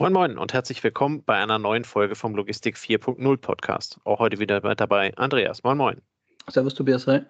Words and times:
Moin 0.00 0.14
Moin 0.14 0.38
und 0.38 0.54
herzlich 0.54 0.82
willkommen 0.82 1.22
bei 1.24 1.34
einer 1.34 1.58
neuen 1.58 1.84
Folge 1.84 2.14
vom 2.14 2.34
Logistik 2.34 2.76
4.0 2.76 3.36
Podcast. 3.36 4.00
Auch 4.04 4.18
heute 4.18 4.38
wieder 4.38 4.66
mit 4.66 4.80
dabei 4.80 5.14
Andreas. 5.16 5.62
Moin 5.62 5.76
Moin. 5.76 6.00
Servus 6.48 6.72
Tobias, 6.72 7.06
hi. 7.06 7.20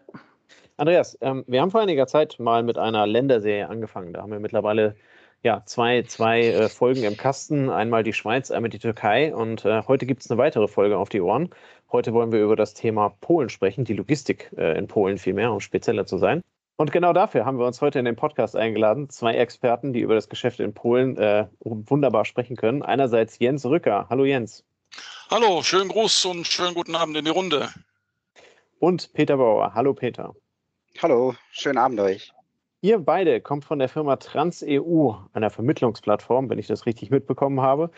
Andreas, 0.77 1.19
ähm, 1.21 1.43
wir 1.49 1.63
haben 1.63 1.73
vor 1.73 1.81
einiger 1.81 2.07
Zeit 2.07 2.39
mal 2.39 2.63
mit 2.63 2.79
einer 2.79 3.09
Länderserie 3.09 3.69
angefangen. 3.69 4.13
Da 4.13 4.23
haben 4.23 4.31
wir 4.31 4.39
mittlerweile 4.39 4.95
ja, 5.43 5.65
zwei, 5.67 6.03
zwei 6.03 6.43
äh, 6.47 6.69
Folgen 6.69 7.03
im 7.03 7.17
Kasten. 7.17 7.71
Einmal 7.71 8.05
die 8.05 8.13
Schweiz, 8.13 8.53
einmal 8.53 8.71
die 8.71 8.79
Türkei. 8.79 9.35
Und 9.35 9.65
äh, 9.65 9.83
heute 9.89 10.07
gibt 10.07 10.23
es 10.23 10.31
eine 10.31 10.39
weitere 10.39 10.69
Folge 10.69 10.97
auf 10.97 11.09
die 11.09 11.23
Ohren. 11.23 11.51
Heute 11.91 12.13
wollen 12.13 12.31
wir 12.31 12.41
über 12.41 12.55
das 12.55 12.75
Thema 12.75 13.09
Polen 13.21 13.49
sprechen, 13.49 13.85
die 13.85 13.95
Logistik 13.95 14.49
äh, 14.57 14.79
in 14.79 14.87
Polen 14.87 15.19
vielmehr, 15.19 15.51
um 15.53 15.59
spezieller 15.59 16.07
zu 16.07 16.19
sein. 16.19 16.41
Und 16.81 16.93
genau 16.93 17.13
dafür 17.13 17.45
haben 17.45 17.59
wir 17.59 17.67
uns 17.67 17.83
heute 17.83 17.99
in 17.99 18.07
den 18.07 18.17
Podcast 18.17 18.57
eingeladen. 18.57 19.11
Zwei 19.11 19.35
Experten, 19.35 19.93
die 19.93 20.01
über 20.01 20.15
das 20.15 20.31
Geschäft 20.31 20.61
in 20.61 20.73
Polen 20.73 21.15
äh, 21.19 21.47
wunderbar 21.61 22.25
sprechen 22.25 22.57
können. 22.57 22.83
Einerseits 22.83 23.39
Jens 23.39 23.67
Rücker. 23.67 24.07
Hallo 24.09 24.25
Jens. 24.25 24.65
Hallo, 25.31 25.61
schönen 25.63 25.91
Gruß 25.91 26.25
und 26.25 26.47
schönen 26.47 26.73
guten 26.73 26.95
Abend 26.95 27.19
in 27.19 27.27
die 27.27 27.31
Runde. 27.31 27.69
Und 28.79 29.13
Peter 29.13 29.37
Bauer. 29.37 29.75
Hallo 29.75 29.93
Peter. 29.93 30.35
Hallo, 31.03 31.35
schönen 31.51 31.77
Abend 31.77 32.01
euch. 32.01 32.33
Ihr 32.81 32.99
beide 32.99 33.43
kommt 33.43 33.67
von 33.67 33.79
der 33.79 33.91
Firma 33.91 34.17
TransEU, 34.17 35.17
einer 35.35 35.51
Vermittlungsplattform, 35.51 36.49
wenn 36.49 36.59
ich 36.59 36.67
das 36.67 36.87
richtig 36.87 37.11
mitbekommen 37.11 37.61
habe. 37.61 37.91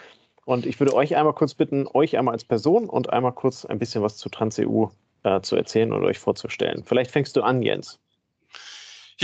Und 0.45 0.66
ich 0.66 0.80
würde 0.80 0.96
euch 0.96 1.14
einmal 1.14 1.34
kurz 1.34 1.54
bitten, 1.54 1.87
euch 1.95 2.18
einmal 2.18 2.34
als 2.34 2.42
Person 2.42 2.88
und 2.88 3.12
einmal 3.12 3.30
kurz 3.30 3.64
ein 3.64 3.78
bisschen 3.78 4.02
was 4.02 4.16
zu 4.16 4.28
TransEU 4.28 4.88
äh, 5.23 5.40
zu 5.40 5.54
erzählen 5.54 5.92
und 5.92 6.02
euch 6.02 6.18
vorzustellen. 6.18 6.82
Vielleicht 6.82 7.12
fängst 7.12 7.37
du 7.37 7.42
an, 7.42 7.62
Jens. 7.62 8.01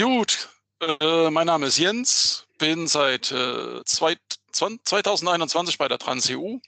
Gut, 0.00 0.48
äh, 0.80 1.28
mein 1.28 1.48
Name 1.48 1.66
ist 1.66 1.76
Jens, 1.76 2.46
bin 2.56 2.86
seit 2.86 3.32
äh, 3.32 3.84
zwei, 3.84 4.16
2021 4.52 5.76
bei 5.76 5.88
der 5.88 5.98
TransEU, 5.98 6.60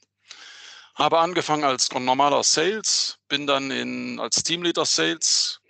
habe 0.96 1.20
angefangen 1.20 1.62
als 1.62 1.92
normaler 1.92 2.42
Sales, 2.42 3.18
bin 3.28 3.46
dann 3.46 3.70
in, 3.70 4.18
als 4.18 4.42
Teamleader 4.42 4.84
Sales 4.84 5.60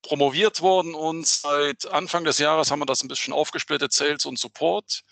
promoviert 0.00 0.62
worden 0.62 0.94
und 0.94 1.26
seit 1.26 1.84
Anfang 1.84 2.24
des 2.24 2.38
Jahres 2.38 2.70
haben 2.70 2.80
wir 2.80 2.86
das 2.86 3.02
ein 3.02 3.08
bisschen 3.08 3.34
aufgesplittet, 3.34 3.92
Sales 3.92 4.24
und 4.24 4.38
Support. 4.38 5.02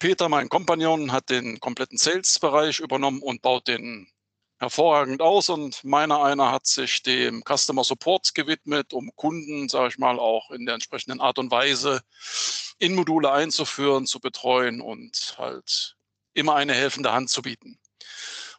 Peter, 0.00 0.28
mein 0.28 0.48
Kompagnon, 0.48 1.12
hat 1.12 1.30
den 1.30 1.60
kompletten 1.60 1.96
Sales-Bereich 1.96 2.80
übernommen 2.80 3.22
und 3.22 3.40
baut 3.40 3.68
den 3.68 4.08
hervorragend 4.64 5.20
aus 5.20 5.50
und 5.50 5.84
meiner 5.84 6.22
einer 6.22 6.50
hat 6.50 6.66
sich 6.66 7.02
dem 7.02 7.44
Customer 7.44 7.84
Support 7.84 8.34
gewidmet, 8.34 8.94
um 8.94 9.14
Kunden, 9.14 9.68
sage 9.68 9.88
ich 9.88 9.98
mal, 9.98 10.18
auch 10.18 10.50
in 10.50 10.64
der 10.64 10.74
entsprechenden 10.74 11.20
Art 11.20 11.38
und 11.38 11.50
Weise 11.50 12.00
in 12.78 12.94
Module 12.94 13.30
einzuführen, 13.30 14.06
zu 14.06 14.20
betreuen 14.20 14.80
und 14.80 15.34
halt 15.38 15.96
immer 16.32 16.54
eine 16.54 16.72
helfende 16.72 17.12
Hand 17.12 17.28
zu 17.28 17.42
bieten. 17.42 17.78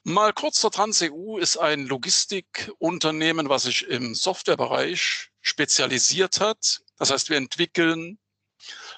Mal 0.04 0.32
kurz 0.32 0.62
zur 0.62 0.72
TransEU 0.72 1.40
ist 1.40 1.58
ein 1.58 1.88
Logistikunternehmen, 1.88 3.50
was 3.50 3.64
sich 3.64 3.88
im 3.88 4.14
Softwarebereich 4.14 5.32
spezialisiert 5.42 6.40
hat. 6.40 6.82
Das 6.98 7.10
heißt, 7.10 7.32
wir 7.32 7.38
entwickeln 7.38 8.20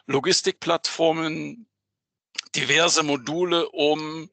Logistikplattformen, 0.07 1.69
diverse 2.53 3.03
Module, 3.03 3.69
um 3.69 4.29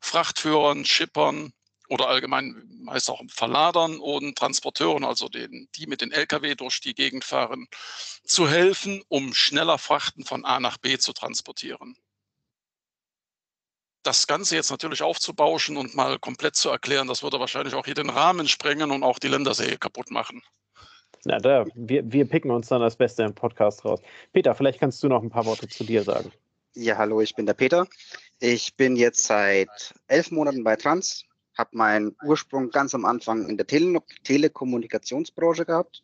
Frachtführern, 0.00 0.84
Shippern 0.84 1.54
oder 1.88 2.08
allgemein 2.08 2.86
heißt 2.88 3.10
auch 3.10 3.22
Verladern 3.28 3.98
und 3.98 4.36
Transporteuren, 4.36 5.04
also 5.04 5.28
den, 5.28 5.68
die 5.76 5.86
mit 5.86 6.00
den 6.00 6.12
Lkw 6.12 6.54
durch 6.54 6.80
die 6.80 6.94
Gegend 6.94 7.24
fahren, 7.24 7.66
zu 8.24 8.48
helfen, 8.48 9.02
um 9.08 9.34
schneller 9.34 9.78
Frachten 9.78 10.24
von 10.24 10.44
A 10.44 10.60
nach 10.60 10.78
B 10.78 10.98
zu 10.98 11.12
transportieren. 11.12 11.96
Das 14.02 14.26
Ganze 14.28 14.54
jetzt 14.54 14.70
natürlich 14.70 15.02
aufzubauschen 15.02 15.76
und 15.76 15.96
mal 15.96 16.18
komplett 16.18 16.54
zu 16.54 16.68
erklären, 16.68 17.08
das 17.08 17.22
würde 17.24 17.40
wahrscheinlich 17.40 17.74
auch 17.74 17.84
hier 17.84 17.94
den 17.94 18.10
Rahmen 18.10 18.46
sprengen 18.46 18.92
und 18.92 19.02
auch 19.02 19.18
die 19.18 19.28
Ländersäge 19.28 19.78
kaputt 19.78 20.10
machen. 20.10 20.42
Na, 21.24 21.40
da, 21.40 21.64
wir, 21.74 22.12
wir 22.12 22.24
picken 22.24 22.52
uns 22.52 22.68
dann 22.68 22.80
das 22.80 22.94
Beste 22.94 23.24
im 23.24 23.34
Podcast 23.34 23.84
raus. 23.84 24.00
Peter, 24.32 24.54
vielleicht 24.54 24.78
kannst 24.78 25.02
du 25.02 25.08
noch 25.08 25.22
ein 25.24 25.30
paar 25.30 25.44
Worte 25.44 25.66
zu 25.66 25.82
dir 25.82 26.04
sagen. 26.04 26.30
Ja, 26.74 26.98
hallo, 26.98 27.20
ich 27.20 27.34
bin 27.34 27.46
der 27.46 27.54
Peter. 27.54 27.88
Ich 28.38 28.76
bin 28.76 28.94
jetzt 28.94 29.24
seit 29.24 29.68
elf 30.06 30.30
Monaten 30.30 30.62
bei 30.62 30.76
Trans, 30.76 31.24
habe 31.56 31.76
meinen 31.76 32.16
Ursprung 32.24 32.70
ganz 32.70 32.94
am 32.94 33.04
Anfang 33.04 33.48
in 33.48 33.56
der 33.56 33.66
Tele 33.66 34.00
Telekommunikationsbranche 34.24 35.64
gehabt 35.64 36.02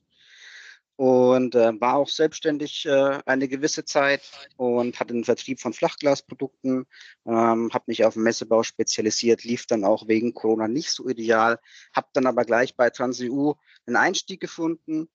und 0.96 1.54
äh, 1.54 1.80
war 1.80 1.96
auch 1.96 2.08
selbstständig 2.08 2.86
äh, 2.86 3.18
eine 3.26 3.48
gewisse 3.48 3.84
Zeit 3.84 4.22
und 4.56 5.00
hatte 5.00 5.14
den 5.14 5.24
Vertrieb 5.24 5.60
von 5.60 5.72
Flachglasprodukten, 5.72 6.86
ähm, 7.26 7.70
habe 7.72 7.84
mich 7.86 8.04
auf 8.04 8.14
den 8.14 8.22
Messebau 8.22 8.62
spezialisiert, 8.62 9.44
lief 9.44 9.66
dann 9.66 9.84
auch 9.84 10.06
wegen 10.06 10.34
Corona 10.34 10.68
nicht 10.68 10.90
so 10.90 11.08
ideal, 11.08 11.58
habe 11.94 12.08
dann 12.12 12.26
aber 12.26 12.44
gleich 12.44 12.76
bei 12.76 12.90
TransEU 12.90 13.54
einen 13.86 13.96
Einstieg 13.96 14.40
gefunden 14.40 15.08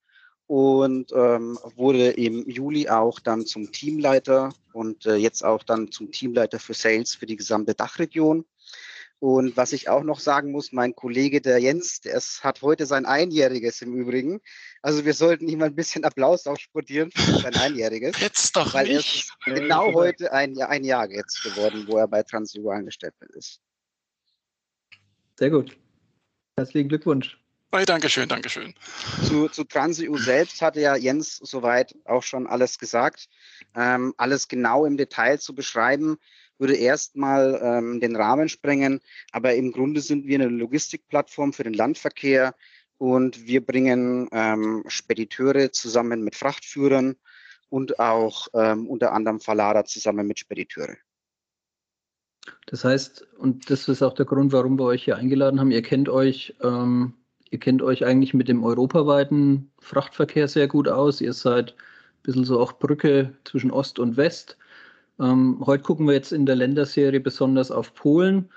und 0.48 1.12
ähm, 1.14 1.60
wurde 1.76 2.12
im 2.12 2.50
Juli 2.50 2.90
auch 2.90 3.20
dann 3.20 3.46
zum 3.46 3.72
Teamleiter 3.72 4.54
und 4.74 5.06
äh, 5.06 5.16
jetzt 5.16 5.44
auch 5.44 5.64
dann 5.64 5.92
zum 5.92 6.12
Teamleiter 6.12 6.60
für 6.60 6.74
Sales 6.74 7.16
für 7.16 7.26
die 7.26 7.36
gesamte 7.36 7.76
Dachregion. 7.76 8.46
Und 9.20 9.58
was 9.58 9.74
ich 9.74 9.90
auch 9.90 10.04
noch 10.04 10.20
sagen 10.20 10.52
muss, 10.52 10.72
mein 10.72 10.96
Kollege, 10.96 11.42
der 11.42 11.58
Jens, 11.58 12.02
der 12.02 12.16
ist, 12.16 12.44
hat 12.44 12.62
heute 12.62 12.86
sein 12.86 13.08
Einjähriges 13.08 13.82
im 13.82 13.96
Übrigen. 13.96 14.42
Also 14.84 15.06
wir 15.06 15.14
sollten 15.16 15.48
ihm 15.48 15.64
ein 15.64 15.74
bisschen 15.74 16.04
Applaus 16.04 16.46
aufsportieren 16.46 17.10
für 17.12 17.40
sein 17.40 17.56
Einjähriges. 17.56 18.20
Jetzt 18.20 18.56
doch 18.56 18.76
weil 18.76 18.88
nicht. 18.88 19.28
er 19.46 19.56
ist 19.56 19.60
genau 19.60 19.94
heute 19.94 20.32
ein, 20.32 20.56
ein 20.62 20.84
Jahr 20.84 21.10
jetzt 21.10 21.42
geworden, 21.42 21.86
wo 21.88 21.98
er 21.98 22.08
bei 22.08 22.22
TransEU 22.22 22.70
angestellt 22.70 23.16
ist. 23.30 23.60
Sehr 25.40 25.50
gut. 25.50 25.76
Herzlichen 26.56 26.90
Glückwunsch. 26.90 27.40
Hey, 27.72 27.86
Dankeschön, 27.86 28.30
Dankeschön. 28.30 28.74
Zu, 29.28 29.50
zu 29.50 29.64
TransEU 29.64 30.18
selbst 30.18 30.62
hatte 30.62 30.80
ja 30.80 30.96
Jens 30.96 31.36
soweit 31.38 31.94
auch 32.06 32.24
schon 32.24 32.48
alles 32.48 32.78
gesagt. 32.78 33.28
Ähm, 33.76 34.14
alles 34.18 34.48
genau 34.48 34.86
im 34.86 34.96
Detail 34.96 35.38
zu 35.38 35.54
beschreiben, 35.54 36.18
würde 36.60 36.76
erstmal 36.76 37.60
ähm, 37.62 38.00
den 38.00 38.16
Rahmen 38.16 38.50
sprengen. 38.50 39.00
Aber 39.32 39.56
im 39.56 39.72
Grunde 39.72 40.02
sind 40.02 40.26
wir 40.26 40.40
eine 40.40 40.48
Logistikplattform 40.48 41.54
für 41.54 41.64
den 41.64 41.74
Landverkehr 41.74 42.56
und 42.98 43.46
wir 43.46 43.66
bringen 43.66 44.28
ähm, 44.32 44.84
Spediteure 44.88 45.72
zusammen 45.72 46.24
mit 46.24 46.36
Frachtführern 46.36 47.16
und 47.70 48.00
auch 48.00 48.48
ähm, 48.54 48.88
unter 48.88 49.14
anderem 49.14 49.40
Verlader 49.40 49.86
zusammen 49.86 50.28
mit 50.28 50.40
Spediteure. 50.40 50.98
Das 52.66 52.84
heißt, 52.84 53.28
und 53.38 53.70
das 53.70 53.88
ist 53.88 54.02
auch 54.02 54.14
der 54.14 54.26
Grund, 54.26 54.52
warum 54.52 54.80
wir 54.80 54.86
euch 54.86 55.04
hier 55.04 55.18
eingeladen 55.18 55.60
haben, 55.60 55.72
ihr 55.72 55.82
kennt 55.82 56.10
euch, 56.10 56.56
ähm, 56.62 57.14
ihr 57.50 57.60
kennt 57.60 57.82
euch 57.82 58.06
eigentlich 58.06 58.34
mit 58.34 58.48
dem 58.48 58.64
europaweiten 58.64 59.72
Frachtverkehr 59.80 60.48
sehr 60.48 60.68
gut 60.68 60.88
aus. 60.88 61.22
Ihr 61.22 61.34
seid 61.34 61.72
ein 61.72 62.24
bisschen 62.24 62.46
so 62.46 62.60
auch 62.60 62.74
Brücke 62.74 63.34
zwischen 63.44 63.72
Ost 63.72 64.00
und 64.00 64.18
West. 64.18 64.58
Ähm, 65.20 65.64
heute 65.66 65.84
gucken 65.84 66.08
wir 66.08 66.14
jetzt 66.14 66.32
in 66.32 66.46
der 66.46 66.56
Länderserie 66.56 67.20
besonders 67.20 67.72
auf 67.72 67.94
Polen. 67.94 68.50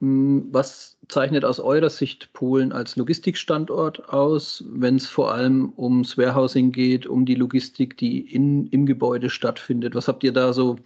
Hm, 0.00 0.48
was 0.52 0.96
zeichnet 1.08 1.44
aus 1.44 1.60
eurer 1.60 1.90
Sicht 1.90 2.32
Polen 2.32 2.72
als 2.72 2.96
Logistikstandort 2.96 4.08
aus, 4.10 4.64
wenn 4.68 4.96
es 4.96 5.08
vor 5.08 5.32
allem 5.32 5.72
ums 5.76 6.16
Warehousing 6.16 6.72
geht, 6.72 7.06
um 7.06 7.26
die 7.26 7.34
Logistik, 7.34 7.96
die 7.96 8.20
in, 8.20 8.68
im 8.68 8.86
Gebäude 8.86 9.30
stattfindet? 9.30 9.94
Was 9.94 10.08
habt 10.08 10.22
ihr 10.24 10.32
da 10.32 10.52
so 10.52 10.76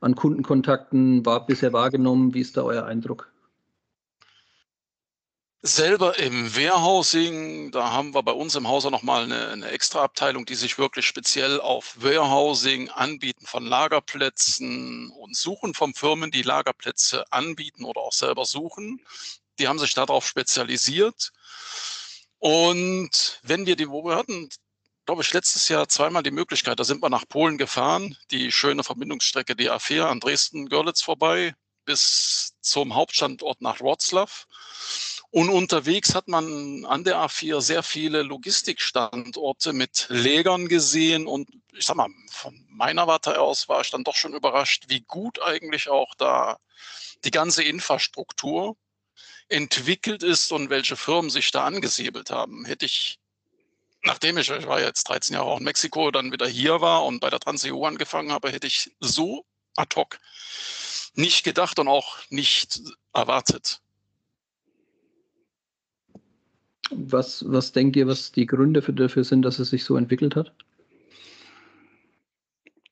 an 0.00 0.14
Kundenkontakten 0.14 1.24
war, 1.24 1.46
bisher 1.46 1.72
wahrgenommen? 1.72 2.34
Wie 2.34 2.40
ist 2.40 2.56
da 2.56 2.62
euer 2.62 2.84
Eindruck? 2.84 3.32
Selber 5.62 6.16
im 6.20 6.54
Warehousing, 6.54 7.72
da 7.72 7.90
haben 7.90 8.14
wir 8.14 8.22
bei 8.22 8.30
uns 8.30 8.54
im 8.54 8.68
Hause 8.68 8.92
nochmal 8.92 9.24
eine, 9.24 9.48
eine 9.48 9.68
extra 9.70 10.04
Abteilung, 10.04 10.46
die 10.46 10.54
sich 10.54 10.78
wirklich 10.78 11.04
speziell 11.04 11.60
auf 11.60 11.96
Warehousing, 12.00 12.90
Anbieten 12.90 13.44
von 13.44 13.66
Lagerplätzen 13.66 15.10
und 15.10 15.36
Suchen 15.36 15.74
von 15.74 15.94
Firmen, 15.94 16.30
die 16.30 16.42
Lagerplätze 16.42 17.24
anbieten 17.32 17.84
oder 17.84 18.02
auch 18.02 18.12
selber 18.12 18.44
suchen. 18.44 19.04
Die 19.58 19.66
haben 19.66 19.80
sich 19.80 19.94
darauf 19.94 20.24
spezialisiert. 20.28 21.32
Und 22.38 23.40
wenn 23.42 23.66
wir 23.66 23.74
die, 23.74 23.88
wo 23.88 24.04
wir 24.04 24.14
hatten, 24.14 24.48
glaube 25.06 25.22
ich, 25.22 25.32
letztes 25.32 25.68
Jahr 25.68 25.88
zweimal 25.88 26.22
die 26.22 26.30
Möglichkeit, 26.30 26.78
da 26.78 26.84
sind 26.84 27.02
wir 27.02 27.10
nach 27.10 27.28
Polen 27.28 27.58
gefahren, 27.58 28.16
die 28.30 28.52
schöne 28.52 28.84
Verbindungsstrecke 28.84 29.56
die 29.56 29.72
A4 29.72 30.04
an 30.04 30.20
Dresden-Görlitz 30.20 31.02
vorbei 31.02 31.56
bis 31.84 32.54
zum 32.60 32.94
Hauptstandort 32.94 33.60
nach 33.60 33.80
Wroclaw. 33.80 34.30
Und 35.30 35.50
unterwegs 35.50 36.14
hat 36.14 36.28
man 36.28 36.86
an 36.86 37.04
der 37.04 37.16
A4 37.16 37.60
sehr 37.60 37.82
viele 37.82 38.22
Logistikstandorte 38.22 39.74
mit 39.74 40.06
Lägern 40.08 40.68
gesehen. 40.68 41.26
Und 41.26 41.50
ich 41.74 41.84
sag 41.84 41.96
mal, 41.96 42.08
von 42.30 42.64
meiner 42.70 43.06
Warte 43.06 43.38
aus 43.38 43.68
war 43.68 43.82
ich 43.82 43.90
dann 43.90 44.04
doch 44.04 44.16
schon 44.16 44.34
überrascht, 44.34 44.84
wie 44.88 45.00
gut 45.00 45.42
eigentlich 45.42 45.90
auch 45.90 46.14
da 46.14 46.58
die 47.24 47.30
ganze 47.30 47.62
Infrastruktur 47.62 48.76
entwickelt 49.48 50.22
ist 50.22 50.50
und 50.52 50.70
welche 50.70 50.96
Firmen 50.96 51.30
sich 51.30 51.50
da 51.50 51.64
angesiedelt 51.64 52.30
haben. 52.30 52.64
Hätte 52.64 52.86
ich, 52.86 53.18
nachdem 54.02 54.38
ich, 54.38 54.50
ich 54.50 54.66
war 54.66 54.80
jetzt 54.80 55.04
13 55.08 55.34
Jahre 55.34 55.46
auch 55.46 55.58
in 55.58 55.64
Mexiko, 55.64 56.10
dann 56.10 56.32
wieder 56.32 56.46
hier 56.46 56.80
war 56.80 57.04
und 57.04 57.20
bei 57.20 57.28
der 57.28 57.40
TransEU 57.40 57.84
angefangen 57.84 58.32
habe, 58.32 58.50
hätte 58.50 58.66
ich 58.66 58.92
so 59.00 59.44
ad 59.76 59.94
hoc 59.96 60.18
nicht 61.14 61.44
gedacht 61.44 61.78
und 61.78 61.88
auch 61.88 62.18
nicht 62.30 62.80
erwartet. 63.12 63.80
Was, 66.90 67.44
was 67.46 67.72
denkt 67.72 67.96
ihr, 67.96 68.06
was 68.06 68.32
die 68.32 68.46
Gründe 68.46 68.82
für, 68.82 68.92
dafür 68.92 69.24
sind, 69.24 69.42
dass 69.42 69.58
es 69.58 69.70
sich 69.70 69.84
so 69.84 69.96
entwickelt 69.96 70.36
hat? 70.36 70.52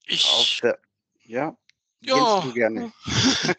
Ich, 0.06 0.60
Der, 0.62 0.78
ja, 1.24 1.56
ja, 2.00 2.40
du 2.40 2.52
gerne. 2.52 2.92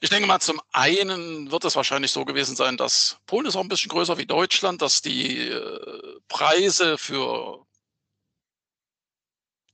ich 0.00 0.10
denke 0.10 0.26
mal, 0.26 0.40
zum 0.40 0.60
einen 0.72 1.50
wird 1.50 1.64
es 1.64 1.76
wahrscheinlich 1.76 2.10
so 2.10 2.24
gewesen 2.24 2.56
sein, 2.56 2.76
dass 2.76 3.18
Polen 3.26 3.46
ist 3.46 3.56
auch 3.56 3.62
ein 3.62 3.68
bisschen 3.68 3.88
größer 3.88 4.18
wie 4.18 4.26
Deutschland, 4.26 4.82
dass 4.82 5.00
die 5.00 5.48
äh, 5.48 6.18
Preise 6.28 6.98
für 6.98 7.64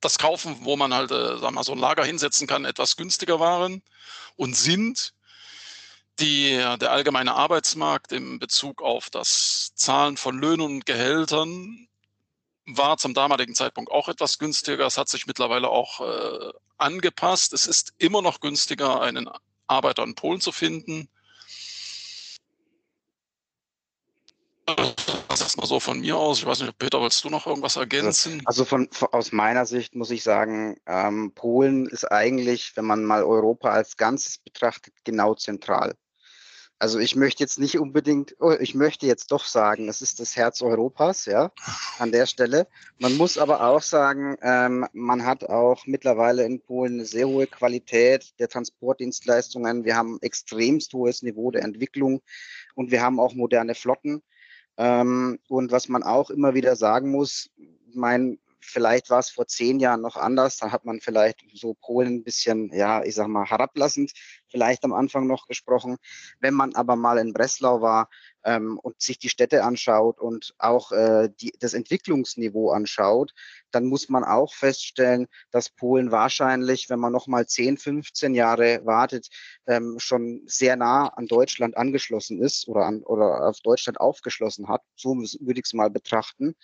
das 0.00 0.18
Kaufen, 0.18 0.58
wo 0.60 0.76
man 0.76 0.94
halt, 0.94 1.10
äh, 1.10 1.14
sagen 1.14 1.42
wir 1.42 1.50
mal, 1.52 1.64
so 1.64 1.72
ein 1.72 1.78
Lager 1.78 2.04
hinsetzen 2.04 2.46
kann, 2.46 2.64
etwas 2.64 2.96
günstiger 2.96 3.40
waren 3.40 3.82
und 4.36 4.54
sind. 4.54 5.14
Die, 6.20 6.50
der 6.81 6.93
allgemeine 6.93 7.34
Arbeitsmarkt 7.34 8.12
im 8.12 8.38
Bezug 8.38 8.82
auf 8.82 9.11
das 9.11 9.72
Zahlen 9.75 10.16
von 10.16 10.38
Löhnen 10.38 10.61
und 10.61 10.87
Gehältern 10.87 11.88
war 12.66 12.96
zum 12.96 13.14
damaligen 13.14 13.55
Zeitpunkt 13.55 13.90
auch 13.90 14.08
etwas 14.08 14.38
günstiger. 14.38 14.87
Es 14.87 14.96
hat 14.96 15.08
sich 15.08 15.26
mittlerweile 15.26 15.69
auch 15.69 16.00
äh, 16.00 16.52
angepasst. 16.78 17.52
Es 17.52 17.66
ist 17.66 17.93
immer 17.99 18.22
noch 18.22 18.40
günstiger, 18.40 19.00
einen 19.00 19.28
Arbeiter 19.66 20.05
in 20.05 20.14
Polen 20.14 20.40
zu 20.40 20.52
finden. 20.52 21.08
Das 25.28 25.40
ist 25.40 25.56
mal 25.58 25.66
so 25.66 25.78
von 25.78 26.00
mir 26.00 26.16
aus. 26.16 26.38
Ich 26.38 26.46
weiß 26.46 26.61
nicht, 26.61 26.78
Peter, 26.78 27.02
willst 27.02 27.22
du 27.25 27.28
noch 27.28 27.46
irgendwas 27.46 27.76
ergänzen? 27.76 28.40
Also 28.46 28.64
von, 28.64 28.88
von 28.90 29.08
aus 29.12 29.32
meiner 29.32 29.66
Sicht 29.66 29.94
muss 29.94 30.11
ich 30.11 30.22
sagen, 30.22 30.76
ähm, 30.87 31.32
Polen 31.34 31.87
ist 31.87 32.11
eigentlich, 32.11 32.75
wenn 32.76 32.87
man 32.87 33.05
mal 33.05 33.25
Europa 33.25 33.69
als 33.70 33.96
Ganzes 33.96 34.38
betrachtet, 34.38 34.94
genau 35.05 35.34
zentral. 35.34 35.94
Also 36.79 36.99
ich 36.99 37.15
möchte 37.15 37.43
jetzt 37.43 37.59
nicht 37.59 37.79
unbedingt, 37.79 38.37
oh, 38.41 38.50
ich 38.50 38.75
möchte 38.75 39.06
jetzt 39.06 39.31
doch 39.31 39.44
sagen, 39.44 39.88
es 39.88 40.03
ist 40.03 40.19
das 40.21 40.37
Herz 40.37 40.61
Europas, 40.61 41.25
ja, 41.25 41.53
an 41.99 42.11
der 42.11 42.26
Stelle. 42.26 42.67
Man 42.99 43.17
muss 43.17 43.38
aber 43.38 43.67
auch 43.67 43.81
sagen, 43.81 44.37
ähm, 44.43 44.87
man 44.93 45.25
hat 45.25 45.44
auch 45.44 45.87
mittlerweile 45.87 46.44
in 46.44 46.61
Polen 46.61 46.94
eine 46.94 47.05
sehr 47.05 47.29
hohe 47.29 47.47
Qualität 47.47 48.38
der 48.38 48.49
Transportdienstleistungen. 48.49 49.85
Wir 49.85 49.97
haben 49.97 50.19
extremst 50.21 50.93
hohes 50.93 51.23
Niveau 51.23 51.50
der 51.50 51.62
Entwicklung 51.62 52.23
und 52.75 52.91
wir 52.91 53.03
haben 53.03 53.21
auch 53.21 53.35
moderne 53.35 53.75
Flotten. 53.75 54.23
Ähm, 54.76 55.38
und 55.49 55.71
was 55.71 55.88
man 55.88 56.03
auch 56.03 56.31
immer 56.31 56.55
wieder 56.55 56.75
sagen 56.75 57.11
muss, 57.11 57.50
mein, 57.94 58.38
vielleicht 58.64 59.11
war 59.11 59.20
es 59.20 59.31
vor 59.31 59.46
zehn 59.46 59.78
Jahren 59.78 60.00
noch 60.00 60.16
anders. 60.16 60.56
Da 60.56 60.72
hat 60.72 60.84
man 60.84 61.00
vielleicht 61.00 61.44
so 61.55 61.75
Polen 61.75 62.16
ein 62.16 62.25
bisschen, 62.25 62.72
ja, 62.72 63.02
ich 63.02 63.14
sag 63.14 63.28
mal, 63.28 63.44
herablassend 63.44 64.12
vielleicht 64.49 64.84
am 64.84 64.93
Anfang 64.93 65.26
noch 65.26 65.46
gesprochen. 65.46 65.96
Wenn 66.38 66.55
man 66.55 66.75
aber 66.75 66.96
mal 66.96 67.19
in 67.19 67.32
Breslau 67.32 67.81
war 67.81 68.08
ähm, 68.44 68.78
und 68.78 69.00
sich 69.00 69.19
die 69.19 69.28
Städte 69.28 69.64
anschaut 69.64 70.20
und 70.20 70.55
auch 70.58 70.93
äh, 70.93 71.28
die, 71.40 71.52
das 71.58 71.75
Entwicklungsniveau 71.75 72.70
anschaut, 72.70 73.34
dann 73.75 73.87
muss 73.87 74.09
man 74.09 74.25
auch 74.25 74.55
feststellen, 74.55 75.26
dass 75.50 75.71
Polen 75.71 76.11
wahrscheinlich, 76.11 76.88
wenn 76.88 77.00
man 77.00 77.12
noch 77.12 77.26
mal 77.26 77.47
10, 77.47 77.79
15 77.79 78.35
Jahre 78.35 78.81
wartet, 78.85 79.29
ähm, 79.67 79.97
schon 79.99 80.43
sehr 80.47 80.76
nah 80.76 81.09
an 81.09 81.26
Deutschland 81.26 81.76
angeschlossen 81.76 82.41
ist 82.43 82.69
oder, 82.69 82.87
an, 82.87 83.03
oder 83.03 83.49
auf 83.49 83.61
Deutschland 83.61 84.00
aufgeschlossen 84.00 84.69
hat. 84.69 84.82
So 84.97 85.15
würde 85.17 85.61
ich 85.61 85.67
es 85.67 85.75
mal 85.75 85.91
betrachten. 85.91 86.55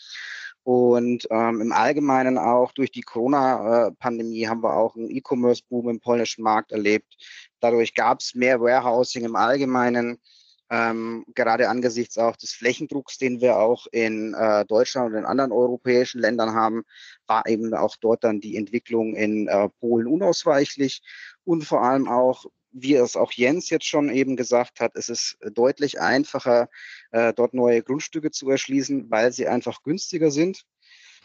Und 0.62 1.26
ähm, 1.30 1.60
im 1.60 1.72
Allgemeinen 1.72 2.36
auch 2.36 2.72
durch 2.72 2.92
die 2.92 3.02
Corona-Pandemie 3.02 4.46
haben 4.46 4.62
wir 4.62 4.76
auch 4.76 4.94
einen 4.94 5.10
E-Commerce-Boom 5.10 5.88
im 5.88 6.00
polnischen 6.00 6.42
Markt 6.42 6.72
erlebt. 6.72 7.16
Dadurch 7.60 7.94
gab 7.94 8.20
es 8.20 8.34
mehr 8.34 8.60
Warehousing 8.60 9.24
im 9.24 9.36
Allgemeinen, 9.36 10.20
ähm, 10.70 11.24
gerade 11.34 11.68
angesichts 11.68 12.16
auch 12.16 12.36
des 12.36 12.52
Flächendrucks, 12.52 13.18
den 13.18 13.40
wir 13.40 13.58
auch 13.58 13.86
in 13.90 14.34
äh, 14.34 14.64
Deutschland 14.66 15.10
und 15.10 15.18
in 15.18 15.24
anderen 15.24 15.52
europäischen 15.52 16.20
Ländern 16.20 16.54
haben, 16.54 16.84
war 17.26 17.46
eben 17.46 17.74
auch 17.74 17.96
dort 17.96 18.22
dann 18.24 18.40
die 18.40 18.56
Entwicklung 18.56 19.14
in 19.14 19.48
äh, 19.48 19.68
Polen 19.80 20.06
unausweichlich 20.06 21.02
und 21.44 21.64
vor 21.64 21.82
allem 21.82 22.08
auch 22.08 22.46
wie 22.72 22.94
es 22.94 23.16
auch 23.16 23.32
Jens 23.32 23.68
jetzt 23.70 23.86
schon 23.86 24.10
eben 24.10 24.36
gesagt 24.36 24.80
hat, 24.80 24.92
es 24.94 25.08
ist 25.08 25.36
deutlich 25.54 26.00
einfacher, 26.00 26.68
äh, 27.10 27.32
dort 27.34 27.54
neue 27.54 27.82
Grundstücke 27.82 28.30
zu 28.30 28.48
erschließen, 28.48 29.10
weil 29.10 29.32
sie 29.32 29.48
einfach 29.48 29.82
günstiger 29.82 30.30
sind. 30.30 30.62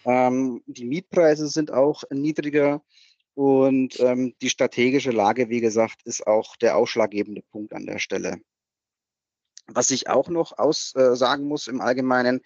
Ähm, 0.06 0.64
die 0.66 0.86
Mietpreise 0.86 1.48
sind 1.48 1.72
auch 1.72 2.04
niedriger 2.12 2.82
und 3.36 4.00
ähm, 4.00 4.34
die 4.42 4.50
strategische 4.50 5.12
Lage, 5.12 5.50
wie 5.50 5.62
gesagt, 5.62 6.02
ist 6.06 6.26
auch 6.26 6.56
der 6.56 6.78
ausschlaggebende 6.78 7.42
Punkt 7.42 7.74
an 7.74 7.86
der 7.86 8.00
Stelle. 8.00 8.40
Was 9.68 9.92
ich 9.92 10.10
auch 10.10 10.30
noch 10.30 10.58
aussagen 10.58 11.44
äh, 11.44 11.48
muss 11.48 11.68
im 11.68 11.82
Allgemeinen, 11.82 12.42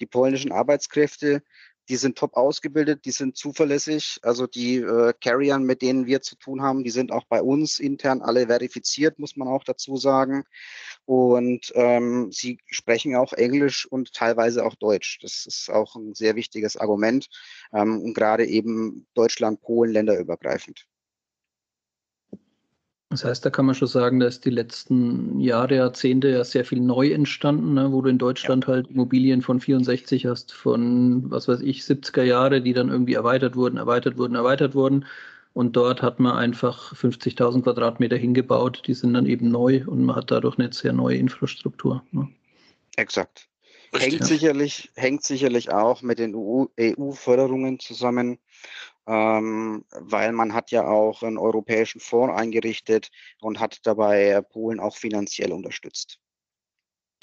die 0.00 0.06
polnischen 0.06 0.52
Arbeitskräfte 0.52 1.42
die 1.88 1.96
sind 1.96 2.18
top 2.18 2.36
ausgebildet, 2.36 3.04
die 3.04 3.10
sind 3.10 3.36
zuverlässig. 3.36 4.18
Also 4.22 4.46
die 4.46 4.76
äh, 4.76 5.12
Carrier, 5.20 5.58
mit 5.58 5.82
denen 5.82 6.06
wir 6.06 6.20
zu 6.20 6.36
tun 6.36 6.62
haben, 6.62 6.84
die 6.84 6.90
sind 6.90 7.12
auch 7.12 7.24
bei 7.28 7.42
uns 7.42 7.78
intern 7.78 8.22
alle 8.22 8.46
verifiziert, 8.46 9.18
muss 9.18 9.36
man 9.36 9.48
auch 9.48 9.64
dazu 9.64 9.96
sagen. 9.96 10.44
Und 11.04 11.72
ähm, 11.74 12.30
sie 12.32 12.58
sprechen 12.66 13.14
auch 13.14 13.32
Englisch 13.32 13.86
und 13.86 14.12
teilweise 14.12 14.64
auch 14.64 14.74
Deutsch. 14.74 15.18
Das 15.22 15.46
ist 15.46 15.70
auch 15.70 15.94
ein 15.96 16.14
sehr 16.14 16.34
wichtiges 16.34 16.76
Argument 16.76 17.28
ähm, 17.72 18.02
und 18.02 18.14
gerade 18.14 18.46
eben 18.46 19.06
Deutschland, 19.14 19.60
Polen, 19.60 19.92
länderübergreifend. 19.92 20.86
Das 23.10 23.24
heißt, 23.24 23.44
da 23.44 23.50
kann 23.50 23.66
man 23.66 23.76
schon 23.76 23.86
sagen, 23.86 24.18
da 24.18 24.26
ist 24.26 24.44
die 24.44 24.50
letzten 24.50 25.38
Jahre, 25.38 25.76
Jahrzehnte 25.76 26.28
ja 26.28 26.42
sehr 26.44 26.64
viel 26.64 26.80
neu 26.80 27.12
entstanden, 27.12 27.74
ne, 27.74 27.92
wo 27.92 28.02
du 28.02 28.10
in 28.10 28.18
Deutschland 28.18 28.64
ja. 28.64 28.74
halt 28.74 28.88
Immobilien 28.88 29.42
von 29.42 29.60
64 29.60 30.26
hast, 30.26 30.52
von 30.52 31.30
was 31.30 31.46
weiß 31.46 31.60
ich, 31.60 31.82
70er 31.82 32.24
Jahre, 32.24 32.60
die 32.60 32.72
dann 32.72 32.88
irgendwie 32.88 33.14
erweitert 33.14 33.54
wurden, 33.54 33.76
erweitert 33.76 34.18
wurden, 34.18 34.34
erweitert 34.34 34.74
wurden. 34.74 35.06
Und 35.52 35.76
dort 35.76 36.02
hat 36.02 36.18
man 36.18 36.36
einfach 36.36 36.92
50.000 36.94 37.62
Quadratmeter 37.62 38.16
hingebaut, 38.16 38.82
die 38.86 38.94
sind 38.94 39.14
dann 39.14 39.24
eben 39.24 39.50
neu 39.50 39.84
und 39.86 40.04
man 40.04 40.16
hat 40.16 40.30
dadurch 40.30 40.58
eine 40.58 40.72
sehr 40.72 40.92
neue 40.92 41.16
Infrastruktur. 41.16 42.02
Ne? 42.10 42.28
Exakt. 42.96 43.48
Hängt, 43.94 44.20
ja. 44.20 44.26
sicherlich, 44.26 44.90
hängt 44.96 45.22
sicherlich 45.22 45.72
auch 45.72 46.02
mit 46.02 46.18
den 46.18 46.34
EU-Förderungen 46.34 47.78
zusammen 47.78 48.38
ähm, 49.06 49.84
weil 49.90 50.32
man 50.32 50.52
hat 50.52 50.70
ja 50.70 50.86
auch 50.86 51.22
einen 51.22 51.38
europäischen 51.38 52.00
Fonds 52.00 52.36
eingerichtet 52.36 53.10
und 53.40 53.60
hat 53.60 53.78
dabei 53.84 54.40
Polen 54.52 54.80
auch 54.80 54.96
finanziell 54.96 55.52
unterstützt 55.52 56.18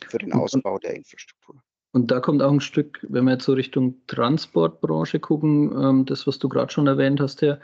für 0.08 0.18
den 0.18 0.34
Ausbau 0.34 0.80
der 0.80 0.96
Infrastruktur. 0.96 1.62
Und 1.92 2.10
da 2.10 2.20
kommt 2.20 2.42
auch 2.42 2.52
ein 2.52 2.62
Stück, 2.62 3.06
wenn 3.08 3.26
wir 3.26 3.34
jetzt 3.34 3.46
so 3.46 3.54
Richtung 3.54 4.02
Transportbranche 4.08 5.20
gucken, 5.20 5.72
ähm, 5.78 6.06
das, 6.06 6.26
was 6.26 6.40
du 6.40 6.50
gerade 6.50 6.74
schon 6.74 6.88
erwähnt 6.88 7.20
hast, 7.20 7.42
Herr. 7.42 7.60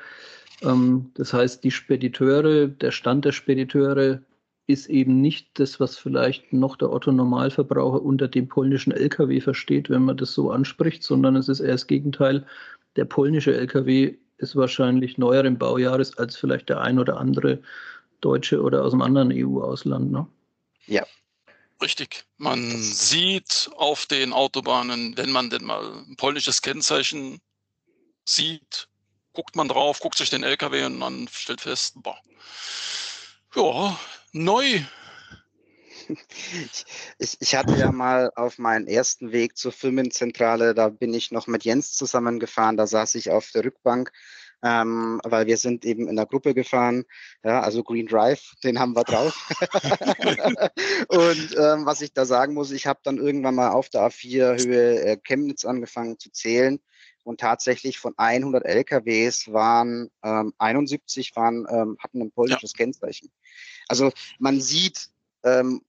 Ähm, 0.61 1.11
das 1.15 1.33
heißt, 1.33 1.63
die 1.63 1.71
Spediteure, 1.71 2.67
der 2.67 2.91
Stand 2.91 3.25
der 3.25 3.31
Spediteure 3.31 4.21
ist 4.67 4.87
eben 4.87 5.19
nicht 5.19 5.59
das, 5.59 5.79
was 5.79 5.97
vielleicht 5.97 6.53
noch 6.53 6.75
der 6.75 6.91
Otto 6.91 7.11
Normalverbraucher 7.11 8.03
unter 8.03 8.27
dem 8.27 8.47
polnischen 8.47 8.91
Lkw 8.91 9.41
versteht, 9.41 9.89
wenn 9.89 10.03
man 10.03 10.17
das 10.17 10.33
so 10.33 10.51
anspricht, 10.51 11.01
sondern 11.01 11.35
es 11.35 11.49
ist 11.49 11.59
eher 11.59 11.71
das 11.71 11.87
Gegenteil 11.87 12.45
der 12.95 13.05
polnische 13.05 13.55
LKW 13.55 14.17
ist 14.37 14.55
wahrscheinlich 14.55 15.17
neueren 15.17 15.57
Baujahres 15.57 16.17
als 16.17 16.37
vielleicht 16.37 16.69
der 16.69 16.81
ein 16.81 16.99
oder 16.99 17.17
andere 17.17 17.61
deutsche 18.21 18.61
oder 18.61 18.83
aus 18.83 18.93
einem 18.93 19.01
anderen 19.01 19.31
EU-Ausland. 19.31 20.11
Ne? 20.11 20.27
Ja. 20.85 21.05
Richtig. 21.81 22.25
Man 22.37 22.59
sieht 22.81 23.69
auf 23.77 24.05
den 24.05 24.33
Autobahnen, 24.33 25.15
wenn 25.15 25.31
man 25.31 25.49
denn 25.49 25.63
mal 25.63 26.03
ein 26.09 26.17
polnisches 26.17 26.61
Kennzeichen 26.61 27.39
sieht, 28.25 28.89
guckt 29.31 29.55
man 29.55 29.69
drauf, 29.69 29.99
guckt 30.01 30.17
sich 30.17 30.29
den 30.29 30.43
LKW 30.43 30.83
und 30.85 30.97
man 30.97 31.27
stellt 31.29 31.61
fest, 31.61 31.95
boah, 32.03 32.17
ja, 33.55 33.97
neu, 34.33 34.81
ich, 37.19 37.37
ich, 37.39 37.55
hatte 37.55 37.75
ja 37.75 37.91
mal 37.91 38.31
auf 38.35 38.57
meinen 38.57 38.87
ersten 38.87 39.31
Weg 39.31 39.57
zur 39.57 39.71
Firmenzentrale, 39.71 40.73
da 40.73 40.89
bin 40.89 41.13
ich 41.13 41.31
noch 41.31 41.47
mit 41.47 41.63
Jens 41.63 41.93
zusammengefahren, 41.93 42.77
da 42.77 42.87
saß 42.87 43.15
ich 43.15 43.31
auf 43.31 43.51
der 43.51 43.65
Rückbank, 43.65 44.11
ähm, 44.61 45.21
weil 45.23 45.47
wir 45.47 45.57
sind 45.57 45.85
eben 45.85 46.07
in 46.07 46.15
der 46.15 46.25
Gruppe 46.25 46.53
gefahren, 46.53 47.05
ja, 47.43 47.61
also 47.61 47.83
Green 47.83 48.07
Drive, 48.07 48.53
den 48.63 48.79
haben 48.79 48.95
wir 48.95 49.03
drauf. 49.03 49.49
und 51.07 51.55
ähm, 51.57 51.85
was 51.85 52.01
ich 52.01 52.13
da 52.13 52.25
sagen 52.25 52.53
muss, 52.53 52.71
ich 52.71 52.87
habe 52.87 52.99
dann 53.03 53.17
irgendwann 53.17 53.55
mal 53.55 53.69
auf 53.69 53.89
der 53.89 54.01
A4 54.01 54.63
Höhe 54.63 55.01
äh, 55.01 55.17
Chemnitz 55.17 55.65
angefangen 55.65 56.19
zu 56.19 56.31
zählen 56.31 56.79
und 57.23 57.39
tatsächlich 57.39 57.99
von 57.99 58.13
100 58.17 58.65
LKWs 58.65 59.51
waren 59.51 60.09
ähm, 60.23 60.53
71 60.57 61.35
waren, 61.35 61.65
ähm, 61.69 61.97
hatten 61.99 62.21
ein 62.21 62.31
polnisches 62.31 62.73
ja. 62.73 62.77
Kennzeichen. 62.77 63.31
Also 63.87 64.11
man 64.39 64.59
sieht, 64.61 65.09
ähm, 65.43 65.81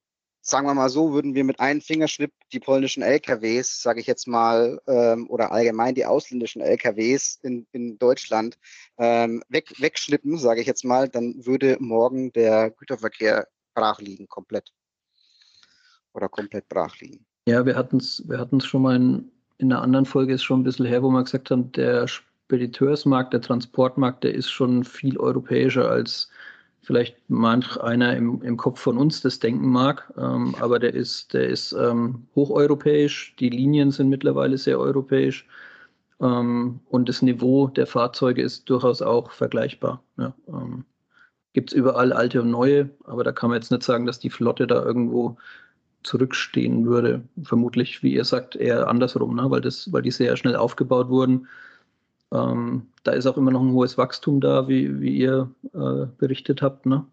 sagen 0.51 0.67
wir 0.67 0.75
mal 0.75 0.89
so, 0.89 1.13
würden 1.13 1.35
wir 1.35 1.45
mit 1.45 1.61
einem 1.61 1.81
Fingerschnipp 1.81 2.33
die 2.53 2.61
polnischen 2.61 3.03
LKWs, 3.03 3.83
sage 3.83 4.01
ich 4.01 4.07
jetzt 4.07 4.27
mal, 4.27 4.81
ähm, 4.87 5.29
oder 5.31 5.53
allgemein 5.53 5.95
die 5.95 6.05
ausländischen 6.05 6.61
LKWs 6.61 7.39
in, 7.43 7.67
in 7.73 7.99
Deutschland 7.99 8.59
ähm, 8.99 9.43
weg, 9.49 9.73
wegschnippen, 9.79 10.37
sage 10.39 10.61
ich 10.61 10.67
jetzt 10.67 10.85
mal, 10.85 11.09
dann 11.09 11.35
würde 11.47 11.77
morgen 11.81 12.33
der 12.33 12.71
Güterverkehr 12.71 13.47
brach 13.75 14.01
liegen, 14.01 14.29
komplett. 14.29 14.73
Oder 16.13 16.29
komplett 16.29 16.69
brach 16.69 16.99
liegen. 17.01 17.25
Ja, 17.47 17.65
wir 17.65 17.77
hatten 17.77 17.99
es 17.99 18.23
wir 18.27 18.39
hatten's 18.39 18.67
schon 18.67 18.83
mal 18.83 18.97
in, 18.97 19.31
in 19.59 19.73
einer 19.73 19.83
anderen 19.83 20.07
Folge, 20.07 20.35
ist 20.35 20.43
schon 20.43 20.61
ein 20.61 20.65
bisschen 20.65 20.87
her, 20.87 21.03
wo 21.03 21.11
wir 21.11 21.23
gesagt 21.23 21.51
haben, 21.51 21.71
der 21.73 22.09
Spediteursmarkt, 22.09 23.33
der 23.33 23.41
Transportmarkt, 23.41 24.25
der 24.25 24.35
ist 24.35 24.51
schon 24.51 24.83
viel 24.83 25.17
europäischer 25.19 25.89
als 25.89 26.29
vielleicht 26.83 27.17
manch 27.29 27.77
einer 27.79 28.17
im, 28.17 28.43
im 28.43 28.57
Kopf 28.57 28.81
von 28.81 28.99
uns 28.99 29.21
das 29.21 29.39
denken 29.39 29.69
mag, 29.69 30.13
ähm, 30.17 30.55
aber 30.61 30.79
der 30.79 30.95
ist, 30.95 31.35
der 31.35 31.49
ist 31.49 31.73
ähm, 31.73 32.27
hocheuropäisch, 32.35 33.35
die 33.39 33.51
Linien 33.51 33.91
sind 33.91 34.09
mittlerweile 34.09 34.57
sehr 34.57 34.79
europäisch 34.79 35.47
ähm, 36.21 36.81
und 36.89 37.09
das 37.09 37.23
Niveau 37.23 37.69
der 37.69 37.87
Fahrzeuge 37.87 38.43
ist 38.43 38.69
durchaus 38.69 39.03
auch 39.03 39.31
vergleichbar. 39.31 40.03
Ja, 40.19 40.35
ähm, 40.49 40.85
Gibt 41.53 41.73
es 41.73 41.77
überall 41.77 42.13
alte 42.13 42.43
und 42.43 42.51
neue, 42.51 42.91
aber 43.05 43.25
da 43.25 43.33
kann 43.33 43.51
man 43.51 43.57
jetzt 43.57 43.73
nicht 43.73 43.83
sagen, 43.83 44.07
dass 44.07 44.21
die 44.21 44.31
Flotte 44.31 44.69
da 44.69 44.85
irgendwo 44.85 45.37
zurückstehen 46.05 46.87
würde. 46.87 47.23
Vermutlich, 47.43 48.05
wie 48.05 48.15
ihr 48.15 48.25
sagt, 48.25 48.55
eher 48.55 48.89
andersrum, 48.89 49.35
ne? 49.35 49.51
weil, 49.51 49.61
das, 49.61 49.93
weil 49.93 50.03
die 50.03 50.13
sehr 50.13 50.37
schnell 50.37 50.55
aufgebaut 50.55 51.09
wurden 51.09 51.49
ähm, 52.33 52.91
da 53.03 53.13
ist 53.13 53.27
auch 53.27 53.37
immer 53.37 53.51
noch 53.51 53.63
ein 53.63 53.73
hohes 53.73 53.99
Wachstum 53.99 54.41
da, 54.41 54.69
wie, 54.69 55.01
wie 55.01 55.17
ihr 55.17 55.53
äh, 55.75 56.07
berichtet 56.19 56.63
habt. 56.63 56.87
Ne? 56.87 57.07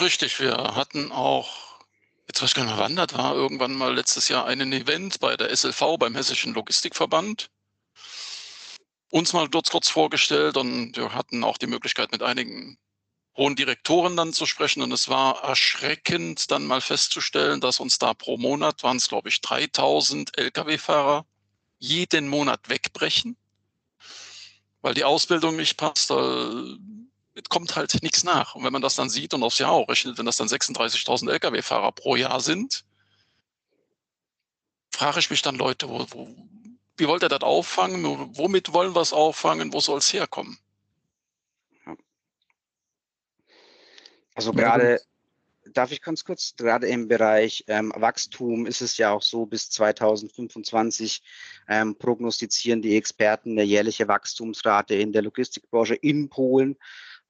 Richtig, 0.00 0.38
wir 0.40 0.56
hatten 0.56 1.12
auch, 1.12 1.80
jetzt 2.26 2.42
weiß 2.42 2.50
ich 2.50 2.54
gar 2.54 2.64
nicht 2.64 2.74
mehr 2.74 2.84
wann 2.84 2.96
das 2.96 3.14
war, 3.14 3.34
irgendwann 3.34 3.74
mal 3.74 3.94
letztes 3.94 4.28
Jahr 4.28 4.46
einen 4.46 4.72
Event 4.72 5.20
bei 5.20 5.36
der 5.36 5.54
SLV, 5.54 5.98
beim 5.98 6.14
Hessischen 6.14 6.54
Logistikverband. 6.54 7.50
Uns 9.10 9.32
mal 9.32 9.48
dort 9.48 9.70
kurz 9.70 9.88
vorgestellt 9.88 10.56
und 10.56 10.96
wir 10.96 11.14
hatten 11.14 11.44
auch 11.44 11.58
die 11.58 11.66
Möglichkeit, 11.66 12.12
mit 12.12 12.22
einigen 12.22 12.78
hohen 13.36 13.56
Direktoren 13.56 14.16
dann 14.16 14.32
zu 14.32 14.46
sprechen. 14.46 14.82
Und 14.82 14.92
es 14.92 15.08
war 15.08 15.42
erschreckend, 15.44 16.50
dann 16.50 16.66
mal 16.66 16.80
festzustellen, 16.80 17.60
dass 17.60 17.80
uns 17.80 17.98
da 17.98 18.14
pro 18.14 18.38
Monat 18.38 18.82
waren 18.82 18.96
es, 18.96 19.08
glaube 19.08 19.28
ich, 19.28 19.40
3000 19.42 20.36
Lkw-Fahrer 20.38 21.26
jeden 21.78 22.28
Monat 22.28 22.68
wegbrechen 22.68 23.36
weil 24.82 24.94
die 24.94 25.04
Ausbildung 25.04 25.56
nicht 25.56 25.76
passt, 25.76 26.10
da 26.10 26.50
kommt 27.48 27.76
halt 27.76 28.02
nichts 28.02 28.24
nach. 28.24 28.54
Und 28.54 28.64
wenn 28.64 28.72
man 28.72 28.82
das 28.82 28.96
dann 28.96 29.08
sieht 29.08 29.32
und 29.32 29.42
aufs 29.42 29.58
Jahr 29.58 29.70
auch 29.70 29.88
rechnet, 29.88 30.18
wenn 30.18 30.26
das 30.26 30.36
dann 30.36 30.48
36.000 30.48 31.30
Lkw-Fahrer 31.30 31.92
pro 31.92 32.16
Jahr 32.16 32.40
sind, 32.40 32.84
frage 34.90 35.20
ich 35.20 35.30
mich 35.30 35.40
dann 35.40 35.56
Leute, 35.56 35.88
wo, 35.88 36.06
wo, 36.10 36.28
wie 36.96 37.08
wollt 37.08 37.22
ihr 37.22 37.28
das 37.28 37.40
auffangen? 37.40 38.04
Womit 38.36 38.72
wollen 38.72 38.94
wir 38.94 39.00
es 39.00 39.12
auffangen? 39.12 39.72
Wo 39.72 39.80
soll 39.80 39.98
es 39.98 40.12
herkommen? 40.12 40.58
Also 44.34 44.52
gerade 44.52 45.00
darf 45.70 45.92
ich 45.92 46.02
ganz 46.02 46.24
kurz, 46.24 46.54
gerade 46.56 46.86
im 46.88 47.08
Bereich 47.08 47.64
ähm, 47.68 47.92
Wachstum 47.94 48.66
ist 48.66 48.82
es 48.82 48.98
ja 48.98 49.12
auch 49.12 49.22
so, 49.22 49.46
bis 49.46 49.70
2025 49.70 51.22
ähm, 51.68 51.96
prognostizieren 51.96 52.82
die 52.82 52.96
Experten 52.96 53.52
eine 53.52 53.62
jährliche 53.62 54.08
Wachstumsrate 54.08 54.94
in 54.94 55.12
der 55.12 55.22
Logistikbranche 55.22 55.94
in 55.94 56.28
Polen 56.28 56.76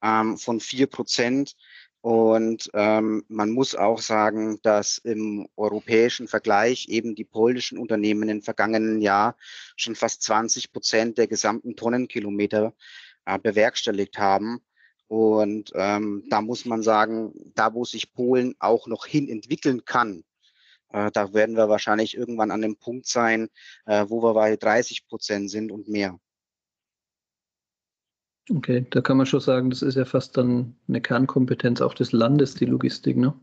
ähm, 0.01 0.37
von 0.37 0.59
vier 0.59 0.87
Prozent. 0.87 1.55
Und 2.01 2.69
ähm, 2.73 3.23
man 3.29 3.49
muss 3.49 3.75
auch 3.75 3.99
sagen, 3.99 4.59
dass 4.61 4.97
im 4.97 5.47
europäischen 5.55 6.27
Vergleich 6.27 6.89
eben 6.89 7.15
die 7.15 7.23
polnischen 7.23 7.77
Unternehmen 7.77 8.27
im 8.27 8.41
vergangenen 8.41 8.99
Jahr 8.99 9.37
schon 9.77 9.95
fast 9.95 10.21
20 10.23 10.73
Prozent 10.73 11.17
der 11.17 11.27
gesamten 11.27 11.77
Tonnenkilometer 11.77 12.73
äh, 13.25 13.39
bewerkstelligt 13.39 14.17
haben. 14.17 14.59
Und 15.13 15.71
ähm, 15.75 16.23
da 16.31 16.41
muss 16.41 16.65
man 16.65 16.81
sagen, 16.81 17.33
da 17.53 17.75
wo 17.75 17.85
sich 17.85 18.13
Polen 18.13 18.55
auch 18.57 18.87
noch 18.87 19.05
hin 19.05 19.29
entwickeln 19.29 19.85
kann, 19.85 20.23
äh, 20.89 21.11
da 21.11 21.35
werden 21.35 21.55
wir 21.55 21.69
wahrscheinlich 21.69 22.17
irgendwann 22.17 22.49
an 22.49 22.63
dem 22.63 22.77
Punkt 22.77 23.05
sein, 23.05 23.49
äh, 23.85 24.05
wo 24.07 24.23
wir 24.23 24.33
bei 24.33 24.55
30 24.55 25.05
Prozent 25.05 25.51
sind 25.51 25.71
und 25.71 25.87
mehr. 25.87 26.19
Okay, 28.49 28.87
da 28.89 29.01
kann 29.01 29.17
man 29.17 29.27
schon 29.27 29.39
sagen, 29.39 29.69
das 29.69 29.83
ist 29.83 29.93
ja 29.93 30.05
fast 30.05 30.35
dann 30.35 30.75
eine 30.87 30.99
Kernkompetenz 30.99 31.79
auch 31.79 31.93
des 31.93 32.11
Landes, 32.11 32.55
die 32.55 32.65
Logistik, 32.65 33.15
ne? 33.15 33.39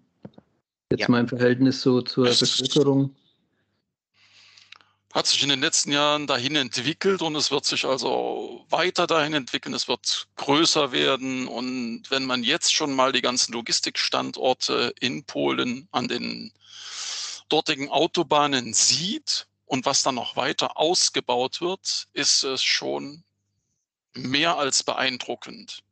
Jetzt 0.91 1.03
ja. 1.03 1.09
mal 1.09 1.21
im 1.21 1.29
Verhältnis 1.29 1.83
so 1.83 2.03
zur 2.03 2.25
Bevölkerung 2.25 3.15
hat 5.13 5.27
sich 5.27 5.43
in 5.43 5.49
den 5.49 5.61
letzten 5.61 5.93
Jahren 5.93 6.27
dahin 6.27 6.57
entwickelt 6.57 7.21
und 7.23 7.35
es 7.35 7.51
wird 7.51 7.65
sich 7.65 7.85
also 7.85 8.50
weiter 8.71 9.07
dahin 9.07 9.35
entwickeln. 9.35 9.75
Es 9.75 9.89
wird 9.89 10.29
größer 10.37 10.93
werden. 10.93 11.49
Und 11.49 12.11
wenn 12.11 12.25
man 12.25 12.43
jetzt 12.43 12.73
schon 12.73 12.95
mal 12.95 13.13
die 13.13 13.23
ganzen 13.23 13.53
Logistikstandorte 13.53 14.93
in 15.01 15.25
Polen 15.25 15.89
an 15.91 16.09
den 16.09 16.53
dortigen 17.49 17.89
Autobahnen 17.89 18.73
sieht 18.73 19.47
und 19.67 19.87
was 19.87 20.03
dann 20.03 20.15
noch 20.15 20.37
weiter 20.37 20.79
ausgebaut 20.79 21.61
wird, 21.61 22.09
ist 22.13 22.45
es 22.45 22.63
schon 22.63 23.23
mehr 24.15 24.57
als 24.57 24.83
beeindruckend. 24.83 25.83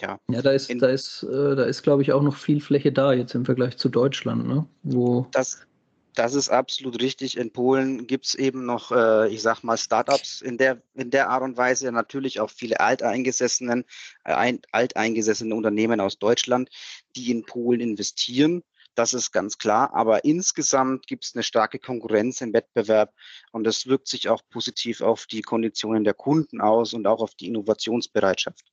Ja, 0.00 0.18
ja 0.30 0.42
da 0.42 0.50
ist, 0.52 0.72
da 0.80 0.88
ist, 0.88 1.22
äh, 1.24 1.56
da 1.56 1.64
ist, 1.64 1.82
glaube 1.82 2.02
ich, 2.02 2.12
auch 2.12 2.22
noch 2.22 2.36
viel 2.36 2.60
Fläche 2.60 2.90
da 2.90 3.12
jetzt 3.12 3.34
im 3.34 3.44
Vergleich 3.44 3.76
zu 3.76 3.88
Deutschland, 3.88 4.46
ne? 4.46 4.66
Wo 4.82 5.26
das, 5.32 5.66
das 6.14 6.34
ist 6.34 6.48
absolut 6.48 7.00
richtig. 7.00 7.36
In 7.36 7.52
Polen 7.52 8.06
gibt 8.06 8.26
es 8.26 8.34
eben 8.34 8.64
noch, 8.64 8.92
äh, 8.92 9.28
ich 9.32 9.42
sag 9.42 9.62
mal, 9.62 9.76
Startups 9.76 10.40
in 10.40 10.58
der, 10.58 10.80
in 10.94 11.10
der 11.10 11.28
Art 11.28 11.42
und 11.42 11.56
Weise. 11.56 11.90
Natürlich 11.92 12.40
auch 12.40 12.50
viele 12.50 12.80
alteingesessenen, 12.80 13.84
äh, 14.24 14.58
alteingesessene 14.72 15.54
Unternehmen 15.54 16.00
aus 16.00 16.18
Deutschland, 16.18 16.70
die 17.16 17.30
in 17.30 17.44
Polen 17.44 17.80
investieren. 17.80 18.62
Das 18.94 19.12
ist 19.12 19.32
ganz 19.32 19.58
klar. 19.58 19.92
Aber 19.94 20.24
insgesamt 20.24 21.06
gibt 21.06 21.24
es 21.24 21.34
eine 21.34 21.42
starke 21.42 21.78
Konkurrenz 21.78 22.40
im 22.40 22.52
Wettbewerb 22.52 23.12
und 23.50 23.64
das 23.64 23.86
wirkt 23.86 24.06
sich 24.06 24.28
auch 24.28 24.42
positiv 24.50 25.00
auf 25.00 25.26
die 25.26 25.42
Konditionen 25.42 26.04
der 26.04 26.14
Kunden 26.14 26.60
aus 26.60 26.94
und 26.94 27.06
auch 27.06 27.20
auf 27.20 27.34
die 27.34 27.48
Innovationsbereitschaft. 27.48 28.64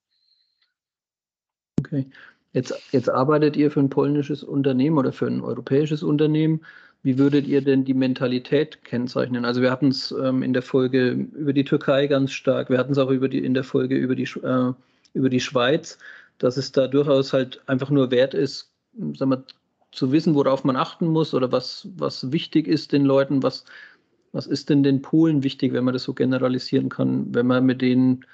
Okay. 1.80 2.10
Jetzt, 2.54 2.74
jetzt 2.92 3.10
arbeitet 3.10 3.56
ihr 3.56 3.72
für 3.72 3.80
ein 3.80 3.90
polnisches 3.90 4.44
Unternehmen 4.44 4.98
oder 4.98 5.14
für 5.14 5.28
ein 5.28 5.42
europäisches 5.42 6.04
Unternehmen. 6.04 6.66
Wie 7.04 7.18
würdet 7.18 7.48
ihr 7.48 7.62
denn 7.62 7.84
die 7.84 7.94
Mentalität 7.94 8.84
kennzeichnen? 8.84 9.44
Also 9.46 9.62
wir 9.62 9.72
hatten 9.72 9.88
es 9.88 10.12
ähm, 10.12 10.44
in 10.44 10.54
der 10.54 10.62
Folge 10.62 11.12
über 11.12 11.54
die 11.54 11.64
Türkei 11.64 12.08
ganz 12.08 12.32
stark, 12.32 12.70
wir 12.70 12.78
hatten 12.78 12.92
es 12.92 12.98
auch 12.98 13.10
über 13.10 13.28
die, 13.28 13.44
in 13.44 13.54
der 13.54 13.64
Folge 13.64 13.96
über 13.96 14.16
die, 14.16 14.24
äh, 14.24 14.74
über 15.14 15.30
die 15.30 15.40
Schweiz, 15.40 15.98
dass 16.38 16.58
es 16.58 16.72
da 16.72 16.88
durchaus 16.88 17.34
halt 17.34 17.62
einfach 17.68 17.90
nur 17.90 18.12
wert 18.12 18.34
ist, 18.34 18.72
sagen 19.16 19.32
wir, 19.32 19.44
zu 19.92 20.12
wissen, 20.12 20.36
worauf 20.36 20.64
man 20.64 20.76
achten 20.76 21.08
muss 21.08 21.34
oder 21.34 21.52
was, 21.52 21.88
was 21.98 22.32
wichtig 22.32 22.68
ist 22.68 22.92
den 22.94 23.04
Leuten, 23.04 23.44
was, 23.44 23.66
was 24.32 24.48
ist 24.48 24.70
denn 24.70 24.84
den 24.84 25.02
Polen 25.02 25.44
wichtig, 25.44 25.74
wenn 25.74 25.84
man 25.84 25.94
das 25.94 26.04
so 26.04 26.14
generalisieren 26.14 26.90
kann, 26.90 27.34
wenn 27.34 27.48
man 27.48 27.66
mit 27.66 27.82
denen 27.82 28.26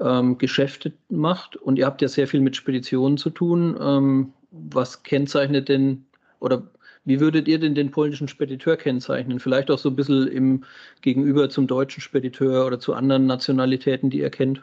ähm, 0.00 0.38
Geschäfte 0.38 0.92
macht. 1.08 1.56
Und 1.56 1.78
ihr 1.78 1.86
habt 1.86 2.02
ja 2.02 2.08
sehr 2.08 2.28
viel 2.28 2.40
mit 2.40 2.56
Speditionen 2.56 3.18
zu 3.18 3.30
tun. 3.30 3.76
Ähm, 3.80 4.32
was 4.52 5.02
kennzeichnet 5.02 5.68
denn 5.68 6.04
oder 6.38 6.62
wie 7.04 7.20
würdet 7.20 7.48
ihr 7.48 7.58
denn 7.58 7.74
den 7.74 7.90
polnischen 7.90 8.28
Spediteur 8.28 8.76
kennzeichnen? 8.76 9.40
Vielleicht 9.40 9.70
auch 9.70 9.78
so 9.78 9.88
ein 9.88 9.96
bisschen 9.96 10.28
im 10.28 10.64
Gegenüber 11.00 11.50
zum 11.50 11.66
deutschen 11.66 12.00
Spediteur 12.00 12.66
oder 12.66 12.78
zu 12.78 12.94
anderen 12.94 13.26
Nationalitäten, 13.26 14.10
die 14.10 14.20
ihr 14.20 14.30
kennt? 14.30 14.62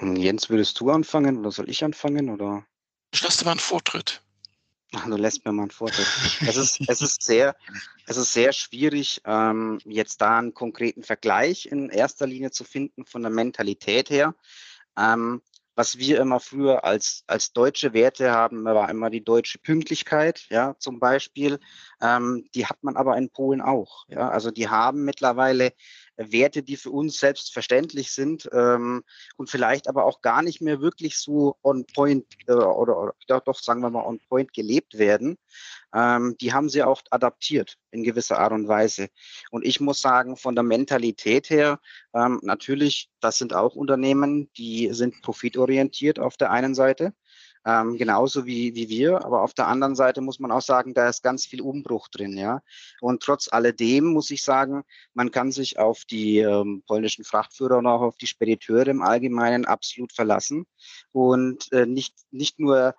Jens, 0.00 0.48
würdest 0.48 0.80
du 0.80 0.90
anfangen 0.90 1.38
oder 1.38 1.50
soll 1.50 1.68
ich 1.68 1.84
anfangen? 1.84 2.30
Oder? 2.30 2.64
Ich 3.12 3.22
lasse 3.22 3.40
dir 3.40 3.44
mal 3.46 3.52
einen 3.52 3.60
Vortritt. 3.60 4.22
Ach, 4.94 5.04
du 5.04 5.16
lässt 5.16 5.44
mir 5.44 5.52
mal 5.52 5.62
einen 5.62 5.70
Vortritt. 5.70 6.06
es, 6.46 6.56
ist, 6.56 6.80
es, 6.88 7.02
ist 7.02 7.22
sehr, 7.22 7.54
es 8.06 8.16
ist 8.16 8.32
sehr 8.32 8.52
schwierig, 8.52 9.20
ähm, 9.26 9.78
jetzt 9.84 10.22
da 10.22 10.38
einen 10.38 10.54
konkreten 10.54 11.02
Vergleich 11.02 11.66
in 11.66 11.90
erster 11.90 12.26
Linie 12.26 12.52
zu 12.52 12.64
finden 12.64 13.04
von 13.04 13.22
der 13.22 13.30
Mentalität 13.30 14.08
her. 14.08 14.34
Ähm, 14.96 15.42
was 15.78 15.96
wir 15.96 16.20
immer 16.20 16.40
früher 16.40 16.82
als, 16.82 17.22
als 17.28 17.52
deutsche 17.52 17.92
Werte 17.92 18.32
haben, 18.32 18.64
war 18.64 18.90
immer 18.90 19.10
die 19.10 19.22
deutsche 19.22 19.60
Pünktlichkeit, 19.60 20.44
ja, 20.50 20.74
zum 20.80 20.98
Beispiel. 20.98 21.60
Ähm, 22.02 22.48
die 22.52 22.66
hat 22.66 22.82
man 22.82 22.96
aber 22.96 23.16
in 23.16 23.30
Polen 23.30 23.60
auch. 23.60 24.04
Ja, 24.08 24.28
also 24.28 24.50
die 24.50 24.68
haben 24.68 25.04
mittlerweile 25.04 25.72
Werte, 26.16 26.64
die 26.64 26.76
für 26.76 26.90
uns 26.90 27.20
selbstverständlich 27.20 28.10
sind 28.10 28.48
ähm, 28.52 29.04
und 29.36 29.50
vielleicht 29.50 29.88
aber 29.88 30.04
auch 30.04 30.20
gar 30.20 30.42
nicht 30.42 30.60
mehr 30.60 30.80
wirklich 30.80 31.16
so 31.16 31.56
on 31.62 31.86
point 31.86 32.26
äh, 32.48 32.54
oder, 32.54 32.98
oder 32.98 33.14
doch, 33.28 33.60
sagen 33.60 33.80
wir 33.80 33.90
mal 33.90 34.04
on 34.04 34.18
point 34.28 34.52
gelebt 34.52 34.98
werden 34.98 35.38
ähm, 35.94 36.36
die 36.40 36.52
haben 36.52 36.68
sie 36.68 36.82
auch 36.82 37.02
adaptiert 37.10 37.76
in 37.90 38.02
gewisser 38.04 38.38
Art 38.38 38.52
und 38.52 38.68
Weise. 38.68 39.08
Und 39.50 39.64
ich 39.64 39.80
muss 39.80 40.00
sagen, 40.00 40.36
von 40.36 40.54
der 40.54 40.64
Mentalität 40.64 41.50
her, 41.50 41.80
ähm, 42.14 42.40
natürlich, 42.42 43.10
das 43.20 43.38
sind 43.38 43.54
auch 43.54 43.74
Unternehmen, 43.74 44.50
die 44.56 44.90
sind 44.92 45.22
profitorientiert 45.22 46.18
auf 46.18 46.36
der 46.36 46.50
einen 46.50 46.74
Seite. 46.74 47.14
ähm, 47.68 47.96
genauso 47.96 48.46
wie, 48.46 48.74
wie 48.74 48.88
wir. 48.88 49.24
Aber 49.24 49.42
auf 49.42 49.54
der 49.54 49.66
anderen 49.66 49.94
Seite 49.94 50.20
muss 50.20 50.38
man 50.38 50.50
auch 50.50 50.62
sagen, 50.62 50.94
da 50.94 51.08
ist 51.08 51.22
ganz 51.22 51.46
viel 51.46 51.60
Umbruch 51.60 52.08
drin, 52.08 52.36
ja. 52.36 52.62
Und 53.00 53.22
trotz 53.22 53.48
alledem 53.52 54.06
muss 54.06 54.30
ich 54.30 54.42
sagen, 54.42 54.84
man 55.14 55.30
kann 55.30 55.52
sich 55.52 55.78
auf 55.78 56.04
die 56.04 56.38
ähm, 56.38 56.82
polnischen 56.86 57.24
Frachtführer 57.24 57.78
und 57.78 57.86
auch 57.86 58.00
auf 58.00 58.16
die 58.16 58.26
Spediteure 58.26 58.88
im 58.88 59.02
Allgemeinen 59.02 59.66
absolut 59.66 60.12
verlassen. 60.12 60.66
Und 61.12 61.70
äh, 61.72 61.86
nicht, 61.86 62.14
nicht 62.30 62.58
nur 62.58 62.94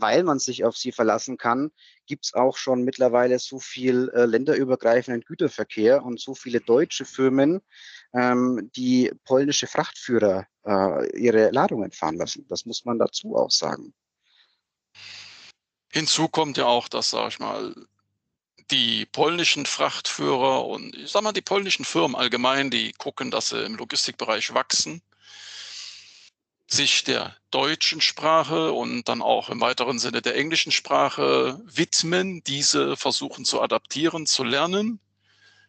weil 0.00 0.24
man 0.24 0.40
sich 0.40 0.64
auf 0.64 0.76
sie 0.76 0.90
verlassen 0.90 1.38
kann, 1.38 1.70
gibt 2.06 2.26
es 2.26 2.34
auch 2.34 2.56
schon 2.56 2.82
mittlerweile 2.82 3.38
so 3.38 3.60
viel 3.60 4.10
äh, 4.14 4.24
länderübergreifenden 4.24 5.22
Güterverkehr 5.22 6.04
und 6.04 6.20
so 6.20 6.34
viele 6.34 6.60
deutsche 6.60 7.04
Firmen, 7.04 7.60
ähm, 8.12 8.70
die 8.74 9.12
polnische 9.24 9.68
Frachtführer 9.68 10.46
äh, 10.66 11.18
ihre 11.18 11.50
Ladungen 11.50 11.92
fahren 11.92 12.16
lassen. 12.16 12.44
Das 12.48 12.66
muss 12.66 12.84
man 12.84 12.98
dazu 12.98 13.36
auch 13.36 13.52
sagen. 13.52 13.94
Hinzu 15.92 16.28
kommt 16.28 16.56
ja 16.56 16.66
auch, 16.66 16.88
dass, 16.88 17.10
sag 17.10 17.28
ich 17.28 17.38
mal, 17.38 17.72
die 18.72 19.06
polnischen 19.06 19.64
Frachtführer 19.64 20.66
und 20.66 20.96
ich 20.96 21.12
sag 21.12 21.22
mal, 21.22 21.32
die 21.32 21.40
polnischen 21.40 21.84
Firmen 21.84 22.16
allgemein, 22.16 22.70
die 22.70 22.92
gucken, 22.94 23.30
dass 23.30 23.50
sie 23.50 23.64
im 23.64 23.76
Logistikbereich 23.76 24.54
wachsen, 24.54 25.02
sich 26.66 27.04
der 27.04 27.36
deutschen 27.50 28.00
Sprache 28.00 28.72
und 28.72 29.04
dann 29.08 29.22
auch 29.22 29.50
im 29.50 29.60
weiteren 29.60 29.98
Sinne 29.98 30.22
der 30.22 30.36
englischen 30.36 30.72
Sprache 30.72 31.60
widmen, 31.64 32.42
diese 32.44 32.96
versuchen 32.96 33.44
zu 33.44 33.60
adaptieren, 33.60 34.26
zu 34.26 34.44
lernen. 34.44 35.00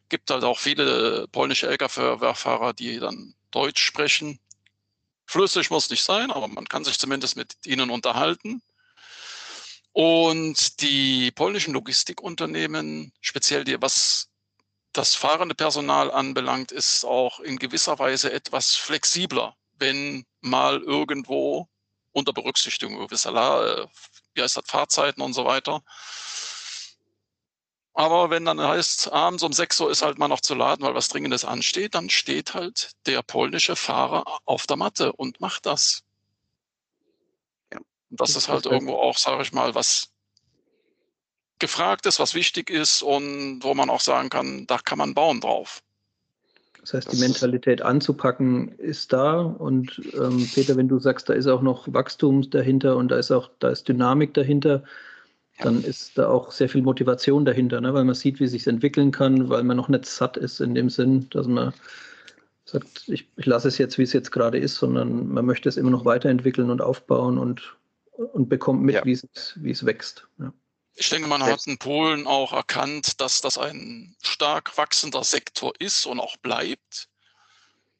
Gibt 0.10 0.30
halt 0.30 0.44
auch 0.44 0.60
viele 0.60 1.28
polnische 1.32 1.68
Lkw-Fahrer, 1.68 2.74
die 2.74 3.00
dann 3.00 3.36
Deutsch 3.52 3.84
sprechen. 3.84 4.40
Flüssig 5.25 5.70
muss 5.70 5.90
nicht 5.90 6.04
sein, 6.04 6.32
aber 6.32 6.48
man 6.48 6.68
kann 6.68 6.86
sich 6.86 7.00
zumindest 7.00 7.36
mit 7.36 7.56
ihnen 7.66 7.90
unterhalten. 7.90 8.62
Und 9.92 10.82
die 10.82 11.32
polnischen 11.32 11.74
Logistikunternehmen, 11.74 13.14
speziell 13.22 13.64
die, 13.64 13.82
was 13.82 14.30
das 14.92 15.16
fahrende 15.16 15.56
Personal 15.56 16.12
anbelangt, 16.12 16.72
ist 16.72 17.06
auch 17.06 17.40
in 17.40 17.58
gewisser 17.58 17.98
Weise 17.98 18.32
etwas 18.32 18.75
flexibler, 18.75 19.56
wenn 19.77 20.25
mal 20.41 20.82
irgendwo 20.82 21.67
unter 22.12 22.34
Berücksichtigung 22.34 22.98
gewisser 22.98 23.32
äh, 23.32 23.88
wie 24.34 24.41
heißt 24.41 24.58
das, 24.58 24.65
Fahrzeiten 24.67 25.22
und 25.22 25.34
so 25.34 25.46
weiter. 25.46 25.82
Aber 27.94 28.29
wenn 28.29 28.44
dann 28.44 28.60
heißt, 28.60 29.12
abends 29.13 29.41
um 29.41 29.53
6 29.53 29.79
Uhr 29.79 29.89
ist 29.89 30.01
halt 30.01 30.17
mal 30.17 30.27
noch 30.27 30.41
zu 30.41 30.53
laden, 30.53 30.86
weil 30.86 30.96
was 30.96 31.08
Dringendes 31.08 31.46
ansteht, 31.46 31.96
dann 31.96 32.10
steht 32.10 32.53
halt 32.53 32.91
der 33.05 33.22
polnische 33.22 33.77
Fahrer 33.77 34.25
auf 34.44 34.67
der 34.67 34.75
Matte 34.75 35.13
und 35.13 35.39
macht 35.39 35.65
das. 35.65 36.03
Das 38.10 38.36
ist 38.36 38.50
halt 38.50 38.65
irgendwo 38.65 38.96
auch, 38.96 39.17
sage 39.17 39.41
ich 39.41 39.51
mal, 39.51 39.75
was 39.75 40.10
gefragt 41.60 42.05
ist, 42.05 42.20
was 42.20 42.34
wichtig 42.34 42.70
ist 42.70 43.01
und 43.01 43.63
wo 43.63 43.74
man 43.74 43.89
auch 43.89 44.01
sagen 44.01 44.29
kann, 44.29 44.67
da 44.67 44.77
kann 44.77 44.98
man 44.98 45.13
bauen 45.13 45.39
drauf. 45.39 45.82
Das 46.86 46.94
heißt, 46.94 47.13
die 47.13 47.20
Mentalität 47.20 47.82
anzupacken 47.82 48.70
ist 48.77 49.12
da. 49.12 49.39
Und 49.42 50.01
ähm, 50.13 50.48
Peter, 50.54 50.77
wenn 50.77 50.88
du 50.88 51.00
sagst, 51.00 51.27
da 51.30 51.34
ist 51.34 51.48
auch 51.48 51.63
noch 51.63 51.92
Wachstum 51.92 52.48
dahinter 52.50 52.96
und 52.96 53.10
da 53.10 53.18
ist 53.18 53.32
auch, 53.32 53.50
da 53.60 53.70
ist 53.70 53.88
Dynamik 53.88 54.36
dahinter, 54.36 54.84
ja. 55.58 55.65
dann 55.65 55.84
ist 55.84 56.18
da 56.18 56.30
auch 56.30 56.51
sehr 56.51 56.70
viel 56.70 56.84
Motivation 56.84 57.44
dahinter, 57.44 57.82
ne? 57.82 57.94
weil 57.96 58.04
man 58.04 58.13
sieht, 58.13 58.39
wie 58.39 58.48
sich 58.48 58.68
entwickeln 58.68 59.12
kann, 59.12 59.50
weil 59.50 59.63
man 59.63 59.77
noch 59.77 59.89
nicht 59.89 60.06
satt 60.06 60.38
ist 60.38 60.60
in 60.60 60.75
dem 60.75 60.92
Sinn, 60.92 61.27
dass 61.32 61.48
man 61.48 61.74
sagt, 62.65 63.06
ich, 63.08 63.32
ich 63.36 63.46
lasse 63.48 63.68
es 63.68 63.80
jetzt, 63.80 63.98
wie 63.98 64.04
es 64.04 64.13
jetzt 64.13 64.32
gerade 64.32 64.60
ist, 64.60 64.75
sondern 64.75 65.27
man 65.27 65.46
möchte 65.46 65.70
es 65.70 65.77
immer 65.77 65.92
noch 65.92 66.06
weiterentwickeln 66.06 66.70
und 66.70 66.82
aufbauen 66.82 67.39
und 67.39 67.75
und 68.18 68.50
bekommt 68.50 68.82
mit, 68.84 68.96
ja. 68.96 69.06
wie, 69.06 69.12
es, 69.12 69.54
wie 69.58 69.72
es 69.72 69.86
wächst. 69.86 70.27
Ja. 70.39 70.54
Ich 70.98 71.10
denke, 71.10 71.28
man 71.28 71.44
hat 71.44 71.68
in 71.68 71.78
Polen 71.78 72.25
auch 72.25 72.54
erkannt, 72.54 73.20
dass 73.20 73.42
das 73.42 73.58
ein 73.58 74.16
stark 74.24 74.78
wachsender 74.78 75.24
Sektor 75.25 75.74
ist 75.80 76.06
und 76.06 76.22
auch 76.22 76.38
bleibt, 76.38 77.10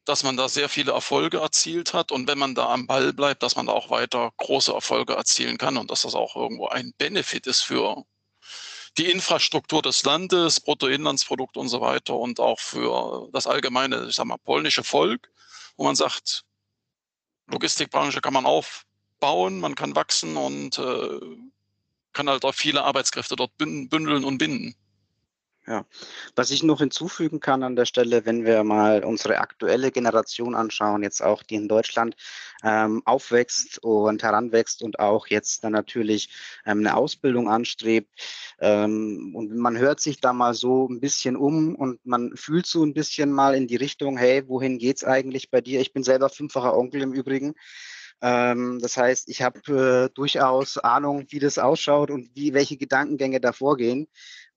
dass 0.06 0.22
man 0.22 0.36
da 0.36 0.48
sehr 0.48 0.68
viele 0.70 0.92
Erfolge 0.92 1.38
erzielt 1.38 1.92
hat 1.92 2.10
und 2.10 2.26
wenn 2.26 2.38
man 2.38 2.54
da 2.54 2.72
am 2.72 2.86
Ball 2.86 3.12
bleibt, 3.12 3.42
dass 3.42 3.56
man 3.56 3.66
da 3.66 3.72
auch 3.72 3.90
weiter 3.90 4.32
große 4.38 4.72
Erfolge 4.72 5.14
erzielen 5.14 5.58
kann 5.58 5.76
und 5.76 5.90
dass 5.90 6.02
das 6.02 6.14
auch 6.14 6.36
irgendwo 6.36 6.68
ein 6.68 6.94
Benefit 6.96 7.46
ist 7.46 7.62
für 7.62 8.04
die 8.96 9.10
Infrastruktur 9.10 9.82
des 9.82 10.04
Landes, 10.04 10.60
Bruttoinlandsprodukt 10.60 11.58
und 11.58 11.68
so 11.68 11.82
weiter 11.82 12.14
und 12.14 12.40
auch 12.40 12.60
für 12.60 13.28
das 13.32 13.46
allgemeine, 13.46 14.06
ich 14.08 14.14
sag 14.14 14.24
mal, 14.24 14.38
polnische 14.38 14.84
Volk, 14.84 15.30
wo 15.76 15.84
man 15.84 15.96
sagt, 15.96 16.44
Logistikbranche 17.48 18.22
kann 18.22 18.32
man 18.32 18.46
auf, 18.46 18.86
bauen, 19.20 19.60
man 19.60 19.74
kann 19.74 19.94
wachsen 19.94 20.36
und 20.36 20.78
äh, 20.78 21.20
kann 22.16 22.30
halt 22.30 22.44
auch 22.46 22.54
viele 22.54 22.82
Arbeitskräfte 22.82 23.36
dort 23.36 23.56
bündeln 23.58 24.24
und 24.24 24.38
binden. 24.38 24.74
Ja, 25.68 25.84
was 26.36 26.52
ich 26.52 26.62
noch 26.62 26.78
hinzufügen 26.78 27.40
kann 27.40 27.64
an 27.64 27.74
der 27.74 27.86
Stelle, 27.86 28.24
wenn 28.24 28.44
wir 28.44 28.62
mal 28.62 29.02
unsere 29.02 29.38
aktuelle 29.38 29.90
Generation 29.90 30.54
anschauen, 30.54 31.02
jetzt 31.02 31.22
auch 31.22 31.42
die 31.42 31.56
in 31.56 31.66
Deutschland 31.66 32.14
ähm, 32.62 33.02
aufwächst 33.04 33.82
und 33.82 34.22
heranwächst 34.22 34.80
und 34.80 35.00
auch 35.00 35.26
jetzt 35.26 35.64
dann 35.64 35.72
natürlich 35.72 36.30
ähm, 36.64 36.78
eine 36.78 36.96
Ausbildung 36.96 37.50
anstrebt. 37.50 38.08
Ähm, 38.60 39.34
und 39.34 39.56
man 39.56 39.76
hört 39.76 40.00
sich 40.00 40.20
da 40.20 40.32
mal 40.32 40.54
so 40.54 40.88
ein 40.88 41.00
bisschen 41.00 41.36
um 41.36 41.74
und 41.74 41.98
man 42.06 42.36
fühlt 42.36 42.66
so 42.66 42.84
ein 42.84 42.94
bisschen 42.94 43.32
mal 43.32 43.56
in 43.56 43.66
die 43.66 43.76
Richtung, 43.76 44.16
hey, 44.16 44.48
wohin 44.48 44.78
geht's 44.78 45.02
eigentlich 45.02 45.50
bei 45.50 45.60
dir? 45.60 45.80
Ich 45.80 45.92
bin 45.92 46.04
selber 46.04 46.28
fünffacher 46.28 46.76
Onkel 46.76 47.02
im 47.02 47.12
Übrigen. 47.12 47.56
Ähm, 48.22 48.78
das 48.80 48.96
heißt, 48.96 49.28
ich 49.28 49.42
habe 49.42 50.08
äh, 50.08 50.14
durchaus 50.14 50.78
Ahnung, 50.78 51.26
wie 51.28 51.38
das 51.38 51.58
ausschaut 51.58 52.10
und 52.10 52.30
wie 52.34 52.54
welche 52.54 52.76
Gedankengänge 52.76 53.40
da 53.40 53.52
vorgehen. 53.52 54.08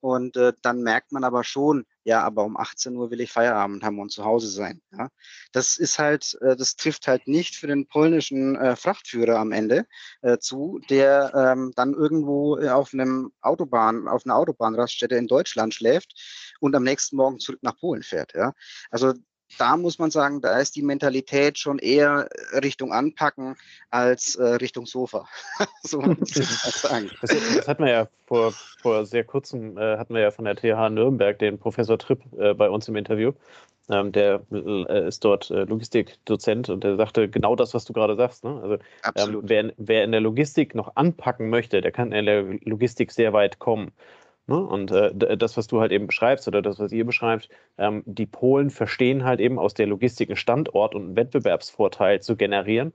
Und 0.01 0.37
äh, 0.37 0.53
dann 0.61 0.81
merkt 0.81 1.11
man 1.11 1.25
aber 1.25 1.43
schon, 1.43 1.85
ja, 2.05 2.23
aber 2.23 2.45
um 2.45 2.55
18 2.55 2.95
Uhr 2.95 3.11
will 3.11 3.19
ich 3.19 3.31
Feierabend 3.31 3.83
haben 3.83 3.99
und 3.99 4.11
zu 4.11 4.23
Hause 4.23 4.47
sein. 4.47 4.81
Ja? 4.97 5.09
Das 5.51 5.77
ist 5.77 5.99
halt, 5.99 6.37
äh, 6.41 6.55
das 6.55 6.77
trifft 6.77 7.07
halt 7.07 7.27
nicht 7.27 7.55
für 7.57 7.67
den 7.67 7.85
polnischen 7.85 8.55
äh, 8.55 8.75
Frachtführer 8.77 9.37
am 9.37 9.51
Ende 9.51 9.85
äh, 10.21 10.37
zu, 10.37 10.79
der 10.89 11.33
ähm, 11.35 11.73
dann 11.75 11.93
irgendwo 11.93 12.57
äh, 12.57 12.69
auf 12.69 12.93
einem 12.93 13.33
Autobahn, 13.41 14.07
auf 14.07 14.25
einer 14.25 14.37
Autobahnraststätte 14.37 15.15
in 15.15 15.27
Deutschland 15.27 15.73
schläft 15.73 16.13
und 16.61 16.75
am 16.75 16.83
nächsten 16.83 17.17
Morgen 17.17 17.39
zurück 17.39 17.59
nach 17.61 17.77
Polen 17.77 18.03
fährt. 18.03 18.33
Ja? 18.33 18.53
Also 18.91 19.13
da 19.57 19.77
muss 19.77 19.99
man 19.99 20.11
sagen, 20.11 20.41
da 20.41 20.59
ist 20.59 20.75
die 20.75 20.81
Mentalität 20.81 21.57
schon 21.57 21.79
eher 21.79 22.29
Richtung 22.61 22.93
Anpacken 22.93 23.55
als 23.89 24.35
äh, 24.35 24.43
Richtung 24.43 24.85
Sofa. 24.85 25.27
so 25.83 26.01
muss 26.01 26.35
ich 26.35 26.47
sagen. 26.47 27.09
Das, 27.21 27.31
das 27.55 27.67
hat 27.67 27.79
man 27.79 27.89
ja 27.89 28.07
vor, 28.25 28.53
vor 28.81 29.05
sehr 29.05 29.23
kurzem, 29.23 29.77
äh, 29.77 29.97
hatten 29.97 30.13
wir 30.13 30.21
ja 30.21 30.31
von 30.31 30.45
der 30.45 30.55
TH 30.55 30.89
Nürnberg 30.91 31.37
den 31.39 31.57
Professor 31.57 31.97
Tripp 31.97 32.21
äh, 32.37 32.53
bei 32.53 32.69
uns 32.69 32.87
im 32.87 32.95
Interview. 32.95 33.33
Ähm, 33.91 34.11
der 34.11 34.41
äh, 34.51 35.07
ist 35.07 35.25
dort 35.25 35.49
äh, 35.49 35.63
Logistikdozent 35.63 36.69
und 36.69 36.83
der 36.83 36.95
sagte 36.95 37.27
genau 37.27 37.55
das, 37.55 37.73
was 37.73 37.85
du 37.85 37.93
gerade 37.93 38.15
sagst. 38.15 38.43
Ne? 38.43 38.79
Also, 39.01 39.31
ähm, 39.31 39.41
wer, 39.43 39.73
wer 39.77 40.03
in 40.03 40.11
der 40.11 40.21
Logistik 40.21 40.75
noch 40.75 40.95
anpacken 40.95 41.49
möchte, 41.49 41.81
der 41.81 41.91
kann 41.91 42.11
in 42.11 42.25
der 42.25 42.43
Logistik 42.63 43.11
sehr 43.11 43.33
weit 43.33 43.57
kommen. 43.57 43.91
Ne? 44.49 44.57
Und 44.57 44.89
äh, 44.89 45.37
das, 45.37 45.57
was 45.57 45.67
du 45.67 45.79
halt 45.79 45.91
eben 45.91 46.07
beschreibst 46.07 46.47
oder 46.47 46.63
das, 46.63 46.79
was 46.79 46.91
ihr 46.91 47.05
beschreibt, 47.05 47.49
ähm, 47.77 48.01
die 48.07 48.25
Polen 48.25 48.71
verstehen 48.71 49.23
halt 49.23 49.39
eben 49.39 49.59
aus 49.59 49.75
der 49.75 49.85
Logistik 49.85 50.29
einen 50.29 50.37
Standort 50.37 50.95
und 50.95 51.03
einen 51.03 51.15
Wettbewerbsvorteil 51.15 52.19
zu 52.23 52.35
generieren, 52.35 52.91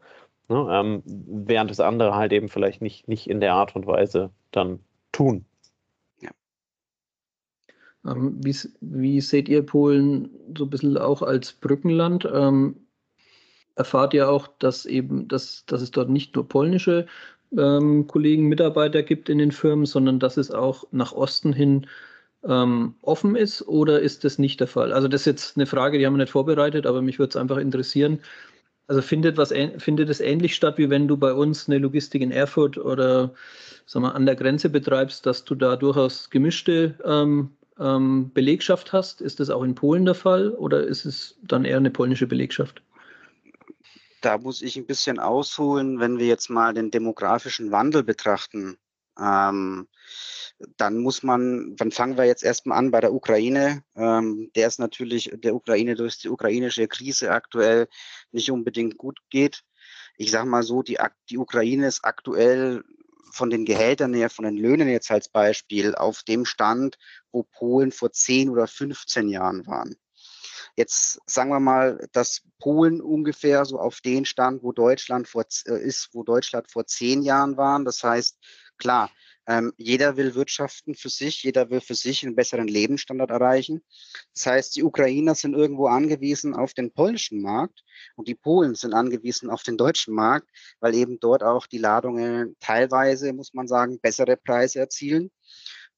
ne? 0.49 0.67
ähm, 0.69 1.03
während 1.07 1.71
das 1.71 1.79
andere 1.79 2.17
halt 2.17 2.33
eben 2.33 2.49
vielleicht 2.49 2.83
nicht, 2.83 3.07
nicht 3.07 3.31
in 3.31 3.41
der 3.41 3.55
Art 3.55 3.77
und 3.77 3.87
Weise 3.87 4.31
dann 4.51 4.81
tun. 5.13 5.45
Ja. 6.21 6.33
Ähm, 8.05 8.41
wie, 8.43 8.57
wie, 8.81 9.21
seht 9.21 9.49
ihr 9.49 9.65
Polen 9.65 10.31
so 10.59 10.65
ein 10.65 10.71
bisschen 10.71 10.99
auch 10.99 11.23
als 11.23 11.53
Brückenland? 11.53 12.29
Ähm, 12.35 12.85
erfahrt 13.77 14.13
ihr 14.13 14.29
auch, 14.29 14.49
dass 14.59 14.87
eben, 14.87 15.29
dass, 15.29 15.67
dass 15.67 15.83
es 15.83 15.93
dort 15.93 16.11
nicht 16.11 16.35
nur 16.35 16.49
polnische 16.49 17.07
ähm, 17.59 18.07
Kollegen, 18.07 18.49
Mitarbeiter 18.49 19.03
gibt 19.03 19.29
in 19.29 19.39
den 19.39 19.53
Firmen, 19.53 19.87
sondern 19.87 20.19
dass 20.19 20.37
es 20.37 20.51
auch 20.51 20.85
nach 20.91 21.13
Osten 21.13 21.53
hin 21.53 21.87
ähm, 22.47 22.95
offen 23.03 23.37
ist 23.37 23.67
oder 23.67 24.01
ist 24.01 24.25
das 24.25 24.39
nicht 24.39 24.61
der 24.61 24.67
Fall? 24.67 24.93
Also 24.93 25.09
das 25.09 25.23
ist 25.23 25.27
jetzt 25.27 25.57
eine 25.57 25.67
Frage, 25.67 25.99
die 25.99 26.07
haben 26.07 26.15
wir 26.15 26.19
nicht 26.19 26.31
vorbereitet, 26.31 26.87
aber 26.87 27.03
mich 27.03 27.19
würde 27.19 27.31
es 27.31 27.37
einfach 27.37 27.57
interessieren. 27.59 28.21
Also 28.87 29.01
findet 29.03 29.39
was 29.39 29.53
findet 29.79 30.11
es 30.11 30.21
ähnlich 30.21 30.55
statt, 30.55 30.77
wie 30.79 30.91
wenn 30.91 31.09
du 31.09 31.17
bei 31.17 31.33
uns 31.33 31.69
eine 31.69 31.79
Logistik 31.79 32.23
in 32.23 32.31
Erfurt 32.31 32.77
oder 32.77 33.33
sag 33.87 34.03
mal, 34.03 34.11
an 34.11 34.27
der 34.27 34.37
Grenze 34.37 34.69
betreibst, 34.71 35.27
dass 35.27 35.45
du 35.45 35.55
da 35.55 35.77
durchaus 35.77 36.31
gemischte 36.31 36.95
ähm, 37.05 37.51
ähm, 37.79 38.31
Belegschaft 38.35 38.93
hast? 38.93 39.21
Ist 39.23 39.41
das 39.41 39.51
auch 39.51 39.63
in 39.63 39.75
Polen 39.75 40.05
der 40.05 40.15
Fall 40.15 40.51
oder 40.51 40.85
ist 40.85 41.07
es 41.07 41.39
dann 41.43 41.65
eher 41.65 41.79
eine 41.79 41.91
polnische 41.91 42.27
Belegschaft? 42.27 42.83
Da 44.25 44.39
muss 44.39 44.63
ich 44.63 44.77
ein 44.77 44.87
bisschen 44.87 45.19
ausholen, 45.19 46.01
wenn 46.01 46.19
wir 46.19 46.27
jetzt 46.27 46.49
mal 46.49 46.73
den 46.73 46.91
demografischen 46.91 47.71
Wandel 47.71 48.03
betrachten. 48.03 48.79
Ähm, 49.19 49.89
dann 50.77 50.99
muss 50.99 51.23
man, 51.23 51.77
dann 51.77 51.91
fangen 51.91 52.17
wir 52.17 52.25
jetzt 52.25 52.43
erstmal 52.43 52.79
an 52.79 52.91
bei 52.91 53.01
der 53.01 53.13
Ukraine. 53.13 53.85
Ähm, 53.97 54.51
der 54.55 54.69
ist 54.69 54.79
natürlich 54.79 55.31
der 55.35 55.55
Ukraine 55.55 55.95
durch 55.95 56.19
die 56.19 56.29
ukrainische 56.29 56.89
Krise 56.89 57.31
aktuell 57.31 57.89
nicht 58.33 58.51
unbedingt 58.51 58.97
gut 58.97 59.19
geht. 59.31 59.63
ich 60.17 60.31
sage 60.31 60.49
mal 60.49 60.63
so, 60.63 60.83
die, 60.83 60.99
die 61.29 61.39
Ukraine 61.39 61.87
ist 61.87 62.05
aktuell 62.05 62.85
von 63.33 63.51
den 63.51 63.65
Gehältern 63.65 64.15
her, 64.15 64.31
von 64.31 64.45
den 64.45 64.57
Löhnen 64.57 64.89
jetzt 64.89 65.11
als 65.11 65.29
Beispiel 65.29 65.95
auf 65.95 66.23
dem 66.23 66.45
Stand, 66.45 66.99
wo 67.33 67.43
Polen 67.43 67.91
vor 67.91 68.13
10 68.13 68.49
oder 68.49 68.69
15 68.69 69.29
Jahren 69.29 69.67
waren. 69.67 69.97
Jetzt 70.77 71.21
sagen 71.27 71.51
wir 71.51 71.61
mal, 71.61 72.07
dass 72.13 72.43
Polen 72.59 73.01
ungefähr 73.01 73.65
so 73.65 73.79
auf 73.79 74.01
den 74.01 74.25
Stand, 74.25 74.63
wo 74.63 74.73
Deutschland 74.73 75.29
vor, 75.29 75.45
äh, 75.67 75.83
ist, 75.83 76.11
wo 76.13 76.25
Deutschland 76.25 76.71
vor 76.71 76.87
zehn 76.87 77.23
Jahren 77.23 77.57
waren. 77.57 77.85
Das 77.85 78.03
heißt, 78.03 78.39
klar, 78.77 79.11
ähm, 79.47 79.73
jeder 79.77 80.17
will 80.17 80.35
wirtschaften 80.35 80.95
für 80.95 81.11
sich, 81.11 81.43
jeder 81.43 81.69
will 81.69 81.81
für 81.81 81.95
sich 81.95 82.25
einen 82.25 82.35
besseren 82.35 82.67
Lebensstandard 82.67 83.31
erreichen. 83.31 83.83
Das 84.33 84.47
heißt, 84.47 84.77
die 84.77 84.83
Ukrainer 84.83 85.35
sind 85.35 85.55
irgendwo 85.55 85.87
angewiesen 85.87 86.55
auf 86.55 86.73
den 86.73 86.93
polnischen 86.93 87.43
Markt 87.43 87.85
und 88.17 88.27
die 88.27 88.35
Polen 88.35 88.75
sind 88.75 88.95
angewiesen 88.95 89.51
auf 89.51 89.63
den 89.63 89.77
deutschen 89.77 90.15
Markt, 90.15 90.49
weil 90.81 90.95
eben 90.95 91.21
dort 91.21 91.43
auch 91.43 91.67
die 91.67 91.79
Ladungen 91.79 92.57
teilweise, 92.61 93.33
muss 93.33 93.53
man 93.53 93.69
sagen, 93.69 94.01
bessere 94.01 94.37
Preise 94.37 94.81
erzielen. 94.81 95.31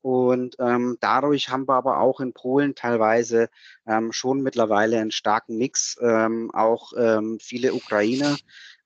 Und 0.06 0.54
ähm, 0.60 0.98
dadurch 1.00 1.48
haben 1.48 1.66
wir 1.66 1.74
aber 1.74 1.98
auch 1.98 2.20
in 2.20 2.32
Polen 2.32 2.76
teilweise 2.76 3.50
ähm, 3.88 4.12
schon 4.12 4.40
mittlerweile 4.40 5.00
einen 5.00 5.10
starken 5.10 5.58
Mix, 5.58 5.98
ähm, 6.00 6.52
auch 6.54 6.92
ähm, 6.96 7.38
viele 7.40 7.74
Ukrainer 7.74 8.36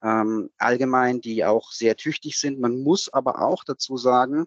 ähm, 0.03 0.49
allgemein, 0.57 1.21
die 1.21 1.45
auch 1.45 1.73
sehr 1.73 1.99
tüchtig 1.99 2.39
sind. 2.39 2.59
Man 2.59 2.83
muss 2.83 3.13
aber 3.13 3.43
auch 3.43 3.65
dazu 3.65 3.99
sagen, 3.99 4.47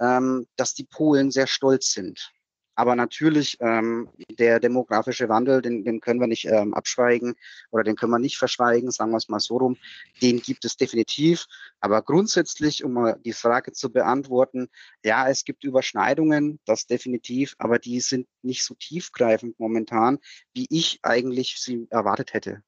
ähm, 0.00 0.46
dass 0.56 0.72
die 0.72 0.84
Polen 0.84 1.30
sehr 1.30 1.46
stolz 1.46 1.92
sind. 1.92 2.32
Aber 2.76 2.94
natürlich, 2.94 3.56
ähm, 3.60 4.10
der 4.38 4.60
demografische 4.60 5.28
Wandel, 5.30 5.62
den, 5.62 5.84
den 5.84 6.00
können 6.00 6.20
wir 6.20 6.26
nicht 6.26 6.44
ähm, 6.44 6.74
abschweigen 6.74 7.34
oder 7.70 7.82
den 7.84 7.96
können 7.96 8.12
wir 8.12 8.18
nicht 8.18 8.36
verschweigen, 8.36 8.90
sagen 8.90 9.10
wir 9.10 9.16
es 9.16 9.28
mal 9.28 9.40
so 9.40 9.56
rum. 9.56 9.78
Den 10.20 10.40
gibt 10.40 10.64
es 10.66 10.76
definitiv. 10.76 11.46
Aber 11.80 12.02
grundsätzlich, 12.02 12.84
um 12.84 12.92
mal 12.92 13.18
die 13.24 13.32
Frage 13.32 13.72
zu 13.72 13.90
beantworten, 13.90 14.68
ja, 15.02 15.28
es 15.28 15.44
gibt 15.44 15.64
Überschneidungen, 15.64 16.60
das 16.66 16.86
definitiv, 16.86 17.54
aber 17.58 17.78
die 17.78 18.00
sind 18.00 18.28
nicht 18.42 18.62
so 18.62 18.74
tiefgreifend 18.74 19.58
momentan, 19.58 20.18
wie 20.52 20.66
ich 20.68 21.00
eigentlich 21.02 21.56
sie 21.58 21.86
erwartet 21.90 22.34
hätte. 22.34 22.62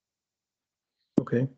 Okay. 1.20 1.48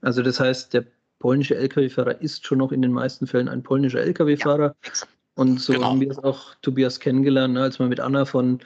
Also 0.00 0.22
das 0.22 0.40
heißt, 0.40 0.74
der 0.74 0.86
polnische 1.20 1.54
Lkw-Fahrer 1.54 2.20
ist 2.20 2.44
schon 2.44 2.58
noch 2.58 2.72
in 2.72 2.82
den 2.82 2.92
meisten 2.92 3.28
Fällen 3.28 3.48
ein 3.48 3.62
polnischer 3.62 4.00
Lkw-Fahrer. 4.00 4.74
Ja, 4.84 4.90
und 5.34 5.60
so 5.60 5.72
genau. 5.72 5.86
haben 5.86 6.00
wir 6.00 6.10
es 6.10 6.18
auch, 6.18 6.54
Tobias, 6.62 7.00
kennengelernt, 7.00 7.54
ne, 7.54 7.62
als 7.62 7.78
wir 7.78 7.86
mit 7.86 8.00
Anna 8.00 8.24
von 8.24 8.60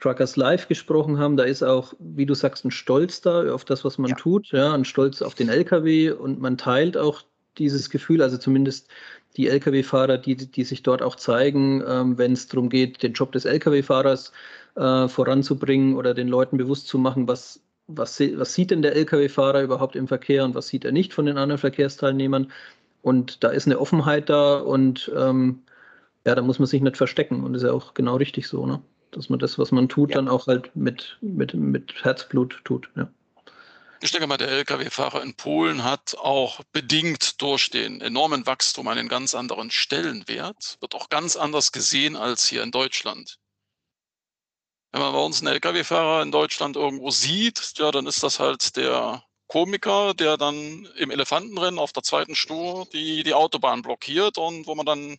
Truckers 0.00 0.36
Live 0.36 0.68
gesprochen 0.68 1.18
haben. 1.18 1.36
Da 1.36 1.44
ist 1.44 1.62
auch, 1.62 1.94
wie 1.98 2.26
du 2.26 2.34
sagst, 2.34 2.64
ein 2.64 2.70
Stolz 2.70 3.20
da 3.20 3.52
auf 3.52 3.64
das, 3.64 3.84
was 3.84 3.98
man 3.98 4.10
ja. 4.10 4.16
tut, 4.16 4.48
ja, 4.48 4.72
ein 4.74 4.84
Stolz 4.84 5.22
auf 5.22 5.34
den 5.34 5.48
LKW 5.48 6.10
und 6.10 6.40
man 6.40 6.58
teilt 6.58 6.96
auch 6.96 7.22
dieses 7.58 7.90
Gefühl, 7.90 8.22
also 8.22 8.38
zumindest 8.38 8.88
die 9.36 9.48
Lkw-Fahrer, 9.48 10.18
die, 10.18 10.36
die 10.36 10.64
sich 10.64 10.82
dort 10.82 11.02
auch 11.02 11.16
zeigen, 11.16 11.82
ähm, 11.86 12.18
wenn 12.18 12.32
es 12.32 12.48
darum 12.48 12.68
geht, 12.68 13.02
den 13.02 13.12
Job 13.12 13.32
des 13.32 13.44
Lkw-Fahrers 13.44 14.32
äh, 14.76 15.08
voranzubringen 15.08 15.96
oder 15.96 16.14
den 16.14 16.28
Leuten 16.28 16.56
bewusst 16.56 16.88
zu 16.88 16.98
machen, 16.98 17.28
was, 17.28 17.60
was, 17.86 18.20
was 18.20 18.54
sieht 18.54 18.70
denn 18.70 18.82
der 18.82 18.96
Lkw-Fahrer 18.96 19.62
überhaupt 19.62 19.96
im 19.96 20.08
Verkehr 20.08 20.44
und 20.44 20.54
was 20.54 20.68
sieht 20.68 20.84
er 20.84 20.92
nicht 20.92 21.12
von 21.12 21.26
den 21.26 21.38
anderen 21.38 21.58
Verkehrsteilnehmern. 21.58 22.50
Und 23.02 23.42
da 23.44 23.48
ist 23.48 23.66
eine 23.66 23.78
Offenheit 23.78 24.28
da 24.28 24.58
und 24.58 25.10
ähm, 25.16 25.62
ja, 26.26 26.34
da 26.34 26.42
muss 26.42 26.58
man 26.58 26.66
sich 26.66 26.82
nicht 26.82 26.96
verstecken 26.96 27.44
und 27.44 27.52
das 27.52 27.62
ist 27.62 27.68
ja 27.68 27.74
auch 27.74 27.94
genau 27.94 28.16
richtig 28.16 28.46
so, 28.46 28.66
ne? 28.66 28.82
Dass 29.10 29.28
man 29.28 29.38
das, 29.40 29.58
was 29.58 29.72
man 29.72 29.88
tut, 29.88 30.10
ja. 30.10 30.16
dann 30.16 30.28
auch 30.28 30.46
halt 30.46 30.74
mit, 30.76 31.18
mit, 31.20 31.54
mit 31.54 32.04
Herzblut 32.04 32.60
tut, 32.64 32.90
ja. 32.96 33.10
Ich 34.02 34.12
denke 34.12 34.26
mal, 34.26 34.38
der 34.38 34.48
Lkw-Fahrer 34.48 35.22
in 35.22 35.34
Polen 35.34 35.84
hat 35.84 36.16
auch 36.18 36.62
bedingt 36.72 37.42
durch 37.42 37.68
den 37.68 38.00
enormen 38.00 38.46
Wachstum 38.46 38.88
einen 38.88 39.08
ganz 39.08 39.34
anderen 39.34 39.70
Stellenwert, 39.70 40.78
wird 40.80 40.94
auch 40.94 41.10
ganz 41.10 41.36
anders 41.36 41.70
gesehen 41.70 42.16
als 42.16 42.46
hier 42.46 42.62
in 42.62 42.70
Deutschland. 42.70 43.38
Wenn 44.92 45.02
man 45.02 45.12
bei 45.12 45.20
uns 45.20 45.40
einen 45.40 45.54
Lkw-Fahrer 45.54 46.22
in 46.22 46.32
Deutschland 46.32 46.76
irgendwo 46.76 47.10
sieht, 47.10 47.74
ja, 47.76 47.90
dann 47.90 48.06
ist 48.06 48.22
das 48.22 48.40
halt 48.40 48.76
der 48.76 49.22
Komiker, 49.48 50.14
der 50.14 50.38
dann 50.38 50.88
im 50.96 51.10
Elefantenrennen 51.10 51.78
auf 51.78 51.92
der 51.92 52.02
zweiten 52.02 52.34
Spur 52.34 52.86
die, 52.92 53.22
die 53.22 53.34
Autobahn 53.34 53.82
blockiert 53.82 54.38
und 54.38 54.66
wo 54.66 54.74
man 54.74 54.86
dann 54.86 55.18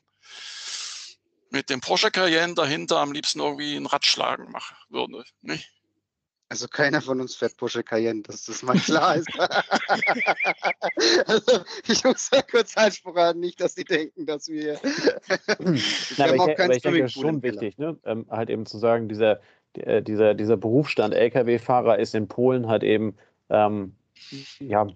mit 1.51 1.69
dem 1.69 1.81
Porsche 1.81 2.11
Cayenne 2.11 2.55
dahinter 2.55 2.99
am 2.99 3.11
liebsten 3.11 3.39
irgendwie 3.39 3.75
ein 3.75 3.85
Radschlagen 3.85 4.51
machen 4.51 4.75
würde. 4.89 5.23
Nicht? 5.41 5.69
Also 6.49 6.67
keiner 6.67 7.01
von 7.01 7.21
uns 7.21 7.35
fährt 7.35 7.55
Porsche 7.55 7.81
Cayenne, 7.81 8.23
dass 8.23 8.43
das 8.43 8.61
mal 8.61 8.77
klar 8.77 9.15
ist. 9.15 9.29
also 11.27 11.63
ich 11.87 12.03
muss 12.03 12.29
da 12.29 12.41
kurz 12.41 12.75
Einspruch 12.75 13.15
haben, 13.15 13.39
nicht, 13.39 13.61
dass 13.61 13.75
die 13.75 13.85
denken, 13.85 14.25
dass 14.25 14.49
wir. 14.49 14.77
Na, 16.17 16.25
aber, 16.25 16.35
ich, 16.35 16.59
aber 16.59 16.75
ich 16.75 16.81
denke, 16.81 17.01
das 17.03 17.15
ist 17.15 17.21
schon 17.21 17.41
wichtig, 17.41 17.77
ne? 17.77 17.97
Ähm, 18.03 18.25
halt 18.29 18.49
eben 18.49 18.65
zu 18.65 18.79
sagen, 18.79 19.07
dieser, 19.07 19.39
äh, 19.75 20.01
dieser, 20.01 20.33
dieser 20.33 20.57
Berufsstand 20.57 21.13
Lkw-Fahrer 21.13 21.99
ist 21.99 22.15
in 22.15 22.27
Polen 22.27 22.67
halt 22.67 22.83
eben 22.83 23.15
ähm, 23.49 23.95
ja, 24.59 24.87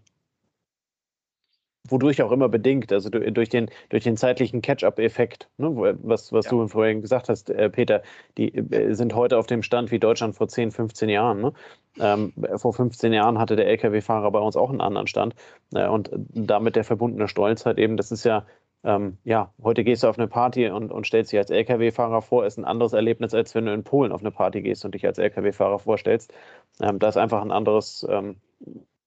wodurch 1.90 2.22
auch 2.22 2.32
immer 2.32 2.50
bedingt, 2.50 2.92
also 2.92 3.10
durch 3.10 3.50
den, 3.50 3.70
durch 3.90 4.04
den 4.04 4.18
zeitlichen 4.18 4.62
Catch-up-Effekt, 4.62 5.50
ne, 5.58 5.98
was, 6.02 6.32
was 6.32 6.46
ja. 6.46 6.52
du 6.52 6.68
vorhin 6.68 7.02
gesagt 7.02 7.30
hast, 7.30 7.50
äh, 7.50 7.70
Peter, 7.70 8.02
die 8.38 8.56
äh, 8.56 8.94
sind 8.94 9.16
heute 9.16 9.38
auf 9.38 9.48
dem 9.48 9.64
Stand 9.64 9.92
wie 9.92 10.00
Deutschland 10.00 10.36
vor 10.36 10.48
10, 10.48 10.72
15 10.72 11.10
Jahren. 11.10 11.42
Ne? 11.42 11.54
Ähm, 12.00 12.34
vor 12.58 12.74
15 12.74 13.14
Jahren 13.14 13.40
hatte 13.40 13.56
der 13.56 13.68
Lkw-Fahrer 13.68 14.32
bei 14.32 14.40
uns 14.40 14.56
auch 14.56 14.70
einen 14.70 14.82
anderen 14.82 15.08
Stand 15.08 15.36
äh, 15.74 15.88
und 15.88 16.10
damit 16.14 16.76
der 16.76 16.84
verbundene 16.84 17.28
Stolz 17.28 17.66
halt 17.66 17.78
eben, 17.78 17.98
das 17.98 18.12
ist 18.12 18.26
ja, 18.26 18.46
ähm, 18.84 19.18
ja, 19.24 19.52
heute 19.64 19.84
gehst 19.84 20.04
du 20.04 20.08
auf 20.08 20.20
eine 20.20 20.28
Party 20.28 20.70
und, 20.70 20.92
und 20.92 21.08
stellst 21.08 21.32
dich 21.32 21.40
als 21.40 21.50
Lkw-Fahrer 21.50 22.22
vor, 22.22 22.46
ist 22.46 22.58
ein 22.58 22.66
anderes 22.66 22.94
Erlebnis, 22.94 23.34
als 23.34 23.56
wenn 23.56 23.66
du 23.66 23.74
in 23.74 23.84
Polen 23.84 24.12
auf 24.12 24.22
eine 24.22 24.32
Party 24.32 24.62
gehst 24.62 24.86
und 24.86 24.94
dich 24.94 25.06
als 25.06 25.18
Lkw-Fahrer 25.18 25.80
vorstellst. 25.80 26.34
Ähm, 26.82 27.00
da 27.00 27.10
ist 27.10 27.18
einfach 27.18 27.42
ein 27.42 27.52
anderes 27.52 28.06
ähm, 28.10 28.38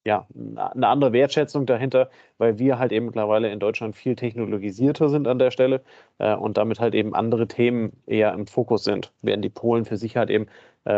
ja, 0.04 0.26
eine 0.34 0.86
andere 0.86 1.12
Wertschätzung 1.12 1.66
dahinter, 1.66 2.10
weil 2.38 2.58
wir 2.58 2.78
halt 2.78 2.92
eben 2.92 3.06
mittlerweile 3.06 3.50
in 3.50 3.60
Deutschland 3.60 3.96
viel 3.96 4.16
technologisierter 4.16 5.08
sind 5.08 5.28
an 5.28 5.38
der 5.38 5.50
Stelle 5.50 5.82
äh, 6.18 6.34
und 6.34 6.56
damit 6.56 6.80
halt 6.80 6.94
eben 6.94 7.14
andere 7.14 7.46
Themen 7.48 7.92
eher 8.06 8.32
im 8.32 8.46
Fokus 8.46 8.84
sind, 8.84 9.12
während 9.22 9.44
die 9.44 9.50
Polen 9.50 9.84
für 9.84 9.96
sich 9.96 10.16
halt 10.16 10.30
eben 10.30 10.46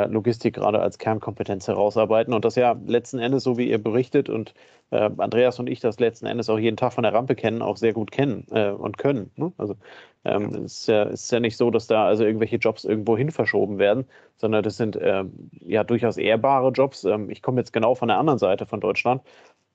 Logistik 0.07 0.55
gerade 0.55 0.81
als 0.81 0.99
Kernkompetenz 0.99 1.69
herausarbeiten 1.69 2.33
und 2.35 2.45
das 2.45 2.55
ja 2.55 2.77
letzten 2.87 3.19
Endes, 3.19 3.43
so 3.43 3.59
wie 3.59 3.69
ihr 3.69 3.83
berichtet 3.83 4.29
und 4.29 4.55
äh, 4.91 5.11
Andreas 5.19 5.59
und 5.59 5.69
ich 5.69 5.81
das 5.81 5.99
letzten 6.01 6.27
Endes 6.27 6.49
auch 6.49 6.59
jeden 6.59 6.77
Tag 6.77 6.93
von 6.93 7.03
der 7.03 7.13
Rampe 7.13 7.35
kennen, 7.35 7.63
auch 7.63 7.77
sehr 7.77 7.93
gut 7.93 8.11
kennen 8.11 8.47
äh, 8.51 8.71
und 8.71 8.99
können. 8.99 9.31
Ne? 9.37 9.53
Also 9.57 9.77
ähm, 10.25 10.65
es 10.65 10.81
ist 10.81 10.87
ja, 10.89 11.03
ist 11.05 11.33
ja 11.33 11.41
nicht 11.41 11.57
so, 11.57 11.71
dass 11.71 11.87
da 11.87 12.07
also 12.07 12.25
irgendwelche 12.25 12.57
Jobs 12.57 12.85
irgendwo 12.85 13.17
hin 13.17 13.31
verschoben 13.31 13.79
werden, 13.79 14.05
sondern 14.37 14.63
das 14.63 14.77
sind 14.77 14.99
ähm, 15.01 15.51
ja 15.61 15.85
durchaus 15.85 16.17
ehrbare 16.17 16.71
Jobs. 16.71 17.05
Ähm, 17.05 17.31
ich 17.31 17.43
komme 17.43 17.61
jetzt 17.61 17.73
genau 17.73 17.95
von 17.95 18.09
der 18.09 18.19
anderen 18.19 18.39
Seite 18.39 18.67
von 18.67 18.81
Deutschland. 18.81 19.23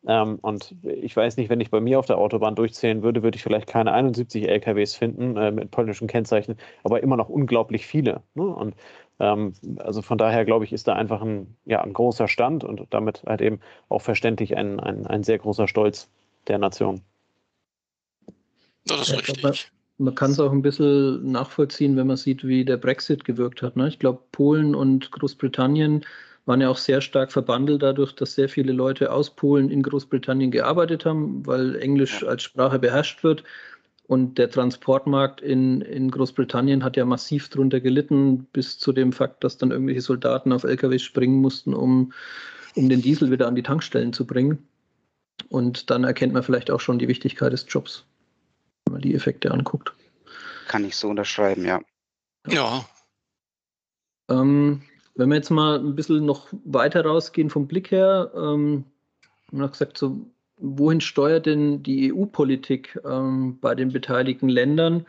Ähm, 0.07 0.37
und 0.41 0.75
ich 0.83 1.15
weiß 1.15 1.37
nicht, 1.37 1.49
wenn 1.49 1.61
ich 1.61 1.71
bei 1.71 1.79
mir 1.79 1.97
auf 1.97 2.05
der 2.05 2.19
Autobahn 2.19 2.55
durchzählen 2.55 3.01
würde, 3.01 3.23
würde 3.23 3.37
ich 3.37 3.43
vielleicht 3.43 3.67
keine 3.67 3.91
71 3.91 4.47
LKWs 4.47 4.95
finden 4.95 5.35
äh, 5.37 5.51
mit 5.51 5.71
polnischen 5.71 6.07
Kennzeichen, 6.07 6.57
aber 6.83 7.01
immer 7.01 7.17
noch 7.17 7.29
unglaublich 7.29 7.87
viele. 7.87 8.21
Ne? 8.35 8.43
Und 8.43 8.75
also 9.17 10.01
von 10.01 10.17
daher 10.17 10.43
glaube 10.43 10.65
ich, 10.65 10.73
ist 10.73 10.87
da 10.87 10.93
einfach 10.93 11.21
ein, 11.21 11.55
ja, 11.65 11.81
ein 11.81 11.93
großer 11.93 12.27
Stand 12.27 12.63
und 12.63 12.87
damit 12.89 13.23
halt 13.25 13.41
eben 13.41 13.59
auch 13.87 14.01
verständlich 14.01 14.57
ein, 14.57 14.79
ein, 14.79 15.07
ein 15.07 15.23
sehr 15.23 15.37
großer 15.37 15.67
Stolz 15.67 16.09
der 16.47 16.57
Nation. 16.57 17.01
Das 18.85 19.01
ist 19.01 19.09
ja, 19.09 19.15
richtig 19.15 19.71
man 19.97 20.15
kann 20.15 20.31
es 20.31 20.39
auch 20.39 20.51
ein 20.51 20.61
bisschen 20.61 21.31
nachvollziehen, 21.31 21.95
wenn 21.95 22.07
man 22.07 22.17
sieht, 22.17 22.45
wie 22.45 22.65
der 22.65 22.77
Brexit 22.77 23.23
gewirkt 23.23 23.61
hat. 23.61 23.77
Ne? 23.77 23.87
Ich 23.87 23.99
glaube, 23.99 24.19
Polen 24.31 24.75
und 24.75 25.11
Großbritannien 25.11 26.05
waren 26.45 26.61
ja 26.61 26.69
auch 26.69 26.77
sehr 26.77 27.01
stark 27.01 27.31
verbandelt 27.31 27.81
dadurch, 27.81 28.13
dass 28.13 28.35
sehr 28.35 28.49
viele 28.49 28.73
Leute 28.73 29.11
aus 29.11 29.31
Polen 29.31 29.69
in 29.69 29.81
Großbritannien 29.81 30.51
gearbeitet 30.51 31.05
haben, 31.05 31.45
weil 31.45 31.75
Englisch 31.77 32.23
als 32.23 32.43
Sprache 32.43 32.77
beherrscht 32.77 33.23
wird. 33.23 33.43
Und 34.07 34.37
der 34.37 34.49
Transportmarkt 34.49 35.41
in, 35.41 35.81
in 35.81 36.11
Großbritannien 36.11 36.83
hat 36.83 36.95
ja 36.95 37.05
massiv 37.05 37.49
darunter 37.49 37.79
gelitten, 37.79 38.45
bis 38.53 38.77
zu 38.77 38.93
dem 38.93 39.11
Fakt, 39.11 39.43
dass 39.43 39.57
dann 39.57 39.71
irgendwelche 39.71 40.01
Soldaten 40.01 40.51
auf 40.51 40.63
LKWs 40.63 41.01
springen 41.01 41.41
mussten, 41.41 41.73
um, 41.73 42.13
um 42.75 42.87
den 42.87 43.01
Diesel 43.01 43.31
wieder 43.31 43.47
an 43.47 43.55
die 43.55 43.63
Tankstellen 43.63 44.13
zu 44.13 44.27
bringen. 44.27 44.67
Und 45.49 45.89
dann 45.89 46.03
erkennt 46.03 46.33
man 46.33 46.43
vielleicht 46.43 46.69
auch 46.69 46.79
schon 46.79 46.99
die 46.99 47.07
Wichtigkeit 47.07 47.51
des 47.51 47.65
Jobs 47.67 48.05
wenn 48.85 48.93
man 48.93 49.01
die 49.01 49.15
Effekte 49.15 49.51
anguckt. 49.51 49.93
Kann 50.67 50.85
ich 50.85 50.95
so 50.95 51.09
unterschreiben, 51.09 51.65
ja. 51.65 51.81
Ja. 52.47 52.85
Ähm, 54.29 54.81
wenn 55.15 55.29
wir 55.29 55.35
jetzt 55.35 55.49
mal 55.49 55.79
ein 55.79 55.95
bisschen 55.95 56.25
noch 56.25 56.47
weiter 56.63 57.05
rausgehen 57.05 57.49
vom 57.49 57.67
Blick 57.67 57.91
her, 57.91 58.31
ähm, 58.35 58.85
haben 59.47 59.59
wir 59.59 59.69
gesagt, 59.69 59.97
so, 59.97 60.25
wohin 60.57 61.01
steuert 61.01 61.45
denn 61.45 61.83
die 61.83 62.13
EU-Politik 62.13 62.99
ähm, 63.05 63.59
bei 63.59 63.75
den 63.75 63.91
beteiligten 63.91 64.49
Ländern? 64.49 65.05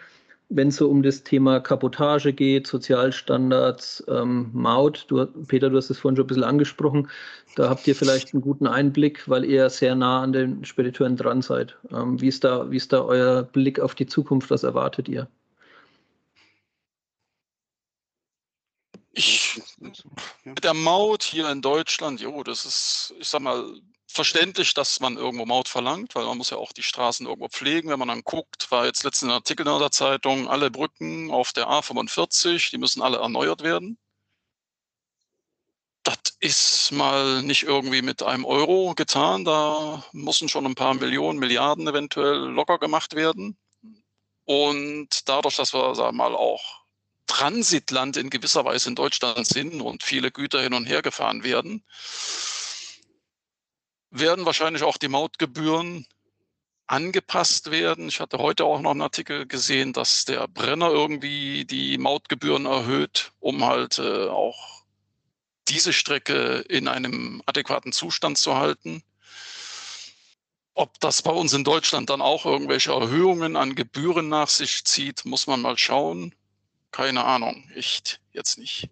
wenn 0.49 0.69
es 0.69 0.77
so 0.77 0.89
um 0.89 1.03
das 1.03 1.23
Thema 1.25 1.61
Kabotage 1.61 2.33
geht, 2.33 2.67
Sozialstandards, 2.67 4.05
ähm, 4.09 4.51
Maut. 4.53 5.05
Du, 5.09 5.27
Peter, 5.27 5.71
du 5.71 5.77
hast 5.77 5.91
es 5.91 5.99
vorhin 5.99 6.17
schon 6.17 6.25
ein 6.25 6.29
bisschen 6.29 6.45
angesprochen. 6.45 7.09
Da 7.57 7.69
habt 7.69 7.87
ihr 7.89 7.97
vielleicht 7.97 8.33
einen 8.33 8.43
guten 8.43 8.67
Einblick, 8.67 9.29
weil 9.29 9.45
ihr 9.45 9.69
sehr 9.71 9.95
nah 9.95 10.23
an 10.23 10.33
den 10.33 10.65
Spediteuren 10.65 11.17
dran 11.17 11.43
seid. 11.43 11.77
Ähm, 11.91 12.21
wie, 12.21 12.29
ist 12.29 12.45
da, 12.45 12.71
wie 12.71 12.77
ist 12.77 12.93
da 12.93 13.03
euer 13.03 13.43
Blick 13.43 13.81
auf 13.81 13.95
die 13.95 14.07
Zukunft? 14.07 14.51
Was 14.51 14.63
erwartet 14.63 15.09
ihr? 15.09 15.29
Ich, 19.13 19.61
mit 20.45 20.63
der 20.63 20.75
Maut 20.75 21.23
hier 21.23 21.51
in 21.51 21.63
Deutschland, 21.63 22.21
jo, 22.21 22.43
das 22.43 22.67
ist, 22.67 23.15
ich 23.19 23.27
sag 23.27 23.41
mal, 23.41 23.65
verständlich, 24.07 24.75
dass 24.75 25.01
man 25.01 25.16
irgendwo 25.16 25.47
Maut 25.47 25.69
verlangt, 25.69 26.14
weil 26.14 26.25
man 26.25 26.38
muss 26.38 26.51
ja 26.51 26.57
auch 26.57 26.73
die 26.73 26.83
Straßen 26.83 27.27
irgendwo 27.27 27.49
pflegen. 27.49 27.90
Wenn 27.90 27.99
man 27.99 28.09
dann 28.09 28.23
guckt, 28.23 28.71
war 28.71 28.87
jetzt 28.87 29.05
letztens 29.05 29.31
ein 29.31 29.35
Artikel 29.35 29.66
in 29.66 29.79
der 29.79 29.90
Zeitung, 29.90 30.49
alle 30.49 30.71
Brücken 30.71 31.31
auf 31.31 31.53
der 31.53 31.69
A45, 31.69 32.71
die 32.71 32.79
müssen 32.79 33.03
alle 33.03 33.19
erneuert 33.19 33.62
werden. 33.62 33.99
Das 36.03 36.19
ist 36.38 36.92
mal 36.92 37.42
nicht 37.42 37.64
irgendwie 37.64 38.01
mit 38.01 38.23
einem 38.23 38.45
Euro 38.45 38.95
getan. 38.95 39.45
Da 39.45 40.05
müssen 40.12 40.49
schon 40.49 40.64
ein 40.64 40.77
paar 40.77 40.95
Millionen, 40.95 41.38
Milliarden 41.40 41.88
eventuell 41.88 42.38
locker 42.38 42.79
gemacht 42.79 43.16
werden. 43.16 43.59
Und 44.45 45.29
dadurch, 45.29 45.57
dass 45.57 45.75
wir, 45.75 45.97
sagen 45.97 46.16
wir 46.16 46.29
mal, 46.29 46.37
auch 46.37 46.87
Transitland 47.27 48.16
in 48.16 48.31
gewisser 48.31 48.64
Weise 48.64 48.88
in 48.88 48.95
Deutschland 48.95 49.47
sind 49.47 49.81
und 49.81 50.05
viele 50.05 50.31
Güter 50.31 50.62
hin 50.62 50.75
und 50.75 50.87
her 50.87 51.03
gefahren 51.03 51.42
werden, 51.42 51.85
werden 54.18 54.46
wahrscheinlich 54.46 54.83
auch 54.83 54.96
die 54.96 55.09
Mautgebühren 55.09 56.07
angepasst 56.87 57.70
werden. 57.70 58.09
Ich 58.09 58.20
hatte 58.20 58.38
heute 58.38 58.64
auch 58.64 58.81
noch 58.81 58.92
einen 58.92 59.02
Artikel 59.02 59.46
gesehen, 59.46 59.92
dass 59.92 60.24
der 60.24 60.46
Brenner 60.48 60.90
irgendwie 60.90 61.64
die 61.64 61.98
Mautgebühren 61.98 62.66
erhöht, 62.66 63.33
um 63.40 63.64
halt 63.64 63.98
äh, 63.98 64.29
auch 64.29 64.85
diese 65.68 65.92
Strecke 65.92 66.64
in 66.68 66.87
einem 66.87 67.42
adäquaten 67.46 67.92
Zustand 67.92 68.38
zu 68.38 68.57
halten. 68.57 69.02
Ob 70.74 71.00
das 71.00 71.22
bei 71.22 71.33
uns 71.33 71.55
in 71.55 71.64
Deutschland 71.64 72.11
dann 72.11 72.20
auch 72.20 72.44
irgendwelche 72.44 72.92
Erhöhungen 72.92 73.57
an 73.57 73.74
Gebühren 73.74 74.29
nach 74.29 74.48
sich 74.48 74.85
zieht, 74.85 75.24
muss 75.24 75.46
man 75.46 75.61
mal 75.61 75.79
schauen. 75.79 76.35
Keine 76.92 77.24
Ahnung, 77.24 77.68
echt 77.74 78.20
jetzt 78.33 78.59
nicht. 78.59 78.90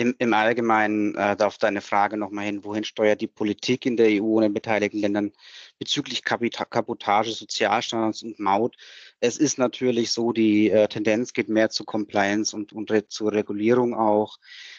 Im, 0.00 0.14
Im 0.16 0.32
Allgemeinen 0.32 1.14
äh, 1.14 1.36
darf 1.36 1.58
deine 1.58 1.82
Frage 1.82 2.16
nochmal 2.16 2.46
hin, 2.46 2.64
wohin 2.64 2.84
steuert 2.84 3.20
die 3.20 3.26
Politik 3.26 3.84
in 3.84 3.98
der 3.98 4.22
EU 4.22 4.36
und 4.36 4.42
den 4.44 4.54
beteiligten 4.54 4.98
Ländern 4.98 5.30
bezüglich 5.78 6.24
Kapita 6.24 6.64
Kabotage, 6.64 7.32
Sozialstandards 7.32 8.22
und 8.22 8.40
Maut? 8.40 8.76
Es 9.20 9.36
ist 9.36 9.58
natürlich 9.58 10.10
so, 10.10 10.32
die 10.32 10.70
äh, 10.70 10.88
Tendenz 10.88 11.34
geht 11.34 11.50
mehr 11.50 11.68
zu 11.68 11.84
Compliance 11.84 12.56
und, 12.56 12.72
und 12.72 12.90
zur 13.10 13.32
Regulierung 13.32 13.92
auch. 13.92 14.38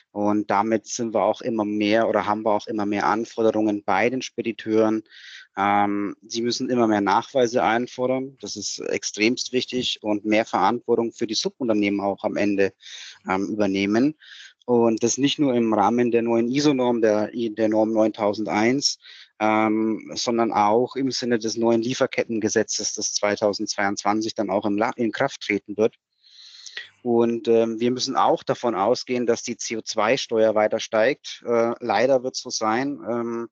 Und 0.09 0.49
damit 0.49 0.87
sind 0.87 1.13
wir 1.13 1.21
auch 1.21 1.41
immer 1.41 1.65
mehr 1.65 2.09
oder 2.09 2.25
haben 2.25 2.41
wir 2.41 2.53
auch 2.53 2.65
immer 2.65 2.87
mehr 2.87 3.05
Anforderungen 3.05 3.83
bei 3.83 4.09
den 4.09 4.23
Spediteuren. 4.23 5.03
Ähm, 5.55 6.15
sie 6.25 6.41
müssen 6.41 6.69
immer 6.69 6.87
mehr 6.87 7.01
Nachweise 7.01 7.63
einfordern. 7.63 8.37
Das 8.41 8.55
ist 8.55 8.79
extremst 8.79 9.53
wichtig 9.53 9.99
und 10.01 10.25
mehr 10.25 10.45
Verantwortung 10.45 11.11
für 11.13 11.27
die 11.27 11.35
Subunternehmen 11.35 12.01
auch 12.01 12.23
am 12.23 12.37
Ende 12.37 12.73
ähm, 13.29 13.47
übernehmen. 13.49 14.15
Und 14.71 15.03
das 15.03 15.17
nicht 15.17 15.37
nur 15.37 15.53
im 15.53 15.73
Rahmen 15.73 16.11
der 16.11 16.21
neuen 16.21 16.49
ISO-Norm, 16.49 17.01
der, 17.01 17.29
der 17.33 17.67
Norm 17.67 17.91
9001, 17.91 18.99
ähm, 19.41 20.13
sondern 20.15 20.53
auch 20.53 20.95
im 20.95 21.11
Sinne 21.11 21.39
des 21.39 21.57
neuen 21.57 21.81
Lieferkettengesetzes, 21.81 22.93
das 22.93 23.13
2022 23.15 24.33
dann 24.33 24.49
auch 24.49 24.65
im, 24.65 24.81
in 24.95 25.11
Kraft 25.11 25.41
treten 25.41 25.75
wird. 25.75 25.95
Und 27.01 27.49
ähm, 27.49 27.81
wir 27.81 27.91
müssen 27.91 28.15
auch 28.15 28.43
davon 28.43 28.73
ausgehen, 28.73 29.25
dass 29.25 29.43
die 29.43 29.57
CO2-Steuer 29.57 30.55
weiter 30.55 30.79
steigt. 30.79 31.43
Äh, 31.45 31.73
leider 31.81 32.23
wird 32.23 32.35
es 32.35 32.41
so 32.41 32.49
sein. 32.49 33.01
Ähm, 33.05 33.49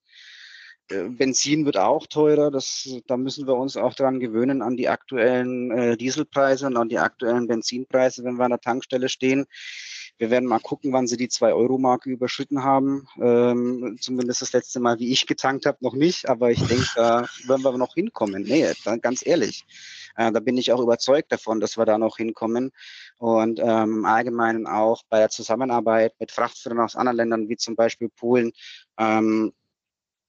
äh, 0.87 1.09
Benzin 1.09 1.65
wird 1.65 1.75
auch 1.75 2.07
teurer. 2.07 2.49
Das, 2.49 2.87
da 3.07 3.17
müssen 3.17 3.45
wir 3.45 3.55
uns 3.55 3.75
auch 3.75 3.93
daran 3.93 4.21
gewöhnen, 4.21 4.61
an 4.61 4.77
die 4.77 4.87
aktuellen 4.87 5.71
äh, 5.71 5.97
Dieselpreise 5.97 6.67
und 6.67 6.77
an 6.77 6.87
die 6.87 6.99
aktuellen 6.99 7.47
Benzinpreise, 7.47 8.23
wenn 8.23 8.35
wir 8.35 8.45
an 8.45 8.51
der 8.51 8.61
Tankstelle 8.61 9.09
stehen. 9.09 9.47
Wir 10.19 10.29
werden 10.29 10.49
mal 10.49 10.59
gucken, 10.59 10.91
wann 10.91 11.07
sie 11.07 11.15
die 11.15 11.29
2-Euro-Marke 11.29 12.09
überschritten 12.09 12.61
haben. 12.61 13.07
Ähm, 13.21 13.97
zumindest 14.01 14.41
das 14.41 14.51
letzte 14.51 14.81
Mal, 14.81 14.99
wie 14.99 15.13
ich 15.13 15.25
getankt 15.25 15.65
habe, 15.65 15.77
noch 15.79 15.93
nicht. 15.93 16.27
Aber 16.27 16.51
ich 16.51 16.61
denke, 16.61 16.85
da 16.95 17.25
werden 17.47 17.63
wir 17.63 17.77
noch 17.77 17.93
hinkommen. 17.93 18.43
Nee, 18.43 18.69
ganz 19.01 19.25
ehrlich. 19.25 19.65
Äh, 20.17 20.33
da 20.33 20.41
bin 20.41 20.57
ich 20.57 20.73
auch 20.73 20.81
überzeugt 20.81 21.31
davon, 21.31 21.61
dass 21.61 21.77
wir 21.77 21.85
da 21.85 21.97
noch 21.97 22.17
hinkommen. 22.17 22.71
Und 23.17 23.61
ähm, 23.63 24.03
allgemein 24.03 24.67
auch 24.67 25.03
bei 25.07 25.19
der 25.19 25.29
Zusammenarbeit 25.29 26.13
mit 26.19 26.31
Frachtführern 26.31 26.81
aus 26.81 26.97
anderen 26.97 27.15
Ländern, 27.15 27.47
wie 27.47 27.55
zum 27.55 27.77
Beispiel 27.77 28.09
Polen, 28.09 28.51
ähm, 28.97 29.53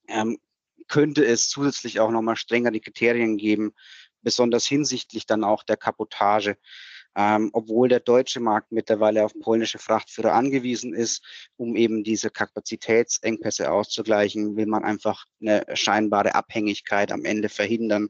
ähm, 0.06 0.38
könnte 0.86 1.24
es 1.24 1.48
zusätzlich 1.48 1.98
auch 1.98 2.12
nochmal 2.12 2.36
strengere 2.36 2.78
Kriterien 2.78 3.38
geben, 3.38 3.72
besonders 4.22 4.66
hinsichtlich 4.66 5.26
dann 5.26 5.42
auch 5.42 5.64
der 5.64 5.76
Kapotage 5.76 6.56
ähm, 7.16 7.50
obwohl 7.52 7.88
der 7.88 8.00
deutsche 8.00 8.40
Markt 8.40 8.72
mittlerweile 8.72 9.24
auf 9.24 9.32
polnische 9.40 9.78
Frachtführer 9.78 10.32
angewiesen 10.32 10.94
ist, 10.94 11.24
um 11.56 11.76
eben 11.76 12.04
diese 12.04 12.30
Kapazitätsengpässe 12.30 13.70
auszugleichen, 13.70 14.56
will 14.56 14.66
man 14.66 14.84
einfach 14.84 15.24
eine 15.40 15.64
scheinbare 15.74 16.34
Abhängigkeit 16.34 17.10
am 17.12 17.24
Ende 17.24 17.48
verhindern. 17.48 18.08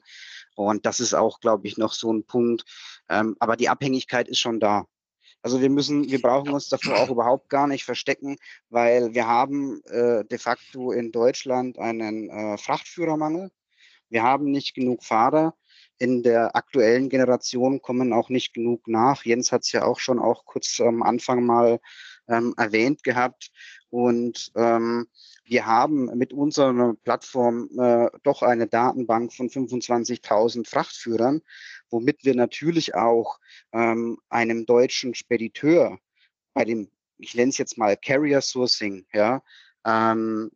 Und 0.55 0.85
das 0.85 1.01
ist 1.01 1.15
auch, 1.15 1.41
glaube 1.41 1.67
ich, 1.67 1.79
noch 1.79 1.93
so 1.93 2.13
ein 2.13 2.25
Punkt. 2.25 2.65
Ähm, 3.09 3.37
aber 3.39 3.57
die 3.57 3.69
Abhängigkeit 3.69 4.29
ist 4.29 4.41
schon 4.41 4.61
da. 4.61 4.85
Also 5.43 5.63
wir 5.63 5.71
müssen, 5.71 6.11
wir 6.11 6.21
brauchen 6.21 6.51
uns 6.51 6.69
davor 6.69 6.99
auch 6.99 7.09
überhaupt 7.09 7.49
gar 7.49 7.67
nicht 7.67 7.85
verstecken, 7.85 8.37
weil 8.69 9.15
wir 9.15 9.27
haben 9.27 9.81
äh, 9.85 10.25
de 10.25 10.39
facto 10.39 10.93
in 10.93 11.13
Deutschland 11.13 11.79
einen 11.79 12.29
äh, 12.29 12.59
Frachtführermangel. 12.59 13.51
Wir 14.11 14.23
haben 14.23 14.51
nicht 14.51 14.75
genug 14.75 15.03
Fahrer 15.03 15.55
in 16.01 16.23
der 16.23 16.57
aktuellen 16.57 17.11
Generation 17.11 17.83
kommen 17.83 18.15
auch 18.15 18.31
nicht 18.31 18.55
genug 18.55 18.89
nach. 18.89 19.25
Jens 19.25 19.53
hat 19.53 19.63
es 19.63 19.73
ja 19.73 19.85
auch 19.85 20.01
schon 20.01 20.19
auch 20.19 20.47
kurz 20.47 20.81
am 20.81 21.03
Anfang 21.03 21.45
mal 21.45 21.79
ähm, 22.27 22.55
erwähnt 22.57 23.05
gehabt. 23.05 23.51
Und 23.91 24.51
ähm, 24.57 25.09
wir 25.45 25.67
haben 25.67 26.07
mit 26.17 26.33
unserer 26.33 26.95
Plattform 27.05 27.69
äh, 27.79 28.09
doch 28.23 28.43
eine 28.43 28.67
Datenbank 28.67 29.35
von 29.35 29.51
25.000 29.51 30.67
Frachtführern, 30.67 31.43
womit 31.91 32.25
wir 32.25 32.35
natürlich 32.35 32.95
auch 32.95 33.39
ähm, 33.73 34.19
einem 34.31 34.65
deutschen 34.65 35.15
Spediteur 35.15 35.99
bei 36.55 36.65
dem, 36.65 36.91
ich 37.19 37.35
nenne 37.35 37.51
es 37.51 37.59
jetzt 37.59 37.77
mal 37.77 37.97
Carrier 37.99 38.41
Sourcing, 38.41 39.05
ja, 39.13 39.43
ähm, 39.85 40.51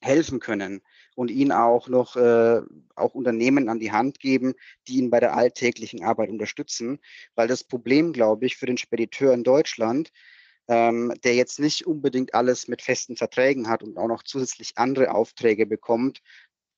helfen 0.00 0.38
können 0.38 0.82
und 1.14 1.30
ihn 1.30 1.52
auch 1.52 1.88
noch 1.88 2.16
äh, 2.16 2.60
auch 2.94 3.14
Unternehmen 3.14 3.68
an 3.68 3.78
die 3.78 3.92
Hand 3.92 4.20
geben, 4.20 4.54
die 4.88 4.98
ihn 4.98 5.10
bei 5.10 5.20
der 5.20 5.36
alltäglichen 5.36 6.04
Arbeit 6.04 6.30
unterstützen. 6.30 6.98
Weil 7.34 7.48
das 7.48 7.64
Problem, 7.64 8.12
glaube 8.12 8.46
ich, 8.46 8.56
für 8.56 8.66
den 8.66 8.78
Spediteur 8.78 9.32
in 9.32 9.44
Deutschland, 9.44 10.10
ähm, 10.68 11.12
der 11.24 11.34
jetzt 11.34 11.58
nicht 11.58 11.86
unbedingt 11.86 12.34
alles 12.34 12.68
mit 12.68 12.82
festen 12.82 13.16
Verträgen 13.16 13.68
hat 13.68 13.82
und 13.82 13.98
auch 13.98 14.08
noch 14.08 14.22
zusätzlich 14.22 14.72
andere 14.76 15.12
Aufträge 15.12 15.66
bekommt, 15.66 16.22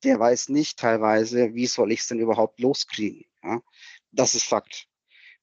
der 0.05 0.19
weiß 0.19 0.51
nicht 0.51 0.79
teilweise, 0.79 1.55
wie 1.55 1.67
soll 1.67 1.93
ich 1.93 2.01
es 2.01 2.09
denn 2.09 2.19
überhaupt 2.19 2.61
loskriegen. 2.61 3.25
Ja? 3.43 3.61
Das 4.13 4.35
ist 4.35 4.45
Fakt. 4.45 4.87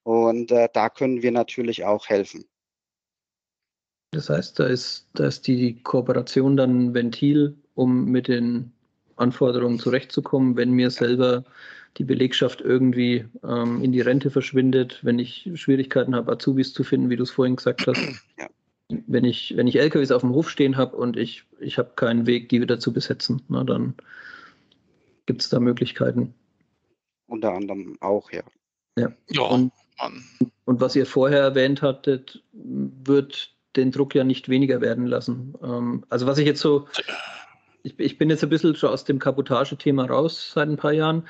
Und 0.04 0.52
äh, 0.52 0.70
da 0.74 0.90
können 0.90 1.22
wir 1.22 1.32
natürlich 1.32 1.84
auch 1.84 2.08
helfen. 2.08 2.46
Das 4.12 4.30
heißt, 4.30 4.60
da 4.60 4.68
ist, 4.68 5.10
da 5.14 5.28
ist 5.28 5.48
die 5.48 5.82
Kooperation 5.84 6.58
dann 6.58 6.88
ein 6.88 6.94
Ventil, 6.94 7.58
um 7.76 8.06
mit 8.06 8.28
den 8.28 8.74
Anforderungen 9.22 9.80
zurechtzukommen, 9.80 10.58
wenn 10.58 10.72
mir 10.72 10.90
selber 10.90 11.44
die 11.98 12.04
Belegschaft 12.04 12.62
irgendwie 12.62 13.26
ähm, 13.44 13.84
in 13.84 13.92
die 13.92 14.02
Rente 14.02 14.32
verschwindet, 14.32 15.00
wenn 15.04 15.20
ich 15.20 15.50
Schwierigkeiten 15.56 16.16
habe, 16.16 16.32
Azubis 16.32 16.74
zu 16.74 16.84
finden, 16.84 17.10
wie 17.10 17.18
du 17.18 17.24
es 17.24 17.32
vorhin 17.32 17.56
gesagt 17.56 17.88
hast. 17.88 18.02
Ja. 18.40 18.48
Wenn 19.08 19.24
ich, 19.24 19.56
wenn 19.56 19.68
ich 19.68 19.80
LKWs 19.80 20.12
auf 20.12 20.20
dem 20.20 20.34
Hof 20.34 20.50
stehen 20.50 20.76
habe 20.76 20.98
und 20.98 21.16
ich, 21.16 21.46
ich 21.62 21.78
habe 21.78 21.92
keinen 21.96 22.28
Weg, 22.28 22.50
die 22.50 22.60
wieder 22.60 22.78
zu 22.78 22.92
besetzen, 22.92 23.42
na, 23.48 23.64
dann 23.64 23.94
gibt 25.28 25.42
es 25.44 25.48
da 25.48 25.62
Möglichkeiten. 25.62 26.34
Unter 27.28 27.54
anderem 27.54 27.98
auch, 28.02 28.32
ja. 28.32 28.44
Ja. 28.98 29.14
ja 29.30 29.42
und, 29.44 29.72
und 30.66 30.82
was 30.82 30.98
ihr 30.98 31.06
vorher 31.06 31.40
erwähnt 31.40 31.82
hattet, 31.82 32.44
wird 32.52 33.56
den 33.78 33.92
Druck 33.92 34.14
ja 34.14 34.26
nicht 34.26 34.50
weniger 34.50 34.82
werden 34.82 35.06
lassen. 35.06 35.54
Ähm, 35.64 36.04
also 36.10 36.26
was 36.26 36.38
ich 36.38 36.46
jetzt 36.46 36.62
so 36.62 36.88
ich, 37.84 38.00
ich 38.00 38.18
bin 38.18 38.30
jetzt 38.30 38.44
ein 38.44 38.50
bisschen 38.50 38.76
schon 38.76 38.90
aus 38.90 39.04
dem 39.04 39.20
Kabotage-Thema 39.20 40.06
raus 40.06 40.52
seit 40.54 40.70
ein 40.70 40.78
paar 40.78 40.94
Jahren. 40.94 41.28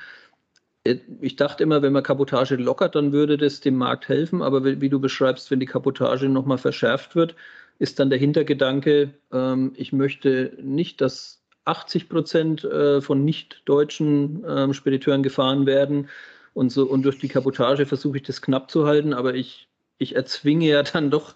Äh, 0.84 0.98
ich 1.22 1.36
dachte 1.36 1.64
immer, 1.64 1.82
wenn 1.82 1.94
man 1.94 2.04
Kabotage 2.04 2.56
lockert, 2.56 2.96
dann 2.96 3.12
würde 3.12 3.38
das 3.38 3.62
dem 3.62 3.78
Markt 3.78 4.10
helfen. 4.10 4.42
Aber 4.42 4.64
wie, 4.66 4.82
wie 4.82 4.90
du 4.90 5.00
beschreibst, 5.00 5.52
wenn 5.52 5.60
die 5.60 5.66
Kabotage 5.66 6.30
nochmal 6.30 6.58
verschärft 6.58 7.16
wird, 7.16 7.36
ist 7.80 8.00
dann 8.00 8.10
der 8.10 8.20
Hintergedanke, 8.20 9.14
ähm, 9.32 9.74
ich 9.76 9.94
möchte 9.94 10.58
nicht, 10.62 11.02
dass 11.02 11.42
80 11.66 12.10
Prozent 12.10 12.64
äh, 12.64 13.02
von 13.02 13.24
nicht-deutschen 13.24 14.44
ähm, 14.48 14.74
Spediteuren 14.74 15.24
gefahren 15.24 15.66
werden. 15.66 16.10
Und, 16.54 16.72
so, 16.72 16.86
und 16.86 17.04
durch 17.04 17.20
die 17.20 17.28
Kabotage 17.30 17.86
versuche 17.86 18.18
ich 18.18 18.24
das 18.24 18.42
knapp 18.42 18.70
zu 18.70 18.86
halten, 18.86 19.14
aber 19.14 19.36
ich, 19.36 19.70
ich 19.98 20.16
erzwinge 20.16 20.68
ja 20.68 20.84
dann 20.84 21.12
doch 21.12 21.36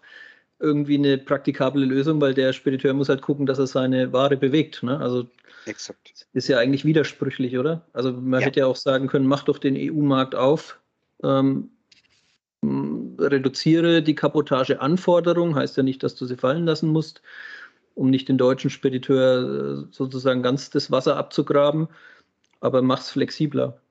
irgendwie 0.60 0.98
eine 0.98 1.18
praktikable 1.18 1.86
Lösung, 1.86 2.22
weil 2.22 2.34
der 2.34 2.54
Spediteur 2.54 2.94
muss 2.94 3.10
halt 3.10 3.22
gucken, 3.22 3.46
dass 3.46 3.60
er 3.60 3.68
seine 3.68 4.14
Ware 4.14 4.38
bewegt. 4.38 4.84
Ne? 4.84 5.00
Also 5.00 5.28
Exakt. 5.66 6.28
ist 6.34 6.48
ja 6.48 6.58
eigentlich 6.60 6.86
widersprüchlich, 6.86 7.58
oder? 7.58 7.86
Also 7.94 8.14
man 8.14 8.40
ja. 8.40 8.48
hätte 8.48 8.62
ja 8.62 8.66
auch 8.66 8.76
sagen 8.76 9.08
können, 9.08 9.28
mach 9.28 9.44
doch 9.44 9.58
den 9.58 9.76
EU-Markt 9.76 10.36
auf, 10.36 10.80
ähm, 11.24 11.72
reduziere 13.20 14.02
die 14.02 14.16
Kabotageanforderung, 14.16 15.56
heißt 15.56 15.78
ja 15.78 15.84
nicht, 15.84 16.04
dass 16.04 16.16
du 16.16 16.26
sie 16.26 16.38
fallen 16.38 16.66
lassen 16.66 16.90
musst, 16.90 17.22
um 17.94 18.10
nicht 18.10 18.30
den 18.30 18.38
deutschen 18.38 18.70
Spediteur 18.70 19.84
äh, 19.84 19.88
sozusagen 19.92 20.42
ganz 20.42 20.70
das 20.70 20.92
Wasser 20.92 21.18
abzugraben, 21.18 21.88
aber 22.60 22.82
mach 22.82 23.02
es 23.02 23.10
flexibler. 23.12 23.82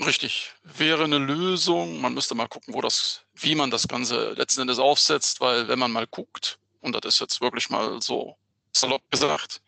Richtig. 0.00 0.52
Wäre 0.64 1.04
eine 1.04 1.18
Lösung. 1.18 2.00
Man 2.00 2.14
müsste 2.14 2.34
mal 2.34 2.48
gucken, 2.48 2.74
wo 2.74 2.80
das, 2.80 3.22
wie 3.34 3.54
man 3.54 3.70
das 3.70 3.86
Ganze 3.86 4.32
letzten 4.32 4.62
Endes 4.62 4.78
aufsetzt, 4.78 5.40
weil 5.40 5.68
wenn 5.68 5.78
man 5.78 5.92
mal 5.92 6.06
guckt, 6.06 6.58
und 6.80 6.94
das 6.94 7.14
ist 7.14 7.20
jetzt 7.20 7.40
wirklich 7.40 7.70
mal 7.70 8.00
so 8.02 8.36
salopp 8.72 9.02
gesagt, 9.10 9.62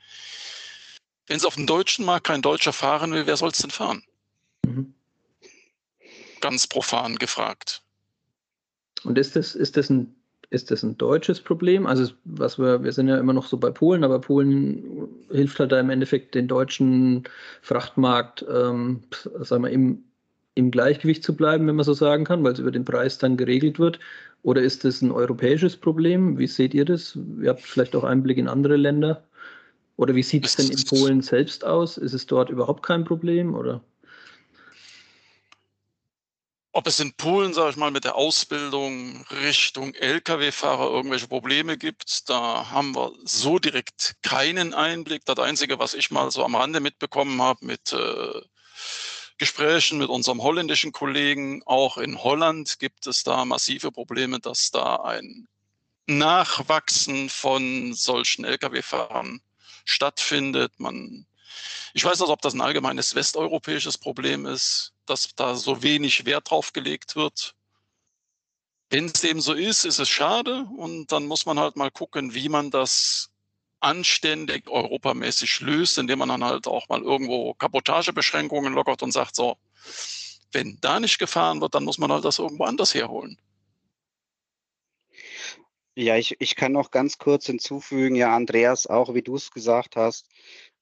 wenn 1.28 1.36
es 1.36 1.44
auf 1.44 1.54
dem 1.54 1.66
deutschen 1.66 2.04
Markt 2.04 2.26
kein 2.26 2.42
Deutscher 2.42 2.72
fahren 2.72 3.12
will, 3.12 3.26
wer 3.26 3.36
soll 3.36 3.50
es 3.50 3.58
denn 3.58 3.70
fahren? 3.70 4.02
Mhm. 4.64 4.94
Ganz 6.40 6.66
profan 6.66 7.16
gefragt. 7.16 7.82
Und 9.04 9.18
ist 9.18 9.36
das, 9.36 9.54
ist 9.54 9.76
das 9.76 9.90
ein 9.90 10.14
ist 10.50 10.70
das 10.70 10.82
ein 10.82 10.96
deutsches 10.96 11.40
Problem? 11.40 11.86
Also 11.86 12.12
was 12.24 12.58
wir, 12.58 12.82
wir 12.82 12.92
sind 12.92 13.08
ja 13.08 13.18
immer 13.18 13.32
noch 13.32 13.46
so 13.46 13.56
bei 13.56 13.70
Polen, 13.70 14.04
aber 14.04 14.20
Polen 14.20 15.08
hilft 15.30 15.58
halt 15.58 15.72
da 15.72 15.80
im 15.80 15.90
Endeffekt 15.90 16.34
den 16.34 16.48
deutschen 16.48 17.24
Frachtmarkt, 17.62 18.44
ähm, 18.48 19.02
sagen 19.40 19.64
wir, 19.64 19.70
im, 19.70 20.04
im 20.56 20.70
Gleichgewicht 20.70 21.22
zu 21.22 21.36
bleiben, 21.36 21.66
wenn 21.68 21.76
man 21.76 21.84
so 21.84 21.92
sagen 21.92 22.24
kann, 22.24 22.42
weil 22.42 22.54
es 22.54 22.58
über 22.58 22.72
den 22.72 22.84
Preis 22.84 23.18
dann 23.18 23.36
geregelt 23.36 23.78
wird? 23.78 24.00
Oder 24.42 24.62
ist 24.62 24.84
das 24.84 25.02
ein 25.02 25.12
europäisches 25.12 25.76
Problem? 25.76 26.38
Wie 26.38 26.46
seht 26.46 26.74
ihr 26.74 26.84
das? 26.84 27.16
Ihr 27.40 27.50
habt 27.50 27.62
vielleicht 27.62 27.94
auch 27.94 28.04
Einblick 28.04 28.38
in 28.38 28.48
andere 28.48 28.76
Länder. 28.76 29.22
Oder 29.96 30.14
wie 30.14 30.22
sieht 30.22 30.46
es 30.46 30.56
denn 30.56 30.70
in 30.70 30.82
Polen 30.84 31.22
selbst 31.22 31.64
aus? 31.64 31.98
Ist 31.98 32.14
es 32.14 32.26
dort 32.26 32.48
überhaupt 32.48 32.82
kein 32.82 33.04
Problem? 33.04 33.54
Oder? 33.54 33.82
Ob 36.72 36.86
es 36.86 37.00
in 37.00 37.12
Polen, 37.14 37.52
sage 37.52 37.70
ich 37.70 37.76
mal, 37.76 37.90
mit 37.90 38.04
der 38.04 38.16
Ausbildung 38.16 39.24
Richtung 39.42 39.94
Lkw-Fahrer 39.94 40.90
irgendwelche 40.90 41.28
Probleme 41.28 41.76
gibt, 41.76 42.30
da 42.30 42.70
haben 42.70 42.94
wir 42.94 43.12
so 43.24 43.58
direkt 43.58 44.16
keinen 44.22 44.72
Einblick. 44.72 45.24
Das 45.26 45.38
Einzige, 45.38 45.78
was 45.78 45.92
ich 45.94 46.10
mal 46.10 46.30
so 46.30 46.44
am 46.44 46.54
Rande 46.54 46.80
mitbekommen 46.80 47.40
habe 47.42 47.64
mit 47.64 47.92
äh, 47.92 48.40
Gesprächen 49.38 49.98
mit 49.98 50.08
unserem 50.08 50.42
holländischen 50.42 50.92
Kollegen. 50.92 51.62
Auch 51.66 51.98
in 51.98 52.22
Holland 52.22 52.78
gibt 52.78 53.06
es 53.06 53.22
da 53.22 53.44
massive 53.44 53.92
Probleme, 53.92 54.40
dass 54.40 54.70
da 54.70 54.96
ein 54.96 55.46
Nachwachsen 56.06 57.28
von 57.28 57.92
solchen 57.92 58.44
Lkw-Fahrern 58.44 59.40
stattfindet. 59.84 60.78
Man, 60.78 61.26
ich 61.92 62.04
weiß 62.04 62.20
nicht, 62.20 62.28
ob 62.30 62.40
das 62.42 62.54
ein 62.54 62.60
allgemeines 62.60 63.14
westeuropäisches 63.14 63.98
Problem 63.98 64.46
ist, 64.46 64.94
dass 65.04 65.34
da 65.34 65.54
so 65.54 65.82
wenig 65.82 66.24
Wert 66.24 66.50
drauf 66.50 66.72
gelegt 66.72 67.16
wird. 67.16 67.54
Wenn 68.88 69.06
es 69.06 69.20
dem 69.20 69.40
so 69.40 69.52
ist, 69.52 69.84
ist 69.84 69.98
es 69.98 70.08
schade 70.08 70.66
und 70.76 71.10
dann 71.10 71.26
muss 71.26 71.44
man 71.44 71.58
halt 71.58 71.76
mal 71.76 71.90
gucken, 71.90 72.34
wie 72.34 72.48
man 72.48 72.70
das 72.70 73.30
anständig 73.86 74.68
europamäßig 74.68 75.60
löst, 75.60 75.96
indem 75.98 76.18
man 76.18 76.28
dann 76.28 76.44
halt 76.44 76.66
auch 76.66 76.88
mal 76.88 77.02
irgendwo 77.02 77.54
Kabotagebeschränkungen 77.54 78.74
lockert 78.74 79.02
und 79.04 79.12
sagt, 79.12 79.36
so, 79.36 79.56
wenn 80.52 80.78
da 80.80 80.98
nicht 80.98 81.18
gefahren 81.20 81.60
wird, 81.60 81.74
dann 81.74 81.84
muss 81.84 81.98
man 81.98 82.10
halt 82.10 82.24
das 82.24 82.40
irgendwo 82.40 82.64
anders 82.64 82.94
herholen. 82.94 83.38
Ja, 85.94 86.16
ich, 86.16 86.36
ich 86.40 86.56
kann 86.56 86.72
noch 86.72 86.90
ganz 86.90 87.16
kurz 87.18 87.46
hinzufügen, 87.46 88.16
ja, 88.16 88.34
Andreas, 88.34 88.86
auch 88.86 89.14
wie 89.14 89.22
du 89.22 89.36
es 89.36 89.52
gesagt 89.52 89.94
hast, 89.96 90.26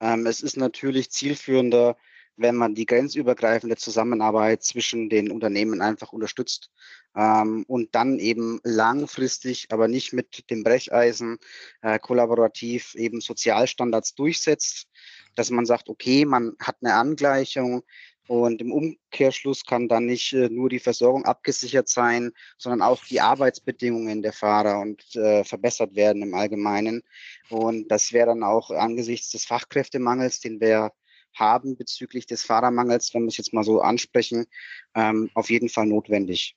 ähm, 0.01 0.27
es 0.27 0.41
ist 0.41 0.57
natürlich 0.57 1.11
zielführender, 1.11 1.97
wenn 2.37 2.57
man 2.57 2.75
die 2.75 2.87
grenzübergreifende 2.87 3.77
Zusammenarbeit 3.77 4.63
zwischen 4.63 5.09
den 5.09 5.31
Unternehmen 5.31 5.81
einfach 5.81 6.13
unterstützt 6.13 6.71
ähm, 7.17 7.65
und 7.69 7.95
dann 7.95 8.19
eben 8.19 8.61
langfristig, 8.65 9.69
aber 9.71 9.89
nicht 9.89 10.13
mit 10.13 10.51
dem 10.51 10.65
Brecheisen 10.65 11.39
äh, 11.83 11.99
kollaborativ 11.99 12.95
eben 12.95 13.21
Sozialstandards 13.21 14.15
durchsetzt, 14.15 14.89
dass 15.37 15.51
man 15.51 15.67
sagt, 15.67 15.89
okay, 15.89 16.25
man 16.25 16.57
hat 16.61 16.77
eine 16.81 16.95
Angleichung, 16.95 17.83
und 18.27 18.63
im 18.63 18.73
Umkehrschluss 18.73 19.65
kann 19.65 19.89
dann 19.89 20.07
nicht 20.07 20.33
äh, 20.33 20.49
nur 20.49 20.71
die 20.71 20.79
Versorgung 20.79 21.25
abgesichert 21.25 21.89
sein, 21.89 22.33
sondern 22.57 22.81
auch 22.81 23.05
die 23.05 23.21
Arbeitsbedingungen 23.21 24.23
der 24.23 24.33
Fahrer 24.33 24.81
und 24.81 25.15
äh, 25.15 25.45
verbessert 25.45 25.95
werden 25.95 26.23
im 26.23 26.35
Allgemeinen. 26.35 27.03
Und 27.51 27.89
das 27.89 28.13
wäre 28.13 28.29
dann 28.29 28.43
auch 28.43 28.71
angesichts 28.71 29.31
des 29.31 29.45
Fachkräftemangels, 29.45 30.41
den 30.41 30.61
wir 30.61 30.93
haben 31.35 31.77
bezüglich 31.77 32.27
des 32.27 32.43
Fahrermangels, 32.45 33.13
wenn 33.15 33.23
wir 33.23 33.29
es 33.29 33.37
jetzt 33.37 33.53
mal 33.53 33.65
so 33.65 33.81
ansprechen, 33.81 34.47
ähm, 34.95 35.31
auf 35.35 35.51
jeden 35.51 35.69
Fall 35.69 35.87
notwendig. 35.87 36.57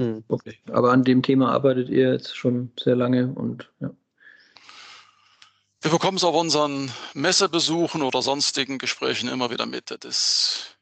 Hm, 0.00 0.24
okay. 0.28 0.58
Aber 0.70 0.92
an 0.92 1.04
dem 1.04 1.22
Thema 1.22 1.52
arbeitet 1.52 1.88
ihr 1.88 2.12
jetzt 2.12 2.36
schon 2.36 2.72
sehr 2.78 2.96
lange 2.96 3.32
und 3.32 3.70
ja. 3.80 3.94
Wir 5.80 5.90
bekommen 5.90 6.16
es 6.16 6.24
auf 6.24 6.34
unseren 6.34 6.90
Messebesuchen 7.12 8.00
oder 8.00 8.22
sonstigen 8.22 8.78
Gesprächen 8.78 9.28
immer 9.28 9.50
wieder 9.50 9.66
mit. 9.66 9.90
Das 9.90 10.04
ist 10.04 10.78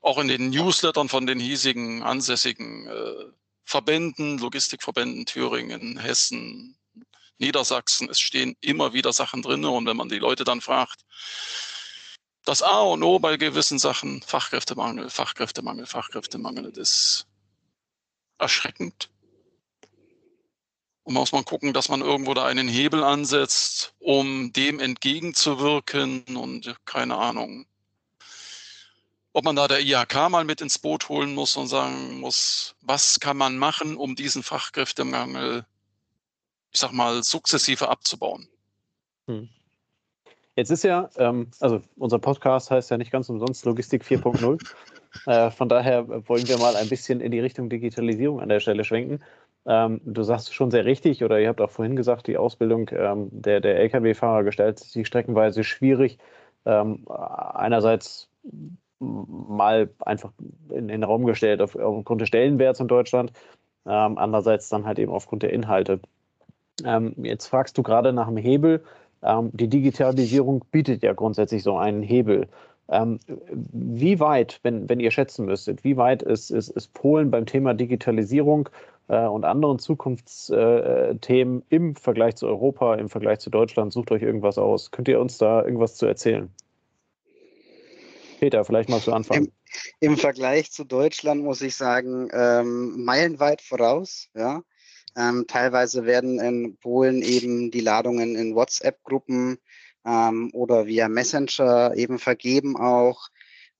auch 0.00 0.18
in 0.18 0.28
den 0.28 0.50
Newslettern 0.50 1.08
von 1.08 1.26
den 1.26 1.40
hiesigen 1.40 2.04
ansässigen 2.04 2.86
äh, 2.86 3.24
Verbänden, 3.64 4.38
Logistikverbänden 4.38 5.26
Thüringen, 5.26 5.98
Hessen, 5.98 6.76
Niedersachsen. 7.38 8.08
Es 8.10 8.20
stehen 8.20 8.56
immer 8.60 8.92
wieder 8.92 9.12
Sachen 9.12 9.42
drin 9.42 9.64
und 9.64 9.86
wenn 9.86 9.96
man 9.96 10.08
die 10.08 10.18
Leute 10.18 10.44
dann 10.44 10.60
fragt, 10.60 11.04
das 12.44 12.62
A 12.62 12.80
und 12.80 13.02
O 13.02 13.18
bei 13.18 13.36
gewissen 13.36 13.78
Sachen, 13.78 14.22
Fachkräftemangel, 14.22 15.10
Fachkräftemangel, 15.10 15.86
Fachkräftemangel, 15.86 16.70
das 16.72 16.88
ist 16.88 17.26
erschreckend. 18.38 19.10
Und 21.02 21.14
muss 21.14 21.32
man 21.32 21.44
gucken, 21.44 21.72
dass 21.72 21.88
man 21.88 22.00
irgendwo 22.00 22.34
da 22.34 22.46
einen 22.46 22.68
Hebel 22.68 23.02
ansetzt, 23.02 23.94
um 23.98 24.52
dem 24.52 24.80
entgegenzuwirken 24.80 26.36
und 26.36 26.74
keine 26.84 27.16
Ahnung, 27.16 27.66
ob 29.32 29.44
man 29.44 29.56
da 29.56 29.68
der 29.68 29.80
IHK 29.80 30.30
mal 30.30 30.44
mit 30.44 30.60
ins 30.60 30.78
Boot 30.78 31.08
holen 31.08 31.34
muss 31.34 31.56
und 31.56 31.66
sagen 31.66 32.20
muss, 32.20 32.74
was 32.80 33.20
kann 33.20 33.36
man 33.36 33.58
machen, 33.58 33.96
um 33.96 34.16
diesen 34.16 34.42
Fachkräftemangel 34.42 35.66
ich 36.76 36.80
sag 36.80 36.92
mal, 36.92 37.22
sukzessive 37.22 37.88
abzubauen. 37.88 38.48
Hm. 39.28 39.48
Jetzt 40.56 40.70
ist 40.70 40.84
ja, 40.84 41.08
ähm, 41.16 41.50
also 41.58 41.80
unser 41.96 42.18
Podcast 42.18 42.70
heißt 42.70 42.90
ja 42.90 42.98
nicht 42.98 43.10
ganz 43.10 43.30
umsonst 43.30 43.64
Logistik 43.64 44.04
4.0. 44.04 44.62
äh, 45.26 45.50
von 45.50 45.70
daher 45.70 46.06
wollen 46.28 46.46
wir 46.46 46.58
mal 46.58 46.76
ein 46.76 46.90
bisschen 46.90 47.22
in 47.22 47.32
die 47.32 47.40
Richtung 47.40 47.70
Digitalisierung 47.70 48.42
an 48.42 48.50
der 48.50 48.60
Stelle 48.60 48.84
schwenken. 48.84 49.24
Ähm, 49.64 50.02
du 50.04 50.22
sagst 50.22 50.52
schon 50.52 50.70
sehr 50.70 50.84
richtig, 50.84 51.24
oder 51.24 51.40
ihr 51.40 51.48
habt 51.48 51.62
auch 51.62 51.70
vorhin 51.70 51.96
gesagt, 51.96 52.26
die 52.26 52.36
Ausbildung 52.36 52.90
ähm, 52.92 53.30
der, 53.30 53.60
der 53.60 53.80
Lkw-Fahrer 53.80 54.44
gestaltet 54.44 54.80
sich 54.80 55.06
streckenweise 55.06 55.64
schwierig. 55.64 56.18
Ähm, 56.66 57.06
einerseits 57.08 58.28
mal 58.98 59.88
einfach 60.00 60.30
in, 60.68 60.88
den 60.88 61.04
Raum 61.04 61.24
gestellt 61.24 61.62
auf, 61.62 61.74
aufgrund 61.74 62.20
des 62.20 62.28
Stellenwerts 62.28 62.80
in 62.80 62.88
Deutschland, 62.88 63.32
andererseits 63.84 64.68
dann 64.68 64.84
halt 64.84 64.98
eben 64.98 65.12
aufgrund 65.12 65.44
der 65.44 65.52
Inhalte. 65.52 66.00
Ähm, 66.84 67.14
jetzt 67.18 67.46
fragst 67.46 67.78
du 67.78 67.82
gerade 67.82 68.12
nach 68.12 68.28
dem 68.28 68.36
Hebel. 68.36 68.84
Ähm, 69.22 69.50
die 69.52 69.68
Digitalisierung 69.68 70.64
bietet 70.70 71.02
ja 71.02 71.12
grundsätzlich 71.12 71.62
so 71.62 71.76
einen 71.76 72.02
Hebel. 72.02 72.48
Ähm, 72.88 73.18
wie 73.28 74.20
weit, 74.20 74.60
wenn, 74.62 74.88
wenn 74.88 75.00
ihr 75.00 75.10
schätzen 75.10 75.46
müsstet, 75.46 75.82
wie 75.82 75.96
weit 75.96 76.22
ist, 76.22 76.50
ist, 76.50 76.68
ist 76.70 76.94
Polen 76.94 77.30
beim 77.30 77.46
Thema 77.46 77.74
Digitalisierung 77.74 78.68
äh, 79.08 79.26
und 79.26 79.44
anderen 79.44 79.78
Zukunftsthemen 79.78 81.62
äh, 81.62 81.74
im 81.74 81.96
Vergleich 81.96 82.36
zu 82.36 82.46
Europa, 82.46 82.94
im 82.94 83.08
Vergleich 83.08 83.40
zu 83.40 83.50
Deutschland? 83.50 83.92
Sucht 83.92 84.12
euch 84.12 84.22
irgendwas 84.22 84.58
aus. 84.58 84.92
Könnt 84.92 85.08
ihr 85.08 85.20
uns 85.20 85.38
da 85.38 85.64
irgendwas 85.64 85.96
zu 85.96 86.06
erzählen? 86.06 86.48
Peter, 88.38 88.64
vielleicht 88.64 88.88
mal 88.88 89.00
zu 89.00 89.12
Anfang. 89.12 89.44
Im, 89.44 89.52
Im, 90.00 90.16
Vergleich 90.16 90.70
zu 90.70 90.84
Deutschland 90.84 91.42
muss 91.42 91.62
ich 91.62 91.74
sagen, 91.74 92.28
ähm, 92.32 93.04
meilenweit 93.04 93.62
voraus. 93.62 94.28
Ja. 94.34 94.62
Ähm, 95.16 95.46
teilweise 95.48 96.04
werden 96.04 96.38
in 96.38 96.76
Polen 96.76 97.22
eben 97.22 97.70
die 97.70 97.80
Ladungen 97.80 98.36
in 98.36 98.54
WhatsApp-Gruppen 98.54 99.58
ähm, 100.04 100.50
oder 100.52 100.86
via 100.86 101.08
Messenger 101.08 101.94
eben 101.96 102.18
vergeben 102.18 102.76
auch. 102.76 103.28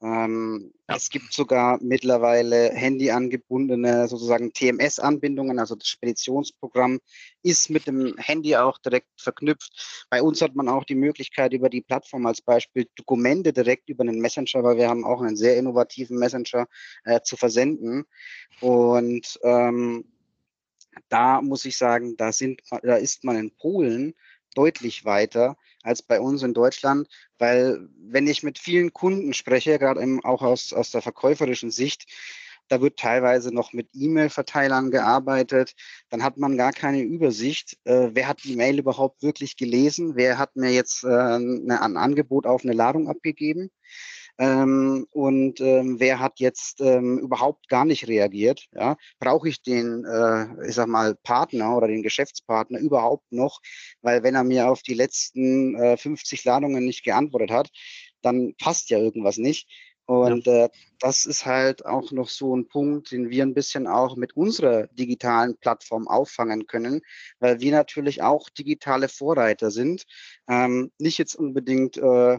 Ähm, 0.03 0.73
ja. 0.89 0.97
Es 0.97 1.09
gibt 1.09 1.33
sogar 1.33 1.79
mittlerweile 1.83 2.71
handyangebundene 2.71 4.09
sozusagen 4.09 4.53
TMS-Anbindungen, 4.53 5.59
also 5.59 5.75
das 5.75 5.89
Speditionsprogramm 5.89 7.01
ist 7.43 7.71
mit 7.71 7.87
dem 7.87 8.15
Handy 8.19 8.57
auch 8.57 8.79
direkt 8.79 9.09
verknüpft. 9.17 10.07
Bei 10.11 10.23
uns 10.23 10.43
hat 10.43 10.55
man 10.55 10.69
auch 10.69 10.85
die 10.85 10.95
Möglichkeit, 10.95 11.55
über 11.55 11.71
die 11.71 11.81
Plattform 11.81 12.27
als 12.27 12.43
Beispiel 12.43 12.87
Dokumente 12.95 13.53
direkt 13.53 13.89
über 13.89 14.03
einen 14.03 14.21
Messenger, 14.21 14.63
weil 14.63 14.77
wir 14.77 14.89
haben 14.89 15.05
auch 15.05 15.23
einen 15.23 15.37
sehr 15.37 15.57
innovativen 15.57 16.19
Messenger 16.19 16.67
äh, 17.05 17.21
zu 17.23 17.37
versenden. 17.37 18.05
Und 18.61 19.39
ähm, 19.43 20.05
da 21.09 21.41
muss 21.43 21.65
ich 21.65 21.77
sagen, 21.77 22.17
da, 22.17 22.33
sind, 22.33 22.63
da 22.83 22.97
ist 22.97 23.25
man 23.25 23.37
in 23.37 23.57
Polen 23.57 24.15
deutlich 24.55 25.05
weiter 25.05 25.57
als 25.83 26.03
bei 26.03 26.21
uns 26.21 26.43
in 26.43 26.55
Deutschland, 26.55 27.09
weil 27.39 27.89
wenn 27.99 28.27
ich 28.27 28.43
mit 28.43 28.59
vielen 28.59 28.93
Kunden 28.93 29.35
spreche, 29.35 29.79
gerade 29.79 30.01
auch 30.25 30.43
aus, 30.43 30.73
aus 30.73 30.91
der 30.91 31.03
verkäuferischen 31.03 31.71
Sicht, 31.71 32.07
da 32.69 32.81
wird 32.81 32.99
teilweise 32.99 33.55
noch 33.55 33.73
mit 33.73 33.89
E-Mail-Verteilern 33.93 34.91
gearbeitet. 34.91 35.75
Dann 36.09 36.25
hat 36.25 36.37
man 36.37 36.57
gar 36.57 36.73
keine 36.73 37.03
Übersicht, 37.03 37.79
äh, 37.85 38.11
wer 38.13 38.27
hat 38.27 38.43
die 38.43 38.57
Mail 38.57 38.79
überhaupt 38.79 39.23
wirklich 39.23 39.57
gelesen, 39.57 40.17
wer 40.17 40.39
hat 40.39 40.57
mir 40.57 40.73
jetzt 40.73 41.05
äh, 41.05 41.09
eine, 41.09 41.81
ein 41.81 41.97
Angebot 41.97 42.47
auf 42.47 42.65
eine 42.65 42.73
Ladung 42.73 43.09
abgegeben. 43.09 43.71
Ähm, 44.39 45.07
und 45.13 45.61
ähm, 45.61 45.99
wer 45.99 46.21
hat 46.21 46.41
jetzt 46.41 46.81
ähm, 46.81 47.19
überhaupt 47.19 47.69
gar 47.69 47.85
nicht 47.85 48.07
reagiert? 48.07 48.67
Ja? 48.73 48.97
Brauche 49.19 49.49
ich 49.49 49.63
den, 49.63 50.05
äh, 50.05 50.69
ich 50.69 50.75
sag 50.75 50.89
mal, 50.89 51.15
Partner 51.15 51.77
oder 51.77 51.89
den 51.89 52.03
Geschäftspartner 52.03 52.79
überhaupt 52.79 53.33
noch? 53.33 53.61
Weil 54.03 54.23
wenn 54.23 54.35
er 54.35 54.45
mir 54.45 54.71
auf 54.71 54.83
die 54.83 54.95
letzten 54.95 55.75
äh, 55.77 55.97
50 55.97 56.45
Ladungen 56.45 56.85
nicht 56.85 57.05
geantwortet 57.05 57.51
hat, 57.51 57.71
dann 58.23 58.55
passt 58.59 58.91
ja 58.91 58.99
irgendwas 58.99 59.39
nicht. 59.39 59.69
Und 60.07 60.47
ja. 60.47 60.67
äh, 60.67 60.69
das 61.01 61.27
ist 61.27 61.47
halt 61.47 61.85
auch 61.85 62.13
noch 62.13 62.29
so 62.29 62.57
ein 62.57 62.69
Punkt, 62.69 63.11
den 63.11 63.29
wir 63.29 63.43
ein 63.43 63.55
bisschen 63.55 63.89
auch 63.89 64.17
mit 64.17 64.37
unserer 64.37 64.87
digitalen 64.89 65.57
Plattform 65.59 66.07
auffangen 66.07 66.67
können, 66.67 67.01
weil 67.41 67.61
wir 67.61 67.73
natürlich 67.73 68.23
auch 68.23 68.49
digitale 68.49 69.09
Vorreiter 69.09 69.73
sind. 69.73 70.05
Ähm, 70.49 70.93
nicht 70.99 71.19
jetzt 71.19 71.35
unbedingt 71.35 71.97
äh, 71.97 72.39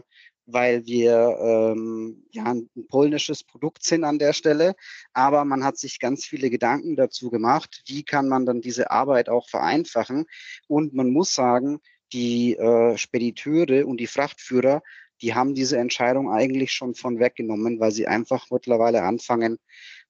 weil 0.50 0.86
wir 0.86 1.38
ähm, 1.40 2.24
ja 2.32 2.44
ein, 2.44 2.68
polnisches 2.88 3.44
Produkt 3.44 3.84
sind 3.84 4.04
an 4.04 4.18
der 4.18 4.32
Stelle. 4.32 4.74
Aber 5.12 5.44
man 5.44 5.62
hat 5.62 5.76
sich 5.78 6.00
ganz 6.00 6.24
viele 6.24 6.50
Gedanken 6.50 6.96
dazu 6.96 7.30
gemacht, 7.30 7.82
wie 7.86 8.02
kann 8.02 8.28
man 8.28 8.46
dann 8.46 8.62
diese 8.62 8.90
Arbeit 8.90 9.28
auch 9.28 9.48
vereinfachen. 9.48 10.24
Und 10.66 10.94
man 10.94 11.10
muss 11.10 11.34
sagen, 11.34 11.80
die 12.12 12.56
äh, 12.56 12.96
Spediteure 12.96 13.86
und 13.86 13.98
die 14.00 14.06
Frachtführer, 14.06 14.82
die 15.20 15.34
haben 15.34 15.54
diese 15.54 15.76
Entscheidung 15.76 16.30
eigentlich 16.30 16.72
schon 16.72 16.94
von 16.94 17.18
weggenommen, 17.18 17.78
weil 17.80 17.90
sie 17.92 18.06
einfach 18.06 18.46
mittlerweile 18.50 19.02
anfangen, 19.02 19.58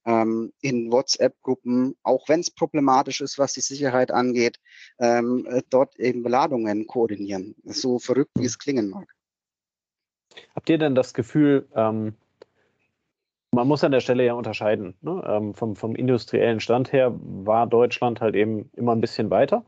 ähm, 0.07 0.53
in 0.61 0.93
WhatsApp-Gruppen, 0.93 1.97
auch 2.03 2.29
wenn 2.29 2.41
es 2.41 2.51
problematisch 2.51 3.21
ist, 3.21 3.39
was 3.39 3.55
die 3.55 3.61
Sicherheit 3.61 4.13
angeht, 4.13 4.59
ähm, 5.01 5.47
äh, 5.51 5.63
dort 5.69 5.99
eben 5.99 6.23
Beladungen 6.23 6.87
koordinieren. 6.87 7.57
So 7.65 7.99
verrückt, 7.99 8.33
wie 8.39 8.47
es 8.47 8.59
klingen 8.59 8.89
mag. 8.89 9.18
Habt 10.55 10.69
ihr 10.71 10.79
denn 10.79 10.95
das 10.95 11.15
Gefühl, 11.15 11.67
ähm, 11.75 12.15
man 13.51 13.67
muss 13.67 13.85
an 13.85 13.93
der 13.93 14.01
Stelle 14.01 14.25
ja 14.25 14.35
unterscheiden. 14.35 14.95
Ne? 15.01 15.23
Ähm, 15.27 15.55
vom, 15.55 15.75
vom, 15.77 15.95
industriellen 15.97 16.61
Stand 16.61 16.93
her 16.93 17.15
war 17.19 17.67
Deutschland 17.67 18.21
halt 18.21 18.35
eben 18.35 18.71
immer 18.77 18.95
ein 18.95 19.01
bisschen 19.01 19.31
weiter. 19.31 19.65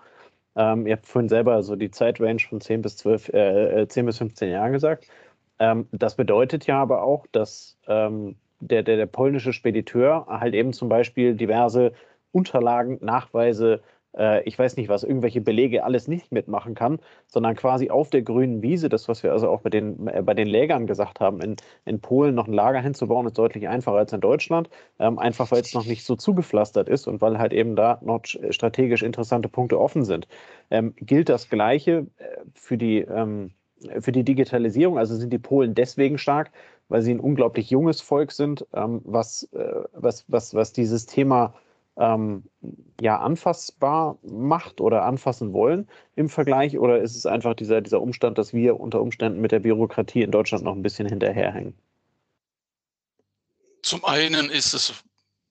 Ähm, 0.56 0.86
ihr 0.86 0.94
habt 0.94 1.06
vorhin 1.06 1.28
selber 1.28 1.62
so 1.62 1.76
die 1.76 1.90
Zeitrange 1.90 2.40
von 2.40 2.60
10 2.60 2.82
bis 2.82 2.96
12, 2.98 3.28
äh, 3.30 3.86
10 3.88 4.04
äh, 4.04 4.06
bis 4.06 4.18
15 4.18 4.50
Jahren 4.50 4.72
gesagt. 4.72 5.06
Ähm, 5.58 5.88
das 5.92 6.16
bedeutet 6.16 6.66
ja 6.66 6.80
aber 6.80 7.02
auch, 7.02 7.26
dass 7.32 7.78
ähm, 7.86 8.36
der, 8.60 8.82
der, 8.82 8.96
der 8.96 9.06
polnische 9.06 9.52
Spediteur 9.52 10.26
halt 10.28 10.54
eben 10.54 10.72
zum 10.72 10.88
Beispiel 10.88 11.34
diverse 11.34 11.92
Unterlagen, 12.32 12.98
Nachweise, 13.00 13.82
äh, 14.16 14.42
ich 14.44 14.58
weiß 14.58 14.76
nicht 14.76 14.88
was, 14.88 15.04
irgendwelche 15.04 15.40
Belege 15.40 15.84
alles 15.84 16.08
nicht 16.08 16.32
mitmachen 16.32 16.74
kann, 16.74 16.98
sondern 17.26 17.56
quasi 17.56 17.90
auf 17.90 18.10
der 18.10 18.22
grünen 18.22 18.62
Wiese, 18.62 18.88
das, 18.88 19.08
was 19.08 19.22
wir 19.22 19.32
also 19.32 19.48
auch 19.48 19.60
bei 19.60 19.70
den, 19.70 20.06
äh, 20.08 20.22
bei 20.22 20.34
den 20.34 20.48
Lägern 20.48 20.86
gesagt 20.86 21.20
haben, 21.20 21.40
in, 21.40 21.56
in 21.84 22.00
Polen 22.00 22.34
noch 22.34 22.46
ein 22.46 22.52
Lager 22.52 22.80
hinzubauen, 22.80 23.26
ist 23.26 23.38
deutlich 23.38 23.68
einfacher 23.68 23.96
als 23.98 24.12
in 24.12 24.20
Deutschland, 24.20 24.68
ähm, 24.98 25.18
einfach 25.18 25.50
weil 25.50 25.60
es 25.60 25.74
noch 25.74 25.86
nicht 25.86 26.04
so 26.04 26.16
zugepflastert 26.16 26.88
ist 26.88 27.06
und 27.06 27.20
weil 27.20 27.38
halt 27.38 27.52
eben 27.52 27.76
da 27.76 27.98
noch 28.02 28.22
strategisch 28.24 29.02
interessante 29.02 29.48
Punkte 29.48 29.80
offen 29.80 30.04
sind. 30.04 30.26
Ähm, 30.70 30.94
gilt 30.96 31.28
das 31.28 31.48
Gleiche 31.48 32.06
äh, 32.18 32.24
für 32.54 32.76
die, 32.76 32.98
ähm, 32.98 33.52
für 34.00 34.12
die 34.12 34.24
Digitalisierung? 34.24 34.98
Also 34.98 35.14
sind 35.16 35.32
die 35.32 35.38
Polen 35.38 35.74
deswegen 35.74 36.18
stark, 36.18 36.50
weil 36.88 37.02
sie 37.02 37.14
ein 37.14 37.20
unglaublich 37.20 37.70
junges 37.70 38.00
Volk 38.00 38.32
sind, 38.32 38.66
ähm, 38.74 39.00
was, 39.04 39.44
äh, 39.52 39.82
was, 39.92 40.24
was, 40.28 40.54
was 40.54 40.72
dieses 40.72 41.06
Thema 41.06 41.54
ähm, 41.96 42.44
ja 43.00 43.18
anfassbar 43.18 44.18
macht 44.22 44.80
oder 44.80 45.04
anfassen 45.04 45.52
wollen 45.52 45.88
im 46.16 46.28
Vergleich? 46.28 46.78
Oder 46.78 47.00
ist 47.00 47.16
es 47.16 47.26
einfach 47.26 47.54
dieser, 47.54 47.80
dieser 47.80 48.00
Umstand, 48.00 48.38
dass 48.38 48.52
wir 48.52 48.78
unter 48.78 49.00
Umständen 49.00 49.40
mit 49.40 49.52
der 49.52 49.60
Bürokratie 49.60 50.22
in 50.22 50.30
Deutschland 50.30 50.64
noch 50.64 50.74
ein 50.74 50.82
bisschen 50.82 51.08
hinterherhängen? 51.08 51.74
Zum 53.82 54.04
einen 54.04 54.50
ist 54.50 54.74
es, 54.74 54.92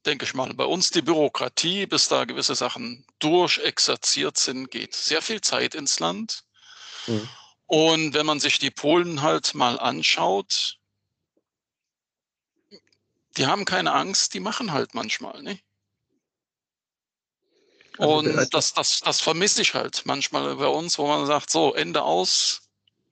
denke 0.06 0.26
ich 0.26 0.34
mal, 0.34 0.54
bei 0.54 0.66
uns 0.66 0.92
die 0.92 1.02
Bürokratie, 1.02 1.86
bis 1.86 2.08
da 2.08 2.26
gewisse 2.26 2.56
Sachen 2.56 3.06
durchexerziert 3.20 4.38
sind, 4.38 4.72
geht 4.72 4.94
sehr 4.94 5.22
viel 5.22 5.42
Zeit 5.42 5.76
ins 5.76 6.00
Land. 6.00 6.44
Mhm. 7.08 7.28
Und 7.66 8.14
wenn 8.14 8.26
man 8.26 8.40
sich 8.40 8.60
die 8.60 8.72
Polen 8.72 9.22
halt 9.22 9.54
mal 9.54 9.80
anschaut, 9.80 10.80
die 13.38 13.46
haben 13.46 13.66
keine 13.66 13.94
Angst, 13.94 14.34
die 14.34 14.40
machen 14.40 14.72
halt 14.72 14.94
manchmal. 14.96 15.42
Ne? 15.44 15.60
Also 18.00 18.18
und 18.18 18.54
das, 18.54 18.74
das, 18.74 19.02
das 19.02 19.20
vermisse 19.20 19.62
ich 19.62 19.74
halt 19.74 20.04
manchmal 20.06 20.56
bei 20.56 20.68
uns, 20.68 20.98
wo 20.98 21.06
man 21.06 21.26
sagt, 21.26 21.50
so, 21.50 21.74
Ende 21.74 22.02
aus, 22.02 22.62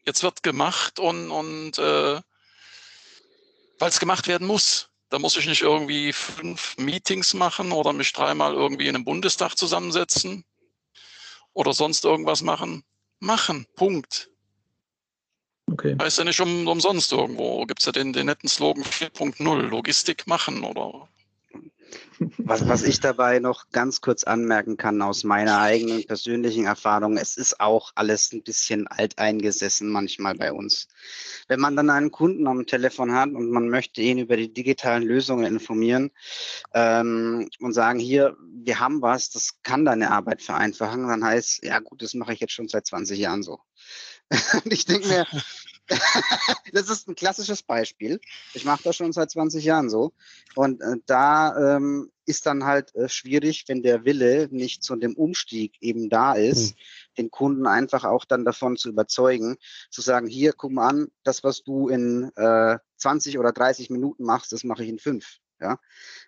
jetzt 0.05 0.23
wird 0.23 0.43
gemacht 0.43 0.97
und, 0.97 1.29
und 1.29 1.77
äh, 1.77 2.21
weil 3.79 3.89
es 3.89 3.99
gemacht 3.99 4.27
werden 4.27 4.47
muss. 4.47 4.89
Da 5.09 5.19
muss 5.19 5.35
ich 5.35 5.45
nicht 5.45 5.61
irgendwie 5.61 6.13
fünf 6.13 6.77
Meetings 6.77 7.33
machen 7.33 7.73
oder 7.73 7.91
mich 7.91 8.13
dreimal 8.13 8.53
irgendwie 8.53 8.87
in 8.87 8.95
einem 8.95 9.05
Bundestag 9.05 9.57
zusammensetzen 9.57 10.45
oder 11.53 11.73
sonst 11.73 12.05
irgendwas 12.05 12.41
machen. 12.41 12.83
Machen, 13.19 13.65
Punkt. 13.75 14.29
Okay. 15.69 15.97
Heißt 16.01 16.17
ja 16.17 16.23
nicht 16.23 16.39
um, 16.39 16.65
umsonst 16.65 17.11
irgendwo. 17.11 17.65
Gibt 17.65 17.81
es 17.81 17.85
ja 17.85 17.91
den, 17.91 18.13
den 18.13 18.27
netten 18.27 18.47
Slogan 18.47 18.83
4.0, 18.83 19.61
Logistik 19.63 20.27
machen 20.27 20.63
oder 20.63 21.09
was, 22.37 22.67
was 22.67 22.83
ich 22.83 22.99
dabei 22.99 23.39
noch 23.39 23.69
ganz 23.71 24.01
kurz 24.01 24.23
anmerken 24.23 24.77
kann 24.77 25.01
aus 25.01 25.23
meiner 25.23 25.59
eigenen 25.59 26.05
persönlichen 26.05 26.65
Erfahrung, 26.65 27.17
es 27.17 27.37
ist 27.37 27.59
auch 27.59 27.91
alles 27.95 28.31
ein 28.33 28.43
bisschen 28.43 28.87
alteingesessen 28.87 29.89
manchmal 29.89 30.35
bei 30.35 30.51
uns. 30.51 30.87
Wenn 31.47 31.59
man 31.59 31.75
dann 31.75 31.89
einen 31.89 32.11
Kunden 32.11 32.47
am 32.47 32.65
Telefon 32.65 33.13
hat 33.13 33.29
und 33.29 33.51
man 33.51 33.69
möchte 33.69 34.01
ihn 34.01 34.17
über 34.17 34.37
die 34.37 34.51
digitalen 34.51 35.03
Lösungen 35.03 35.45
informieren 35.45 36.11
ähm, 36.73 37.49
und 37.59 37.73
sagen, 37.73 37.99
hier, 37.99 38.35
wir 38.63 38.79
haben 38.79 39.01
was, 39.01 39.29
das 39.29 39.61
kann 39.63 39.85
deine 39.85 40.11
Arbeit 40.11 40.41
vereinfachen, 40.41 41.07
dann 41.07 41.23
heißt, 41.23 41.63
ja 41.63 41.79
gut, 41.79 42.01
das 42.01 42.13
mache 42.13 42.33
ich 42.33 42.39
jetzt 42.39 42.53
schon 42.53 42.67
seit 42.67 42.87
20 42.87 43.19
Jahren 43.19 43.43
so. 43.43 43.59
und 44.63 44.73
ich 44.73 44.85
denke 44.85 45.07
mir, 45.07 45.27
das 46.73 46.89
ist 46.89 47.07
ein 47.07 47.15
klassisches 47.15 47.63
Beispiel. 47.63 48.19
Ich 48.53 48.65
mache 48.65 48.83
das 48.83 48.95
schon 48.95 49.13
seit 49.13 49.31
20 49.31 49.63
Jahren 49.63 49.89
so. 49.89 50.13
Und 50.55 50.81
äh, 50.81 50.97
da 51.05 51.77
ähm, 51.77 52.11
ist 52.25 52.45
dann 52.45 52.65
halt 52.65 52.93
äh, 52.95 53.07
schwierig, 53.07 53.63
wenn 53.67 53.83
der 53.83 54.03
Wille 54.03 54.49
nicht 54.51 54.83
zu 54.83 54.95
dem 54.95 55.15
Umstieg 55.15 55.77
eben 55.81 56.09
da 56.09 56.33
ist, 56.33 56.75
mhm. 56.75 56.79
den 57.17 57.31
Kunden 57.31 57.67
einfach 57.67 58.03
auch 58.03 58.25
dann 58.25 58.43
davon 58.45 58.75
zu 58.75 58.89
überzeugen, 58.89 59.55
zu 59.89 60.01
sagen, 60.01 60.27
hier, 60.27 60.53
guck 60.53 60.71
mal 60.71 60.89
an, 60.89 61.07
das, 61.23 61.43
was 61.43 61.63
du 61.63 61.87
in 61.87 62.31
äh, 62.35 62.77
20 62.97 63.39
oder 63.39 63.53
30 63.53 63.89
Minuten 63.89 64.23
machst, 64.23 64.51
das 64.51 64.63
mache 64.63 64.83
ich 64.83 64.89
in 64.89 64.99
fünf. 64.99 65.37
Ja, 65.59 65.79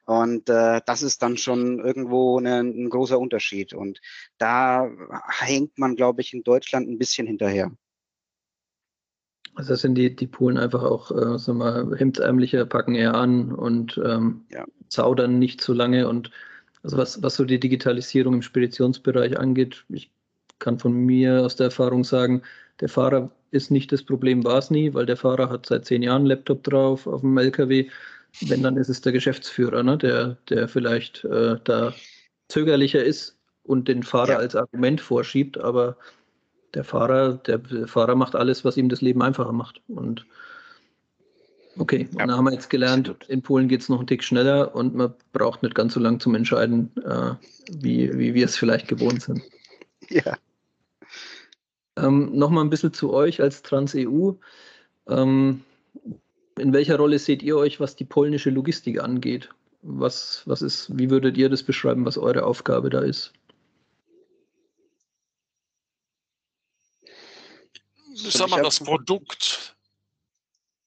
und 0.05 0.49
äh, 0.49 0.81
das 0.87 1.03
ist 1.03 1.21
dann 1.21 1.37
schon 1.37 1.77
irgendwo 1.77 2.39
eine, 2.39 2.61
ein 2.61 2.89
großer 2.89 3.19
Unterschied. 3.19 3.73
Und 3.73 4.01
da 4.39 4.89
hängt 5.27 5.77
man, 5.77 5.95
glaube 5.95 6.21
ich, 6.21 6.33
in 6.33 6.41
Deutschland 6.41 6.89
ein 6.89 6.97
bisschen 6.97 7.27
hinterher. 7.27 7.71
Also 9.59 9.75
sind 9.75 9.95
die, 9.95 10.15
die 10.15 10.25
Polen 10.25 10.57
einfach 10.57 10.83
auch, 10.83 11.11
äh, 11.11 11.37
sagen 11.37 11.57
wir, 11.57 11.97
hemdsärmlicher, 11.97 12.65
packen 12.65 12.95
eher 12.95 13.13
an 13.15 13.51
und 13.51 13.99
ähm, 14.05 14.45
ja. 14.53 14.63
zaudern 14.87 15.37
nicht 15.37 15.59
zu 15.59 15.73
lange. 15.73 16.07
Und 16.07 16.31
also 16.81 16.95
was, 16.95 17.21
was 17.21 17.35
so 17.35 17.43
die 17.43 17.59
Digitalisierung 17.59 18.35
im 18.35 18.41
Speditionsbereich 18.41 19.37
angeht, 19.37 19.83
ich 19.89 20.13
kann 20.59 20.79
von 20.79 20.93
mir 20.93 21.41
aus 21.41 21.57
der 21.57 21.65
Erfahrung 21.65 22.05
sagen, 22.05 22.41
der 22.79 22.87
Fahrer 22.87 23.31
ist 23.51 23.69
nicht 23.69 23.91
das 23.91 24.01
Problem, 24.01 24.45
war 24.45 24.59
es 24.59 24.71
nie, 24.71 24.93
weil 24.93 25.05
der 25.05 25.17
Fahrer 25.17 25.49
hat 25.49 25.65
seit 25.65 25.83
zehn 25.83 26.03
Jahren 26.03 26.21
einen 26.21 26.27
Laptop 26.27 26.63
drauf 26.63 27.05
auf 27.05 27.19
dem 27.19 27.37
LKW. 27.37 27.89
Wenn, 28.47 28.63
dann 28.63 28.77
ist 28.77 28.87
es 28.87 29.01
der 29.01 29.11
Geschäftsführer, 29.11 29.83
ne, 29.83 29.97
der, 29.97 30.37
der 30.47 30.69
vielleicht 30.69 31.25
äh, 31.25 31.57
da 31.65 31.93
zögerlicher 32.47 33.03
ist 33.03 33.37
und 33.63 33.89
den 33.89 34.03
Fahrer 34.03 34.29
ja. 34.29 34.37
als 34.37 34.55
Argument 34.55 35.01
vorschiebt, 35.01 35.57
aber 35.57 35.97
der 36.73 36.83
Fahrer, 36.83 37.33
der 37.33 37.61
Fahrer 37.87 38.15
macht 38.15 38.35
alles, 38.35 38.63
was 38.65 38.77
ihm 38.77 38.89
das 38.89 39.01
Leben 39.01 39.21
einfacher 39.21 39.51
macht. 39.51 39.81
Und 39.87 40.25
Okay, 41.79 42.09
und 42.11 42.19
ja. 42.19 42.27
dann 42.27 42.35
haben 42.35 42.43
wir 42.43 42.51
jetzt 42.51 42.69
gelernt, 42.69 43.15
in 43.29 43.41
Polen 43.41 43.69
geht 43.69 43.81
es 43.81 43.87
noch 43.87 43.99
einen 43.99 44.07
Tick 44.07 44.21
schneller 44.21 44.75
und 44.75 44.95
man 44.95 45.13
braucht 45.31 45.63
nicht 45.63 45.75
ganz 45.75 45.93
so 45.93 46.01
lange 46.01 46.17
zum 46.17 46.35
Entscheiden, 46.35 46.91
äh, 47.05 47.35
wie, 47.71 48.17
wie 48.17 48.33
wir 48.33 48.45
es 48.45 48.57
vielleicht 48.57 48.87
gewohnt 48.87 49.21
sind. 49.23 49.41
Ja. 50.11 50.37
Ähm, 51.95 52.31
Nochmal 52.33 52.63
ein 52.63 52.71
bisschen 52.71 52.93
zu 52.93 53.13
euch 53.13 53.41
als 53.41 53.61
Trans-EU. 53.61 54.31
Ähm, 55.07 55.61
in 56.57 56.73
welcher 56.73 56.97
Rolle 56.97 57.19
seht 57.19 57.43
ihr 57.43 57.57
euch, 57.57 57.79
was 57.79 57.95
die 57.95 58.05
polnische 58.05 58.49
Logistik 58.49 59.03
angeht? 59.03 59.49
Was, 59.83 60.41
was 60.47 60.63
ist, 60.63 60.97
wie 60.97 61.11
würdet 61.11 61.37
ihr 61.37 61.47
das 61.47 61.61
beschreiben, 61.61 62.05
was 62.05 62.17
eure 62.17 62.45
Aufgabe 62.45 62.89
da 62.89 63.01
ist? 63.01 63.33
Sag 68.27 68.49
mal, 68.49 68.61
das 68.61 68.79
Produkt 68.79 69.75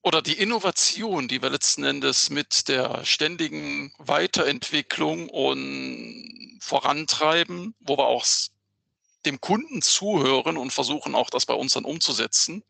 oder 0.01 0.21
die 0.21 0.37
Innovation, 0.37 1.27
die 1.27 1.41
wir 1.41 1.49
letzten 1.49 1.83
Endes 1.83 2.29
mit 2.29 2.67
der 2.67 3.05
ständigen 3.05 3.93
Weiterentwicklung 3.97 5.29
und 5.29 6.59
vorantreiben, 6.61 7.73
wo 7.79 7.97
wir 7.97 8.05
auch 8.05 8.25
dem 9.25 9.39
Kunden 9.39 9.81
zuhören 9.81 10.57
und 10.57 10.71
versuchen 10.71 11.15
auch 11.15 11.29
das 11.29 11.45
bei 11.45 11.53
uns 11.53 11.73
dann 11.73 11.85
umzusetzen. 11.85 12.63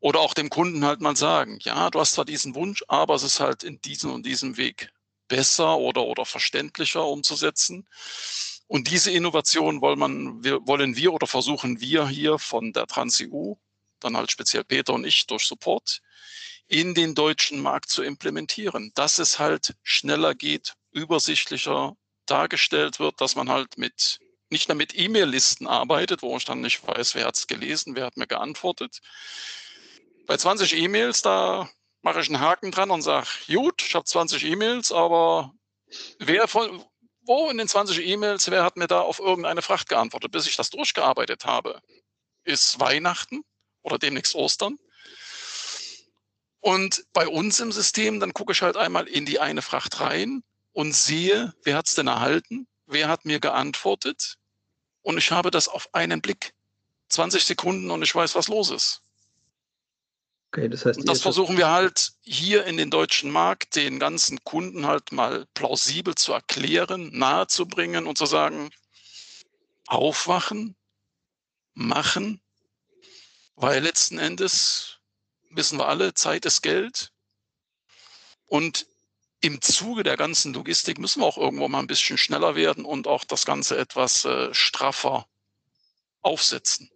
Oder 0.00 0.20
auch 0.20 0.34
dem 0.34 0.50
Kunden 0.50 0.84
halt 0.84 1.00
mal 1.00 1.16
sagen, 1.16 1.58
ja, 1.62 1.90
du 1.90 2.00
hast 2.00 2.12
zwar 2.14 2.24
diesen 2.24 2.54
Wunsch, 2.54 2.84
aber 2.88 3.14
es 3.14 3.22
ist 3.22 3.40
halt 3.40 3.64
in 3.64 3.80
diesem 3.80 4.12
und 4.12 4.24
diesem 4.24 4.56
Weg 4.56 4.92
besser 5.28 5.78
oder, 5.78 6.04
oder 6.04 6.26
verständlicher 6.26 7.06
umzusetzen. 7.06 7.86
Und 8.70 8.88
diese 8.88 9.10
Innovation 9.10 9.80
wollen, 9.80 9.98
man, 9.98 10.44
wir, 10.44 10.64
wollen 10.64 10.94
wir 10.94 11.12
oder 11.12 11.26
versuchen 11.26 11.80
wir 11.80 12.06
hier 12.06 12.38
von 12.38 12.72
der 12.72 12.86
TransEU, 12.86 13.56
dann 13.98 14.16
halt 14.16 14.30
speziell 14.30 14.62
Peter 14.62 14.94
und 14.94 15.04
ich 15.04 15.26
durch 15.26 15.44
Support, 15.44 16.00
in 16.68 16.94
den 16.94 17.16
deutschen 17.16 17.60
Markt 17.60 17.90
zu 17.90 18.04
implementieren, 18.04 18.92
dass 18.94 19.18
es 19.18 19.40
halt 19.40 19.74
schneller 19.82 20.36
geht, 20.36 20.74
übersichtlicher 20.92 21.96
dargestellt 22.26 23.00
wird, 23.00 23.20
dass 23.20 23.34
man 23.34 23.50
halt 23.50 23.76
mit 23.76 24.20
nicht 24.50 24.68
nur 24.68 24.76
mit 24.76 24.96
E-Mail-Listen 24.96 25.66
arbeitet, 25.66 26.22
wo 26.22 26.36
ich 26.36 26.44
dann 26.44 26.60
nicht 26.60 26.86
weiß, 26.86 27.16
wer 27.16 27.26
hat 27.26 27.38
es 27.38 27.48
gelesen, 27.48 27.96
wer 27.96 28.06
hat 28.06 28.16
mir 28.16 28.28
geantwortet. 28.28 29.00
Bei 30.28 30.36
20 30.36 30.76
E-Mails, 30.76 31.22
da 31.22 31.68
mache 32.02 32.20
ich 32.20 32.28
einen 32.28 32.38
Haken 32.38 32.70
dran 32.70 32.92
und 32.92 33.02
sage, 33.02 33.26
gut, 33.48 33.82
ich 33.82 33.96
habe 33.96 34.04
20 34.04 34.44
E-Mails, 34.44 34.92
aber 34.92 35.52
wer 36.20 36.46
von, 36.46 36.84
wo 37.30 37.48
in 37.48 37.58
den 37.58 37.68
20 37.68 38.04
E-Mails, 38.04 38.50
wer 38.50 38.64
hat 38.64 38.76
mir 38.76 38.88
da 38.88 39.02
auf 39.02 39.20
irgendeine 39.20 39.62
Fracht 39.62 39.88
geantwortet, 39.88 40.32
bis 40.32 40.48
ich 40.48 40.56
das 40.56 40.68
durchgearbeitet 40.70 41.44
habe? 41.44 41.80
Ist 42.42 42.80
Weihnachten 42.80 43.44
oder 43.82 43.98
demnächst 43.98 44.34
Ostern? 44.34 44.80
Und 46.58 47.04
bei 47.12 47.28
uns 47.28 47.60
im 47.60 47.70
System, 47.70 48.18
dann 48.18 48.34
gucke 48.34 48.52
ich 48.52 48.62
halt 48.62 48.76
einmal 48.76 49.06
in 49.06 49.26
die 49.26 49.38
eine 49.38 49.62
Fracht 49.62 50.00
rein 50.00 50.42
und 50.72 50.92
sehe, 50.92 51.54
wer 51.62 51.76
hat 51.76 51.86
es 51.86 51.94
denn 51.94 52.08
erhalten, 52.08 52.66
wer 52.86 53.06
hat 53.06 53.24
mir 53.24 53.38
geantwortet, 53.38 54.34
und 55.02 55.16
ich 55.16 55.30
habe 55.30 55.52
das 55.52 55.68
auf 55.68 55.94
einen 55.94 56.20
Blick. 56.20 56.52
20 57.10 57.44
Sekunden 57.44 57.92
und 57.92 58.02
ich 58.02 58.12
weiß, 58.12 58.34
was 58.34 58.48
los 58.48 58.70
ist. 58.70 59.02
Okay, 60.52 60.68
das 60.68 60.84
heißt, 60.84 60.98
und 60.98 61.08
das 61.08 61.22
versuchen 61.22 61.56
wir 61.56 61.70
halt 61.70 62.12
hier 62.22 62.64
in 62.64 62.76
den 62.76 62.90
deutschen 62.90 63.30
Markt 63.30 63.76
den 63.76 64.00
ganzen 64.00 64.42
Kunden 64.42 64.84
halt 64.84 65.12
mal 65.12 65.46
plausibel 65.54 66.16
zu 66.16 66.32
erklären, 66.32 67.10
nahezubringen 67.12 68.08
und 68.08 68.18
zu 68.18 68.26
sagen, 68.26 68.70
aufwachen, 69.86 70.74
machen, 71.74 72.40
weil 73.54 73.80
letzten 73.80 74.18
Endes 74.18 74.98
wissen 75.50 75.78
wir 75.78 75.86
alle, 75.86 76.14
Zeit 76.14 76.44
ist 76.44 76.62
Geld. 76.62 77.12
Und 78.46 78.86
im 79.40 79.60
Zuge 79.60 80.02
der 80.02 80.16
ganzen 80.16 80.52
Logistik 80.52 80.98
müssen 80.98 81.20
wir 81.20 81.26
auch 81.26 81.38
irgendwo 81.38 81.68
mal 81.68 81.78
ein 81.78 81.86
bisschen 81.86 82.18
schneller 82.18 82.56
werden 82.56 82.84
und 82.84 83.06
auch 83.06 83.22
das 83.24 83.46
Ganze 83.46 83.78
etwas 83.78 84.24
äh, 84.24 84.52
straffer 84.52 85.26
aufsetzen. 86.22 86.90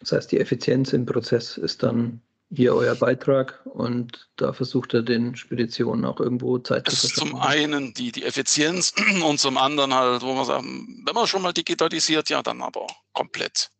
Das 0.00 0.12
heißt, 0.12 0.32
die 0.32 0.40
Effizienz 0.40 0.92
im 0.92 1.06
Prozess 1.06 1.56
ist 1.56 1.82
dann 1.82 2.22
hier 2.52 2.74
euer 2.74 2.96
Beitrag 2.96 3.64
und 3.64 4.28
da 4.36 4.52
versucht 4.52 4.92
er 4.92 5.02
den 5.02 5.36
Speditionen 5.36 6.04
auch 6.04 6.18
irgendwo 6.18 6.58
Zeit 6.58 6.90
zu 6.90 6.96
verschaffen. 6.96 7.30
Zum 7.30 7.40
einen 7.40 7.94
die, 7.94 8.10
die 8.10 8.24
Effizienz 8.24 8.92
und 9.24 9.38
zum 9.38 9.56
anderen 9.56 9.94
halt, 9.94 10.22
wo 10.22 10.34
man 10.34 10.44
sagt, 10.44 10.64
wenn 10.64 11.14
man 11.14 11.26
schon 11.28 11.42
mal 11.42 11.52
digitalisiert, 11.52 12.28
ja, 12.28 12.42
dann 12.42 12.60
aber 12.60 12.88
komplett. 13.12 13.70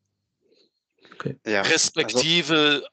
Okay. 1.15 1.37
Ja, 1.45 1.63
Respektive 1.63 2.55
also 2.55 2.87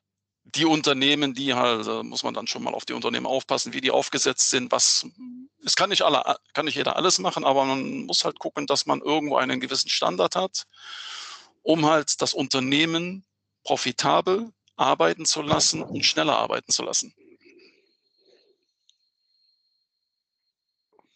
die 0.56 0.66
Unternehmen, 0.66 1.34
die 1.34 1.54
halt, 1.54 1.86
da 1.86 2.04
muss 2.04 2.24
man 2.24 2.34
dann 2.34 2.48
schon 2.48 2.64
mal 2.64 2.74
auf 2.74 2.86
die 2.86 2.94
Unternehmen 2.94 3.26
aufpassen, 3.26 3.74
wie 3.74 3.82
die 3.82 3.92
aufgesetzt 3.92 4.50
sind, 4.50 4.72
was, 4.72 5.06
es 5.64 5.76
kann 5.76 5.90
nicht 5.90 6.04
alle, 6.04 6.38
kann 6.54 6.66
nicht 6.66 6.76
jeder 6.76 6.96
alles 6.96 7.20
machen, 7.20 7.44
aber 7.44 7.66
man 7.66 8.06
muss 8.06 8.24
halt 8.24 8.40
gucken, 8.40 8.66
dass 8.66 8.86
man 8.86 9.02
irgendwo 9.02 9.36
einen 9.36 9.60
gewissen 9.60 9.90
Standard 9.90 10.36
hat, 10.36 10.64
um 11.68 11.86
halt 11.86 12.22
das 12.22 12.34
Unternehmen 12.34 13.26
profitabel 13.66 14.54
arbeiten 14.78 15.26
zu 15.26 15.42
lassen 15.42 15.84
und 15.84 16.06
schneller 16.06 16.38
arbeiten 16.38 16.72
zu 16.72 16.82
lassen. 16.82 17.14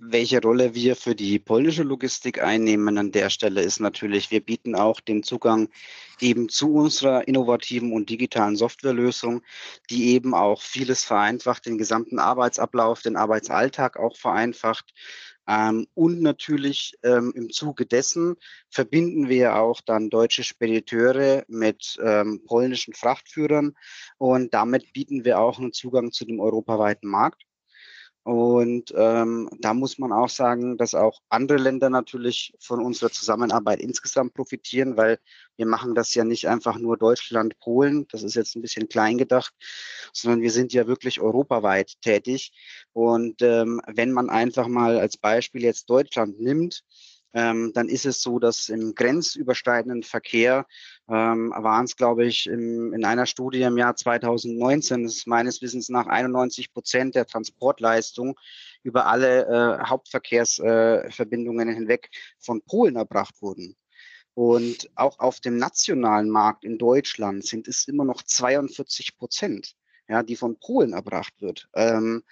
welche 0.04 0.42
Rolle 0.42 0.74
wir 0.74 0.96
für 0.96 1.14
die 1.14 1.38
polnische 1.38 1.84
Logistik 1.84 2.42
einnehmen 2.42 2.98
an 2.98 3.12
der 3.12 3.30
Stelle 3.30 3.62
ist 3.62 3.80
natürlich, 3.80 4.32
wir 4.32 4.42
bieten 4.42 4.74
auch 4.74 5.00
den 5.00 5.22
Zugang 5.22 5.70
eben 6.20 6.50
zu 6.50 6.74
unserer 6.74 7.28
innovativen 7.28 7.94
und 7.94 8.10
digitalen 8.10 8.56
Softwarelösung, 8.56 9.44
die 9.92 10.08
eben 10.08 10.34
auch 10.34 10.64
vieles 10.64 11.04
vereinfacht, 11.04 11.68
den 11.68 11.78
gesamten 11.78 12.18
Arbeitsablauf, 12.18 13.04
den 13.04 13.16
Arbeitsalltag 13.16 13.98
auch 13.98 14.18
vereinfacht. 14.18 14.92
Ähm, 15.48 15.88
und 15.94 16.22
natürlich 16.22 16.94
ähm, 17.04 17.34
im 17.36 17.50
Zuge 17.50 17.86
dessen 17.86 18.36
verbinden 18.70 19.28
wir 19.28 19.56
auch 19.56 19.82
dann 19.82 20.10
deutsche 20.10 20.44
Spediteure 20.44 21.44
mit 21.48 21.98
ähm, 22.04 22.44
polnischen 22.46 22.94
Frachtführern 22.94 23.74
und 24.18 24.54
damit 24.54 24.94
bieten 24.94 25.26
wir 25.26 25.40
auch 25.40 25.60
einen 25.60 25.74
Zugang 25.74 26.12
zu 26.12 26.26
dem 26.26 26.40
europaweiten 26.40 27.10
Markt. 27.10 27.44
Und 28.24 28.94
ähm, 28.96 29.50
da 29.60 29.74
muss 29.74 29.98
man 29.98 30.12
auch 30.12 30.30
sagen, 30.30 30.78
dass 30.78 30.94
auch 30.94 31.22
andere 31.30 31.58
Länder 31.58 31.90
natürlich 31.90 32.54
von 32.60 32.80
unserer 32.80 33.10
Zusammenarbeit 33.10 33.80
insgesamt 33.80 34.36
profitieren, 34.36 34.96
weil 34.96 35.18
wir 35.58 35.66
machen 35.66 35.96
das 35.96 36.14
ja 36.14 36.24
nicht 36.24 36.48
einfach 36.48 36.78
nur 36.78 36.98
Deutschland, 36.98 37.58
Polen, 37.60 38.08
das 38.12 38.22
ist 38.22 38.36
jetzt 38.36 38.56
ein 38.56 38.62
bisschen 38.62 38.88
klein 38.90 39.18
gedacht, 39.18 39.54
sondern 40.14 40.42
wir 40.42 40.52
sind 40.52 40.72
ja 40.72 40.86
wirklich 40.86 41.20
europaweit 41.20 42.00
tätig. 42.02 42.52
Und 42.94 43.42
ähm, 43.42 43.82
wenn 43.88 44.12
man 44.12 44.30
einfach 44.30 44.68
mal 44.68 45.00
als 45.00 45.18
Beispiel 45.18 45.64
jetzt 45.64 45.90
Deutschland 45.90 46.40
nimmt, 46.40 46.84
ähm, 47.34 47.72
dann 47.74 47.88
ist 47.90 48.06
es 48.06 48.22
so, 48.22 48.40
dass 48.40 48.70
im 48.70 48.94
grenzüberschreitenden 48.94 50.04
Verkehr 50.04 50.66
ähm, 51.12 51.54
waren 51.56 51.86
es, 51.86 51.98
glaube 51.98 52.26
ich, 52.26 52.48
im, 52.48 52.94
in 52.94 53.04
einer 53.04 53.26
Studie 53.26 53.64
im 53.64 53.78
Jahr 53.78 53.96
2019, 53.96 55.04
das 55.04 55.18
ist 55.18 55.28
meines 55.28 55.62
Wissens 55.62 55.90
nach 55.90 56.08
91 56.08 56.72
Prozent 56.72 57.16
der 57.16 57.26
Transportleistung 57.26 58.40
über 58.82 59.08
alle 59.08 59.46
äh, 59.46 59.84
Hauptverkehrsverbindungen 59.86 61.68
äh, 61.68 61.74
hinweg 61.74 62.10
von 62.40 62.62
Polen 62.62 62.96
erbracht 62.96 63.42
wurden. 63.42 63.76
Und 64.34 64.90
auch 64.96 65.20
auf 65.20 65.42
dem 65.42 65.58
nationalen 65.58 66.30
Markt 66.30 66.64
in 66.64 66.78
Deutschland 66.78 67.46
sind 67.46 67.68
es 67.68 67.90
immer 67.90 68.06
noch 68.06 68.24
42 68.24 69.18
Prozent, 69.18 69.76
ja, 70.08 70.24
die 70.24 70.38
von 70.38 70.58
Polen 70.58 70.94
erbracht 70.94 71.34
wird. 71.42 71.68
Ähm, 71.74 72.24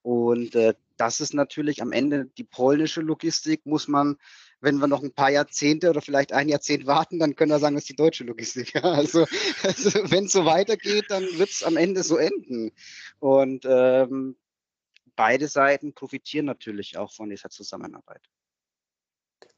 und 0.00 0.54
äh, 0.54 0.72
das 0.96 1.20
ist 1.20 1.34
natürlich 1.34 1.82
am 1.82 1.92
Ende 1.92 2.26
die 2.38 2.44
polnische 2.44 3.02
Logistik, 3.02 3.66
muss 3.66 3.88
man, 3.88 4.16
wenn 4.62 4.78
wir 4.78 4.86
noch 4.86 5.02
ein 5.02 5.12
paar 5.12 5.30
Jahrzehnte 5.30 5.90
oder 5.90 6.00
vielleicht 6.00 6.32
ein 6.32 6.48
Jahrzehnt 6.48 6.86
warten, 6.86 7.18
dann 7.18 7.34
können 7.34 7.50
wir 7.50 7.58
sagen, 7.58 7.74
das 7.74 7.82
ist 7.82 7.90
die 7.90 7.96
deutsche 7.96 8.24
Logistik. 8.24 8.72
Ja, 8.74 8.82
also, 8.82 9.26
also 9.64 10.10
wenn 10.10 10.24
es 10.24 10.32
so 10.32 10.44
weitergeht, 10.44 11.06
dann 11.08 11.24
wird 11.36 11.50
es 11.50 11.62
am 11.62 11.76
Ende 11.76 12.02
so 12.02 12.16
enden. 12.16 12.70
Und 13.18 13.66
ähm, 13.68 14.36
beide 15.16 15.48
Seiten 15.48 15.92
profitieren 15.92 16.46
natürlich 16.46 16.96
auch 16.96 17.12
von 17.12 17.28
dieser 17.28 17.50
Zusammenarbeit. 17.50 18.22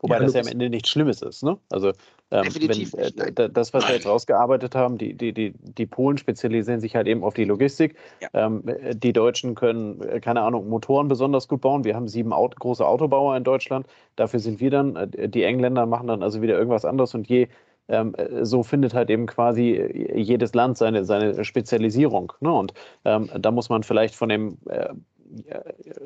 Wobei 0.05 0.17
ja, 0.17 0.21
das 0.21 0.35
ja 0.35 0.43
am 0.43 0.49
Ende 0.49 0.69
nichts 0.69 0.91
Schlimmes 0.91 1.23
ist. 1.23 1.43
Ne? 1.43 1.57
Also 1.71 1.89
ähm, 2.31 2.45
wenn, 2.61 3.27
äh, 3.33 3.51
das, 3.51 3.73
was 3.73 3.89
wir 3.89 3.95
jetzt 3.95 4.07
rausgearbeitet 4.07 4.75
haben, 4.75 4.99
die, 4.99 5.15
die, 5.15 5.33
die, 5.33 5.55
die 5.57 5.87
Polen 5.87 6.19
spezialisieren 6.19 6.79
sich 6.79 6.95
halt 6.95 7.07
eben 7.07 7.25
auf 7.25 7.33
die 7.33 7.45
Logistik. 7.45 7.97
Ja. 8.21 8.29
Ähm, 8.35 8.65
die 8.93 9.15
Deutschen 9.15 9.55
können, 9.55 10.03
äh, 10.03 10.21
keine 10.21 10.43
Ahnung, 10.43 10.69
Motoren 10.69 11.09
besonders 11.09 11.49
gut 11.49 11.63
bauen. 11.63 11.85
Wir 11.85 11.97
haben 11.97 12.07
sieben 12.07 12.35
Auto, 12.35 12.55
große 12.61 12.87
Autobauer 12.87 13.35
in 13.35 13.45
Deutschland. 13.45 13.87
Dafür 14.17 14.41
sind 14.41 14.61
wir 14.61 14.71
dann, 14.71 14.95
äh, 14.95 15.27
die 15.27 15.43
Engländer 15.43 15.87
machen 15.87 16.09
dann 16.09 16.23
also 16.23 16.43
wieder 16.43 16.59
irgendwas 16.59 16.85
anderes 16.85 17.15
und 17.15 17.27
je 17.27 17.49
ähm, 17.89 18.15
so 18.43 18.63
findet 18.63 18.93
halt 18.93 19.09
eben 19.09 19.25
quasi 19.25 20.11
jedes 20.15 20.53
Land 20.53 20.77
seine, 20.77 21.07
seine 21.07 21.45
Spezialisierung. 21.47 22.35
Ne? 22.41 22.53
Und 22.53 22.75
ähm, 23.07 23.31
da 23.39 23.51
muss 23.51 23.71
man 23.71 23.83
vielleicht 23.83 24.15
von 24.15 24.29
dem 24.29 24.59
äh, 24.67 24.91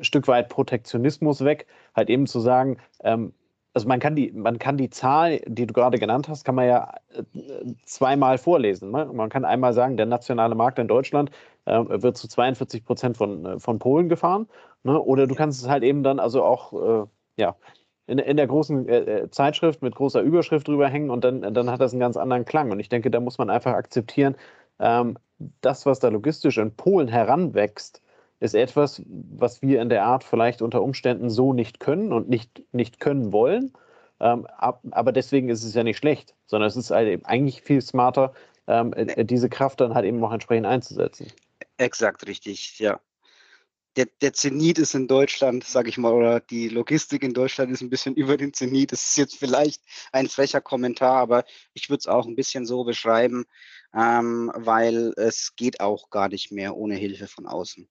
Stück 0.01 0.27
weit 0.29 0.47
Protektionismus 0.47 1.43
weg, 1.43 1.67
halt 1.95 2.09
eben 2.09 2.27
zu 2.27 2.39
sagen, 2.39 2.77
ähm, 3.03 3.33
also 3.79 3.87
man 3.87 4.01
kann 4.01 4.13
die, 4.13 4.29
man 4.33 4.59
kann 4.59 4.75
die 4.75 4.89
Zahl, 4.89 5.39
die 5.47 5.65
du 5.65 5.73
gerade 5.73 5.99
genannt 5.99 6.27
hast, 6.27 6.43
kann 6.43 6.55
man 6.55 6.67
ja 6.67 6.93
äh, 7.13 7.23
zweimal 7.85 8.37
vorlesen. 8.37 8.91
Ne? 8.91 9.09
Man 9.13 9.29
kann 9.29 9.45
einmal 9.45 9.71
sagen, 9.71 9.95
der 9.95 10.05
nationale 10.05 10.53
Markt 10.53 10.79
in 10.79 10.89
Deutschland 10.89 11.31
äh, 11.63 11.79
wird 11.87 12.17
zu 12.17 12.27
42 12.27 12.83
Prozent 12.83 13.15
von, 13.15 13.45
äh, 13.45 13.59
von 13.59 13.79
Polen 13.79 14.09
gefahren. 14.09 14.49
Ne? 14.83 15.01
Oder 15.01 15.27
du 15.27 15.35
kannst 15.35 15.61
es 15.61 15.69
halt 15.69 15.83
eben 15.83 16.03
dann 16.03 16.19
also 16.19 16.43
auch, 16.43 16.73
äh, 16.73 17.07
ja, 17.37 17.55
in, 18.05 18.19
in 18.19 18.35
der 18.35 18.47
großen 18.47 18.89
äh, 18.89 18.97
äh, 18.97 19.29
Zeitschrift 19.31 19.81
mit 19.81 19.95
großer 19.95 20.21
Überschrift 20.21 20.67
drüber 20.67 20.89
hängen 20.89 21.09
und 21.09 21.23
dann, 21.23 21.53
dann 21.53 21.71
hat 21.71 21.79
das 21.79 21.93
einen 21.93 22.01
ganz 22.01 22.17
anderen 22.17 22.43
Klang. 22.43 22.71
Und 22.71 22.81
ich 22.81 22.89
denke, 22.89 23.09
da 23.09 23.21
muss 23.21 23.37
man 23.37 23.49
einfach 23.49 23.71
akzeptieren, 23.71 24.35
ähm, 24.79 25.17
das, 25.61 25.85
was 25.85 25.99
da 25.99 26.09
logistisch 26.09 26.57
in 26.57 26.75
Polen 26.75 27.07
heranwächst, 27.07 28.01
ist 28.39 28.55
etwas, 28.55 29.01
was 29.05 29.61
wir 29.61 29.81
in 29.81 29.89
der 29.89 30.05
Art 30.05 30.23
vielleicht 30.23 30.61
unter 30.61 30.81
Umständen 30.81 31.29
so 31.29 31.53
nicht 31.53 31.79
können 31.79 32.13
und 32.13 32.29
nicht, 32.29 32.63
nicht 32.71 32.99
können 32.99 33.33
wollen. 33.33 33.73
Ähm, 34.21 34.45
ab, 34.47 34.81
aber 34.91 35.11
deswegen 35.11 35.49
ist 35.49 35.63
es 35.63 35.73
ja 35.73 35.83
nicht 35.83 35.97
schlecht, 35.97 36.35
sondern 36.45 36.67
es 36.67 36.75
ist 36.75 36.91
halt 36.91 37.25
eigentlich 37.25 37.61
viel 37.61 37.81
smarter, 37.81 38.33
ähm, 38.67 38.93
äh, 38.93 39.25
diese 39.25 39.49
Kraft 39.49 39.81
dann 39.81 39.93
halt 39.93 40.05
eben 40.05 40.19
noch 40.19 40.31
entsprechend 40.31 40.65
einzusetzen. 40.65 41.27
Exakt, 41.77 42.27
richtig, 42.27 42.79
ja. 42.79 42.99
Der, 43.95 44.07
der 44.21 44.33
Zenit 44.33 44.77
ist 44.77 44.93
in 44.93 45.07
Deutschland, 45.07 45.63
sage 45.63 45.89
ich 45.89 45.97
mal, 45.97 46.13
oder 46.13 46.39
die 46.39 46.69
Logistik 46.69 47.23
in 47.23 47.33
Deutschland 47.33 47.71
ist 47.71 47.81
ein 47.81 47.89
bisschen 47.89 48.15
über 48.15 48.37
den 48.37 48.53
Zenit. 48.53 48.91
Das 48.91 49.09
ist 49.09 49.17
jetzt 49.17 49.37
vielleicht 49.37 49.81
ein 50.11 50.27
frecher 50.27 50.61
Kommentar, 50.61 51.15
aber 51.15 51.43
ich 51.73 51.89
würde 51.89 51.99
es 51.99 52.07
auch 52.07 52.25
ein 52.25 52.35
bisschen 52.35 52.65
so 52.65 52.83
beschreiben, 52.83 53.45
ähm, 53.93 54.51
weil 54.55 55.13
es 55.17 55.55
geht 55.55 55.79
auch 55.79 56.09
gar 56.09 56.29
nicht 56.29 56.51
mehr 56.51 56.77
ohne 56.77 56.95
Hilfe 56.95 57.27
von 57.27 57.47
außen. 57.47 57.89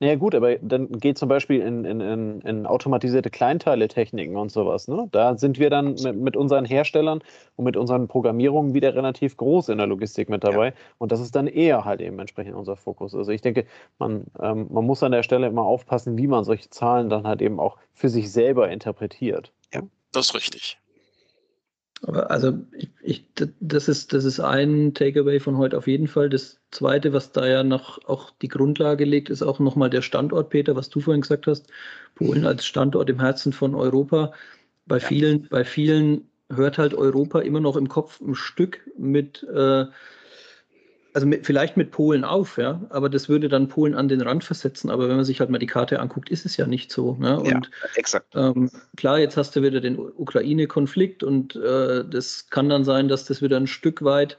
Naja 0.00 0.16
gut, 0.16 0.34
aber 0.34 0.56
dann 0.58 0.90
geht 0.92 1.18
zum 1.18 1.28
Beispiel 1.28 1.60
in, 1.60 1.84
in, 1.84 2.00
in, 2.00 2.40
in 2.40 2.66
automatisierte 2.66 3.30
Kleinteile-Techniken 3.30 4.36
und 4.36 4.50
sowas. 4.50 4.88
Ne? 4.88 5.08
Da 5.12 5.36
sind 5.36 5.58
wir 5.58 5.70
dann 5.70 5.94
mit, 5.94 6.16
mit, 6.16 6.36
unseren 6.36 6.64
Herstellern 6.64 7.22
und 7.56 7.64
mit 7.64 7.76
unseren 7.76 8.08
Programmierungen 8.08 8.74
wieder 8.74 8.94
relativ 8.94 9.36
groß 9.36 9.68
in 9.68 9.78
der 9.78 9.86
Logistik 9.86 10.28
mit 10.28 10.42
dabei. 10.42 10.68
Ja. 10.68 10.74
Und 10.98 11.12
das 11.12 11.20
ist 11.20 11.36
dann 11.36 11.46
eher 11.46 11.84
halt 11.84 12.00
eben 12.00 12.18
entsprechend 12.18 12.54
unser 12.54 12.76
Fokus. 12.76 13.14
Also 13.14 13.30
ich 13.30 13.40
denke, 13.40 13.66
man, 13.98 14.24
ähm, 14.40 14.66
man 14.70 14.84
muss 14.84 15.02
an 15.02 15.12
der 15.12 15.22
Stelle 15.22 15.46
immer 15.46 15.64
aufpassen, 15.64 16.18
wie 16.18 16.26
man 16.26 16.44
solche 16.44 16.70
Zahlen 16.70 17.08
dann 17.08 17.26
halt 17.26 17.40
eben 17.40 17.60
auch 17.60 17.78
für 17.92 18.08
sich 18.08 18.32
selber 18.32 18.70
interpretiert. 18.70 19.52
Ja, 19.72 19.82
das 20.12 20.26
ist 20.26 20.34
richtig. 20.34 20.78
Aber 22.06 22.30
also 22.30 22.58
ich, 22.76 22.90
ich, 23.02 23.24
das, 23.60 23.88
ist, 23.88 24.12
das 24.12 24.24
ist 24.24 24.40
ein 24.40 24.92
Takeaway 24.94 25.40
von 25.40 25.56
heute 25.56 25.78
auf 25.78 25.86
jeden 25.86 26.06
Fall. 26.06 26.28
Das 26.28 26.60
zweite, 26.70 27.12
was 27.12 27.32
da 27.32 27.46
ja 27.46 27.64
noch 27.64 28.04
auch 28.06 28.30
die 28.42 28.48
Grundlage 28.48 29.04
legt, 29.04 29.30
ist 29.30 29.42
auch 29.42 29.58
nochmal 29.58 29.90
der 29.90 30.02
Standort, 30.02 30.50
Peter, 30.50 30.76
was 30.76 30.90
du 30.90 31.00
vorhin 31.00 31.22
gesagt 31.22 31.46
hast. 31.46 31.66
Polen 32.14 32.44
als 32.44 32.66
Standort 32.66 33.08
im 33.08 33.20
Herzen 33.20 33.52
von 33.52 33.74
Europa. 33.74 34.32
Bei 34.86 34.98
ja. 34.98 35.06
vielen, 35.06 35.48
bei 35.48 35.64
vielen 35.64 36.28
hört 36.52 36.76
halt 36.76 36.94
Europa 36.94 37.40
immer 37.40 37.60
noch 37.60 37.76
im 37.76 37.88
Kopf 37.88 38.20
ein 38.20 38.34
Stück 38.34 38.80
mit 38.98 39.42
äh, 39.44 39.86
also 41.14 41.28
mit, 41.28 41.46
vielleicht 41.46 41.76
mit 41.76 41.92
Polen 41.92 42.24
auf, 42.24 42.58
ja, 42.58 42.80
aber 42.90 43.08
das 43.08 43.28
würde 43.28 43.48
dann 43.48 43.68
Polen 43.68 43.94
an 43.94 44.08
den 44.08 44.20
Rand 44.20 44.42
versetzen. 44.42 44.90
Aber 44.90 45.08
wenn 45.08 45.14
man 45.14 45.24
sich 45.24 45.38
halt 45.38 45.48
mal 45.48 45.58
die 45.58 45.66
Karte 45.66 46.00
anguckt, 46.00 46.28
ist 46.28 46.44
es 46.44 46.56
ja 46.56 46.66
nicht 46.66 46.90
so. 46.90 47.14
Ne? 47.14 47.38
Und, 47.38 47.46
ja, 47.46 47.60
exakt. 47.94 48.34
Ähm, 48.34 48.68
klar, 48.96 49.20
jetzt 49.20 49.36
hast 49.36 49.54
du 49.54 49.62
wieder 49.62 49.80
den 49.80 49.96
Ukraine-Konflikt 49.96 51.22
und 51.22 51.54
äh, 51.54 52.04
das 52.04 52.50
kann 52.50 52.68
dann 52.68 52.84
sein, 52.84 53.06
dass 53.06 53.26
das 53.26 53.42
wieder 53.42 53.56
ein 53.56 53.68
Stück 53.68 54.02
weit 54.02 54.36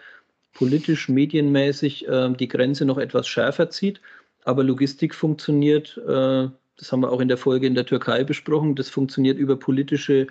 politisch, 0.53 1.07
medienmäßig 1.07 2.09
äh, 2.09 2.29
die 2.31 2.49
Grenze 2.49 2.83
noch 2.83 2.97
etwas 2.97 3.25
schärfer 3.25 3.69
zieht. 3.69 4.01
Aber 4.43 4.61
Logistik 4.61 5.15
funktioniert, 5.15 5.97
äh, 6.05 6.49
das 6.77 6.91
haben 6.91 6.99
wir 6.99 7.11
auch 7.11 7.21
in 7.21 7.29
der 7.29 7.37
Folge 7.37 7.67
in 7.67 7.75
der 7.75 7.85
Türkei 7.85 8.25
besprochen, 8.25 8.75
das 8.75 8.89
funktioniert 8.89 9.37
über 9.37 9.55
politische 9.55 10.27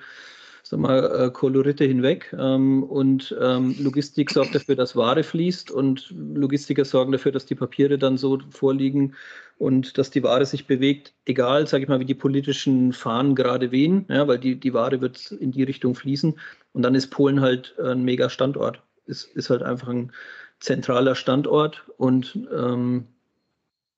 sag 0.65 0.81
mal, 0.81 1.27
äh, 1.27 1.31
Kolorite 1.31 1.85
hinweg. 1.85 2.35
Ähm, 2.39 2.83
und 2.83 3.37
ähm, 3.41 3.77
Logistik 3.79 4.31
sorgt 4.31 4.55
dafür, 4.55 4.75
dass 4.75 4.97
Ware 4.97 5.23
fließt 5.23 5.71
und 5.71 6.11
Logistiker 6.11 6.85
sorgen 6.85 7.13
dafür, 7.13 7.33
dass 7.33 7.47
die 7.47 7.55
Papiere 7.55 7.99
dann 7.99 8.17
so 8.17 8.39
vorliegen 8.51 9.15
und 9.59 9.99
dass 9.99 10.11
die 10.11 10.23
Ware 10.23 10.47
sich 10.47 10.67
bewegt, 10.67 11.13
egal, 11.27 11.67
sage 11.67 11.85
ich 11.85 11.89
mal, 11.89 12.01
wie 12.01 12.07
die 12.07 12.15
politischen 12.15 12.93
Fahnen 12.95 13.35
gerade 13.35 13.71
wehen, 13.71 14.07
ja, 14.09 14.27
weil 14.27 14.39
die, 14.39 14.59
die 14.59 14.73
Ware 14.73 15.01
wird 15.03 15.31
in 15.33 15.53
die 15.53 15.63
Richtung 15.63 15.95
fließen. 15.95 16.35
Und 16.73 16.83
dann 16.83 16.95
ist 16.95 17.09
Polen 17.11 17.41
halt 17.43 17.79
ein 17.79 18.03
mega 18.03 18.31
Standort. 18.31 18.83
Ist, 19.07 19.25
ist 19.37 19.51
halt 19.51 19.63
einfach 19.63 19.89
ein 19.89 20.13
zentraler 20.61 21.15
Standort 21.15 21.85
und, 21.99 22.39
ähm, 22.57 23.07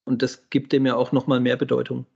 und 0.05 0.23
das 0.23 0.51
gibt 0.51 0.73
dem 0.73 0.85
ja 0.85 0.97
auch 0.97 1.13
nochmal 1.13 1.39
mehr 1.39 1.57
Bedeutung. 1.57 2.07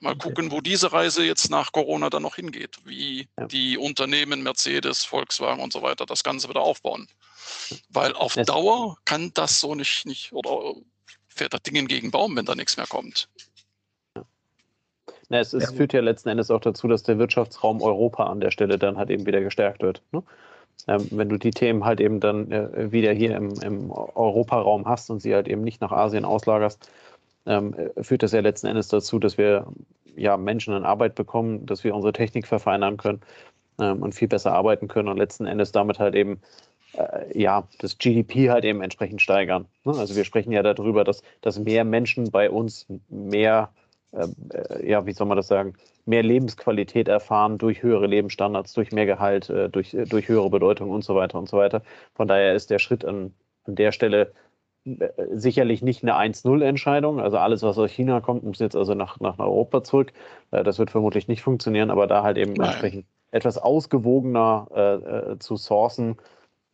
Mal 0.00 0.16
gucken, 0.16 0.52
wo 0.52 0.60
diese 0.60 0.92
Reise 0.92 1.24
jetzt 1.24 1.50
nach 1.50 1.72
Corona 1.72 2.08
dann 2.08 2.22
noch 2.22 2.36
hingeht, 2.36 2.76
wie 2.84 3.28
ja. 3.36 3.46
die 3.46 3.76
Unternehmen 3.76 4.42
Mercedes, 4.42 5.04
Volkswagen 5.04 5.60
und 5.60 5.72
so 5.72 5.82
weiter 5.82 6.06
das 6.06 6.22
Ganze 6.22 6.48
wieder 6.48 6.60
aufbauen. 6.60 7.08
Weil 7.88 8.12
auf 8.12 8.34
das 8.34 8.46
Dauer 8.46 8.96
kann 9.04 9.32
das 9.34 9.58
so 9.58 9.74
nicht, 9.74 10.06
nicht 10.06 10.32
oder 10.32 10.74
fährt 11.26 11.52
das 11.52 11.62
Ding 11.62 11.86
gegen 11.88 12.12
Baum, 12.12 12.36
wenn 12.36 12.44
da 12.44 12.54
nichts 12.54 12.76
mehr 12.76 12.86
kommt. 12.86 13.28
Na, 15.28 15.40
es, 15.40 15.52
es 15.52 15.64
ja. 15.64 15.72
führt 15.72 15.92
ja 15.92 16.00
letzten 16.00 16.28
Endes 16.28 16.50
auch 16.50 16.60
dazu, 16.60 16.88
dass 16.88 17.02
der 17.02 17.18
Wirtschaftsraum 17.18 17.82
Europa 17.82 18.26
an 18.26 18.40
der 18.40 18.50
Stelle 18.50 18.78
dann 18.78 18.96
halt 18.96 19.10
eben 19.10 19.26
wieder 19.26 19.40
gestärkt 19.40 19.82
wird. 19.82 20.02
Ne? 20.12 20.22
Ähm, 20.86 21.06
wenn 21.10 21.28
du 21.28 21.38
die 21.38 21.50
Themen 21.50 21.84
halt 21.84 22.00
eben 22.00 22.20
dann 22.20 22.50
äh, 22.50 22.92
wieder 22.92 23.12
hier 23.12 23.36
im, 23.36 23.52
im 23.60 23.90
Europaraum 23.90 24.86
hast 24.86 25.10
und 25.10 25.20
sie 25.20 25.34
halt 25.34 25.48
eben 25.48 25.62
nicht 25.62 25.80
nach 25.80 25.92
Asien 25.92 26.24
auslagerst, 26.24 26.88
ähm, 27.48 27.74
führt 28.00 28.22
das 28.22 28.32
ja 28.32 28.40
letzten 28.40 28.68
Endes 28.68 28.88
dazu, 28.88 29.18
dass 29.18 29.38
wir 29.38 29.66
ja, 30.14 30.36
Menschen 30.36 30.74
in 30.74 30.84
Arbeit 30.84 31.14
bekommen, 31.14 31.66
dass 31.66 31.82
wir 31.82 31.94
unsere 31.94 32.12
Technik 32.12 32.46
verfeinern 32.46 32.96
können 32.96 33.20
ähm, 33.80 34.02
und 34.02 34.14
viel 34.14 34.28
besser 34.28 34.52
arbeiten 34.52 34.88
können 34.88 35.08
und 35.08 35.16
letzten 35.16 35.46
Endes 35.46 35.72
damit 35.72 35.98
halt 35.98 36.14
eben 36.14 36.40
äh, 36.92 37.38
ja, 37.38 37.66
das 37.78 37.98
GDP 37.98 38.50
halt 38.50 38.64
eben 38.64 38.82
entsprechend 38.82 39.22
steigern. 39.22 39.66
Ne? 39.84 39.94
Also 39.96 40.14
wir 40.16 40.24
sprechen 40.24 40.52
ja 40.52 40.62
darüber, 40.62 41.04
dass, 41.04 41.22
dass 41.40 41.58
mehr 41.58 41.84
Menschen 41.84 42.30
bei 42.30 42.50
uns 42.50 42.86
mehr, 43.08 43.70
ähm, 44.12 44.34
äh, 44.52 44.88
ja, 44.88 45.06
wie 45.06 45.12
soll 45.12 45.26
man 45.26 45.36
das 45.36 45.48
sagen, 45.48 45.74
mehr 46.06 46.22
Lebensqualität 46.22 47.08
erfahren 47.08 47.58
durch 47.58 47.82
höhere 47.82 48.06
Lebensstandards, 48.06 48.72
durch 48.72 48.92
mehr 48.92 49.06
Gehalt, 49.06 49.50
äh, 49.50 49.68
durch, 49.68 49.94
äh, 49.94 50.04
durch 50.04 50.28
höhere 50.28 50.50
Bedeutung 50.50 50.90
und 50.90 51.04
so 51.04 51.14
weiter 51.14 51.38
und 51.38 51.48
so 51.48 51.56
weiter. 51.56 51.82
Von 52.14 52.28
daher 52.28 52.54
ist 52.54 52.70
der 52.70 52.78
Schritt 52.78 53.04
an, 53.04 53.34
an 53.64 53.74
der 53.74 53.92
Stelle 53.92 54.32
sicherlich 55.32 55.82
nicht 55.82 56.02
eine 56.02 56.16
1-0-Entscheidung. 56.16 57.20
Also 57.20 57.38
alles, 57.38 57.62
was 57.62 57.78
aus 57.78 57.90
China 57.90 58.20
kommt, 58.20 58.44
muss 58.44 58.58
jetzt 58.58 58.76
also 58.76 58.94
nach, 58.94 59.20
nach 59.20 59.38
Europa 59.38 59.82
zurück. 59.82 60.12
Äh, 60.50 60.64
das 60.64 60.78
wird 60.78 60.90
vermutlich 60.90 61.28
nicht 61.28 61.42
funktionieren, 61.42 61.90
aber 61.90 62.06
da 62.06 62.22
halt 62.22 62.38
eben 62.38 62.52
Nein. 62.52 62.68
entsprechend 62.68 63.06
etwas 63.30 63.58
ausgewogener 63.58 64.68
äh, 64.74 65.32
äh, 65.32 65.38
zu 65.38 65.56
sourcen, 65.56 66.16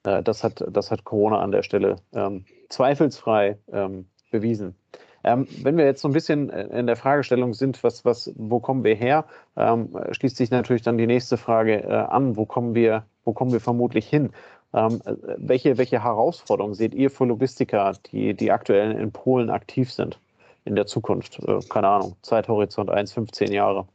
äh, 0.04 0.22
das, 0.22 0.44
hat, 0.44 0.64
das 0.70 0.90
hat 0.90 1.04
Corona 1.04 1.40
an 1.40 1.50
der 1.50 1.62
Stelle 1.62 1.96
ähm, 2.12 2.44
zweifelsfrei 2.68 3.58
ähm, 3.72 4.06
bewiesen. 4.30 4.76
Ähm, 5.24 5.48
wenn 5.62 5.78
wir 5.78 5.86
jetzt 5.86 6.02
so 6.02 6.08
ein 6.08 6.12
bisschen 6.12 6.50
in 6.50 6.86
der 6.86 6.96
Fragestellung 6.96 7.54
sind, 7.54 7.82
was, 7.82 8.04
was, 8.04 8.32
wo 8.36 8.60
kommen 8.60 8.84
wir 8.84 8.94
her, 8.94 9.24
ähm, 9.56 9.96
schließt 10.10 10.36
sich 10.36 10.50
natürlich 10.50 10.82
dann 10.82 10.98
die 10.98 11.06
nächste 11.06 11.38
Frage 11.38 11.82
äh, 11.82 11.92
an, 11.92 12.36
wo 12.36 12.44
kommen 12.44 12.74
wir, 12.74 13.06
wo 13.24 13.32
kommen 13.32 13.50
wir 13.50 13.60
vermutlich 13.60 14.06
hin? 14.06 14.30
Ähm, 14.74 15.00
welche, 15.04 15.78
welche 15.78 16.02
Herausforderungen 16.02 16.74
seht 16.74 16.94
ihr 16.94 17.08
für 17.08 17.24
Logistiker, 17.24 17.96
die, 18.10 18.34
die 18.34 18.50
aktuell 18.50 18.90
in 18.92 19.12
Polen 19.12 19.48
aktiv 19.48 19.92
sind 19.92 20.18
in 20.64 20.74
der 20.74 20.86
Zukunft? 20.86 21.38
Äh, 21.38 21.60
keine 21.68 21.88
Ahnung, 21.88 22.16
Zeithorizont 22.22 22.90
1, 22.90 23.12
15 23.12 23.52
Jahre. 23.52 23.86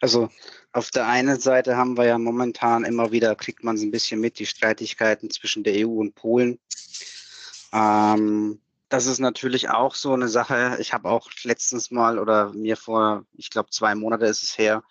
Also 0.00 0.28
auf 0.72 0.90
der 0.90 1.06
einen 1.06 1.40
Seite 1.40 1.78
haben 1.78 1.96
wir 1.96 2.04
ja 2.04 2.18
momentan 2.18 2.84
immer 2.84 3.10
wieder, 3.10 3.34
kriegt 3.36 3.64
man 3.64 3.76
es 3.76 3.82
ein 3.82 3.90
bisschen 3.90 4.20
mit, 4.20 4.38
die 4.38 4.44
Streitigkeiten 4.44 5.30
zwischen 5.30 5.64
der 5.64 5.86
EU 5.86 5.92
und 5.92 6.14
Polen. 6.14 6.58
Ähm, 7.72 8.60
das 8.90 9.06
ist 9.06 9.18
natürlich 9.18 9.70
auch 9.70 9.94
so 9.94 10.12
eine 10.12 10.28
Sache. 10.28 10.76
Ich 10.78 10.92
habe 10.92 11.08
auch 11.08 11.30
letztens 11.44 11.90
mal 11.90 12.18
oder 12.18 12.52
mir 12.52 12.76
vor, 12.76 13.24
ich 13.32 13.48
glaube, 13.48 13.70
zwei 13.70 13.94
Monate 13.94 14.26
ist 14.26 14.42
es 14.42 14.58
her, 14.58 14.82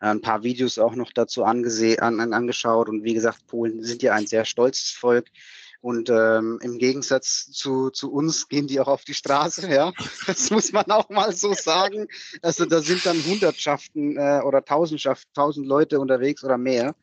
ein 0.00 0.20
paar 0.20 0.42
Videos 0.42 0.78
auch 0.78 0.94
noch 0.94 1.12
dazu 1.12 1.44
angesehen, 1.44 2.00
an, 2.00 2.20
an, 2.20 2.32
angeschaut. 2.32 2.88
Und 2.88 3.04
wie 3.04 3.14
gesagt, 3.14 3.46
Polen 3.46 3.82
sind 3.84 4.02
ja 4.02 4.14
ein 4.14 4.26
sehr 4.26 4.44
stolzes 4.44 4.90
Volk. 4.90 5.28
Und 5.82 6.10
ähm, 6.10 6.58
im 6.62 6.78
Gegensatz 6.78 7.50
zu, 7.52 7.88
zu 7.88 8.12
uns 8.12 8.48
gehen 8.48 8.66
die 8.66 8.80
auch 8.80 8.88
auf 8.88 9.04
die 9.04 9.14
Straße, 9.14 9.70
ja. 9.70 9.92
Das 10.26 10.50
muss 10.50 10.72
man 10.72 10.84
auch 10.90 11.08
mal 11.08 11.32
so 11.32 11.54
sagen. 11.54 12.06
Also 12.42 12.66
da 12.66 12.82
sind 12.82 13.06
dann 13.06 13.24
Hundertschaften 13.24 14.16
äh, 14.18 14.42
oder 14.44 14.62
Tausendschaften, 14.62 15.32
tausend 15.34 15.66
Leute 15.66 15.98
unterwegs 15.98 16.44
oder 16.44 16.58
mehr. 16.58 16.94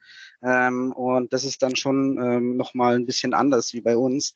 Ähm, 0.44 0.92
und 0.92 1.34
das 1.34 1.44
ist 1.44 1.64
dann 1.64 1.76
schon 1.76 2.20
ähm, 2.22 2.58
nochmal 2.58 2.96
ein 2.96 3.08
bisschen 3.08 3.34
anders 3.34 3.74
wie 3.74 3.82
bei 3.82 3.98
uns. 3.98 4.36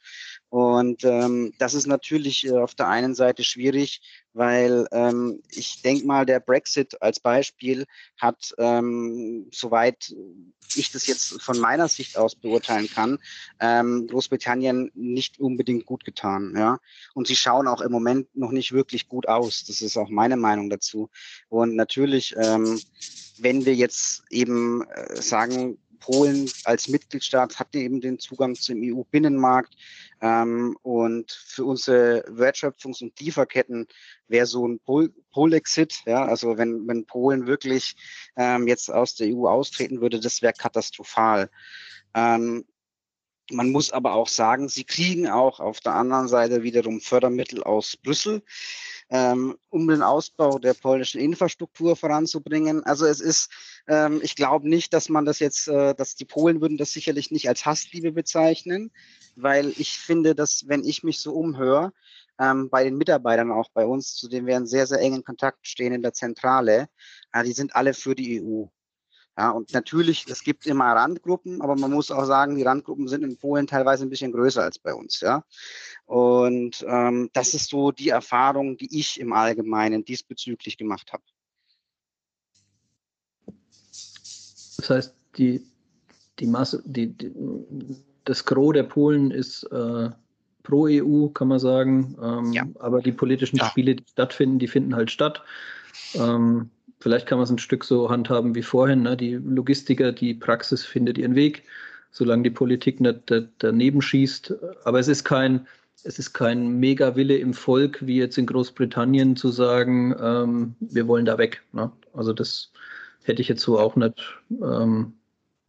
Und 0.52 1.06
ähm, 1.06 1.54
das 1.60 1.74
ist 1.74 1.88
natürlich 1.88 2.45
äh, 2.45 2.58
auf 2.58 2.76
der 2.76 2.89
einen 2.89 3.16
Seite 3.16 3.41
schwierig, 3.41 4.02
weil 4.34 4.86
ähm, 4.91 5.41
ich 5.49 5.82
denke 5.82 6.06
mal, 6.06 6.26
der 6.26 6.41
Brexit 6.41 7.02
als 7.02 7.22
Beispiel 7.22 7.86
hat, 8.18 8.54
ähm, 8.58 9.47
soweit 9.54 10.14
ich 10.76 10.91
das 10.91 11.08
jetzt 11.08 11.41
von 11.41 11.58
meiner 11.58 11.88
Sicht 11.88 12.18
aus 12.18 12.36
beurteilen 12.36 12.89
kann, 12.89 13.18
ähm, 13.62 14.08
Großbritannien 14.08 14.91
nicht 14.93 15.39
unbedingt 15.39 15.86
gut 15.86 16.04
getan. 16.04 16.54
Ja? 16.58 16.80
Und 17.14 17.28
sie 17.28 17.38
schauen 17.38 17.70
auch 17.70 17.80
im 17.80 17.93
Moment 17.93 18.28
noch 18.36 18.52
nicht 18.52 18.74
wirklich 18.74 19.08
gut 19.08 19.30
aus. 19.30 19.64
Das 19.64 19.80
ist 19.80 19.95
auch 19.95 20.10
meine 20.10 20.36
Meinung 20.36 20.70
dazu. 20.70 21.10
Und 21.47 21.78
natürlich, 21.78 22.36
ähm, 22.38 22.78
wenn 23.38 23.64
wir 23.64 23.76
jetzt 23.76 24.24
eben 24.30 24.84
äh, 24.89 25.22
sagen, 25.22 25.78
Polen 26.02 26.52
als 26.66 26.89
Mitgliedstaat 26.89 27.58
hat 27.60 27.74
eben 27.76 28.02
den 28.02 28.20
Zugang 28.20 28.56
zum 28.56 28.82
EU-Binnenmarkt. 28.82 29.74
Ähm, 30.20 30.78
und 30.82 31.32
für 31.32 31.64
unsere 31.64 32.26
Wertschöpfungs- 32.28 33.02
und 33.02 33.18
Lieferketten 33.20 33.88
wäre 34.28 34.45
so 34.45 34.68
ein 34.68 34.80
Pol 34.80 35.14
Polexit, 35.32 36.02
ja, 36.06 36.26
also 36.26 36.58
wenn, 36.58 36.86
wenn 36.88 37.06
Polen 37.06 37.47
wirklich 37.47 37.95
ähm, 38.36 38.68
jetzt 38.68 38.91
aus 38.91 39.16
der 39.16 39.28
EU 39.34 39.47
austreten 39.47 40.02
würde, 40.02 40.20
das 40.20 40.41
wäre 40.41 40.54
katastrophal. 40.54 41.49
Ähm, 42.14 42.66
man 43.52 43.70
muss 43.72 43.91
aber 43.91 44.14
auch 44.14 44.28
sagen, 44.28 44.70
sie 44.70 44.84
kriegen 44.84 45.28
auch 45.28 45.60
auf 45.60 45.80
der 45.80 45.93
anderen 45.93 46.28
Seite 46.28 46.64
wiederum 46.64 47.02
Fördermittel 47.02 47.64
aus 47.64 47.97
Brüssel 47.97 48.43
ähm, 49.12 49.57
um 49.70 49.88
den 49.88 50.01
Ausbau 50.01 50.57
der 50.57 50.74
polnischen 50.74 51.20
Infrastruktur 51.20 51.97
voranzubringen. 51.97 52.84
Also 52.84 53.05
es 53.05 53.20
ist, 53.20 53.51
ähm, 53.88 54.22
ich 54.24 54.36
glaube 54.36 54.70
nicht, 54.70 54.93
dass 54.93 55.09
man 55.09 55.26
das 55.26 55.39
jetzt, 55.39 55.68
äh, 55.68 55.93
dass 55.93 56.16
die 56.16 56.26
Polen 56.26 56.62
würden 56.62 56.78
das 56.78 56.93
sicherlich 56.93 57.30
nicht 57.30 57.49
als 57.49 57.66
Hassliebe 57.66 58.14
bezeichnen, 58.14 58.89
weil 59.36 59.74
ich 59.78 59.97
finde, 59.97 60.34
dass 60.34 60.68
wenn 60.68 60.86
ich 60.86 61.03
mich 61.03 61.20
so 61.20 61.34
umhöre, 61.34 61.91
ähm, 62.39 62.70
bei 62.70 62.86
den 62.86 62.97
Mitarbeitern 62.97 63.51
auch 63.51 63.70
bei 63.74 63.86
uns, 63.86 64.16
zu 64.16 64.30
denen 64.30 64.47
wir 64.47 64.55
in 64.55 64.66
sehr, 64.66 64.88
sehr 64.88 64.99
engen 64.99 65.24
Kontakt 65.26 65.68
stehen 65.68 65.93
in 65.93 66.01
der 66.01 66.14
Zentrale, 66.14 66.88
äh, 67.34 67.43
die 67.43 67.53
sind 67.53 67.76
alle 67.76 67.93
für 67.93 68.16
die 68.16 68.41
EU. 68.41 68.66
Ja, 69.38 69.51
und 69.51 69.73
natürlich, 69.73 70.25
es 70.27 70.43
gibt 70.43 70.65
immer 70.65 70.86
Randgruppen, 70.93 71.61
aber 71.61 71.75
man 71.75 71.91
muss 71.91 72.11
auch 72.11 72.25
sagen, 72.25 72.55
die 72.55 72.63
Randgruppen 72.63 73.07
sind 73.07 73.23
in 73.23 73.38
Polen 73.38 73.65
teilweise 73.65 74.05
ein 74.05 74.09
bisschen 74.09 74.34
größer 74.34 74.61
als 74.61 74.77
bei 74.77 74.93
uns. 74.93 75.21
Ja. 75.21 75.45
Und 76.05 76.86
ähm, 76.88 77.29
das 77.34 77.53
ist 77.53 77.69
so 77.69 77.91
die 77.91 78.09
Erfahrung, 78.09 78.75
die 78.77 78.99
ich 78.99 79.19
im 79.19 79.32
Allgemeinen 79.32 80.03
diesbezüglich 80.03 80.77
gemacht 80.77 81.13
habe. 81.13 81.23
Das 84.77 84.89
heißt, 84.89 85.15
die, 85.38 85.65
die 86.39 86.47
Masse, 86.47 86.84
die, 86.86 87.15
die, 87.15 87.32
das 88.25 88.45
Gros 88.45 88.73
der 88.73 88.84
Polen 88.84 89.32
ist 89.32 89.63
äh, 89.71 90.09
pro 90.63 90.88
EU, 90.89 91.27
kann 91.29 91.47
man 91.47 91.59
sagen. 91.59 92.17
Ähm, 92.21 92.53
ja. 92.53 92.65
Aber 92.79 93.01
die 93.01 93.11
politischen 93.11 93.57
ja. 93.57 93.65
Spiele, 93.65 93.95
die 93.95 94.05
stattfinden, 94.09 94.59
die 94.59 94.67
finden 94.67 94.95
halt 94.95 95.09
statt. 95.09 95.43
Ähm, 96.15 96.69
vielleicht 97.02 97.28
kann 97.28 97.38
man 97.38 97.43
es 97.43 97.49
ein 97.49 97.58
Stück 97.58 97.84
so 97.84 98.10
handhaben 98.10 98.56
wie 98.56 98.64
vorhin. 98.64 99.02
Ne? 99.04 99.18
Die 99.18 99.34
Logistiker, 99.34 100.12
die 100.12 100.34
Praxis 100.34 100.86
findet 100.86 101.18
ihren 101.18 101.36
Weg, 101.36 101.64
solange 102.12 102.43
die 102.43 102.52
Politik 102.52 103.02
nicht 103.02 103.34
daneben 103.60 104.02
schießt. 104.02 104.54
Aber 104.86 104.99
es 104.99 105.08
ist 105.08 105.24
kein, 105.24 105.68
es 106.04 106.20
ist 106.20 106.34
kein 106.34 106.80
Mega-Wille 106.80 107.38
im 107.38 107.54
Volk, 107.54 108.06
wie 108.06 108.18
jetzt 108.18 108.38
in 108.38 108.45
Großbritannien, 108.45 109.36
zu 109.36 109.49
sagen, 109.49 110.16
ähm, 110.22 110.76
wir 110.80 111.08
wollen 111.08 111.26
da 111.26 111.38
weg. 111.38 111.62
Ne? 111.74 111.91
Also 112.14 112.34
das 112.34 112.72
hätte 113.24 113.41
ich 113.41 113.47
jetzt 113.47 113.62
so 113.62 113.80
auch 113.80 113.95
nicht, 113.95 114.39
ähm, 114.49 115.14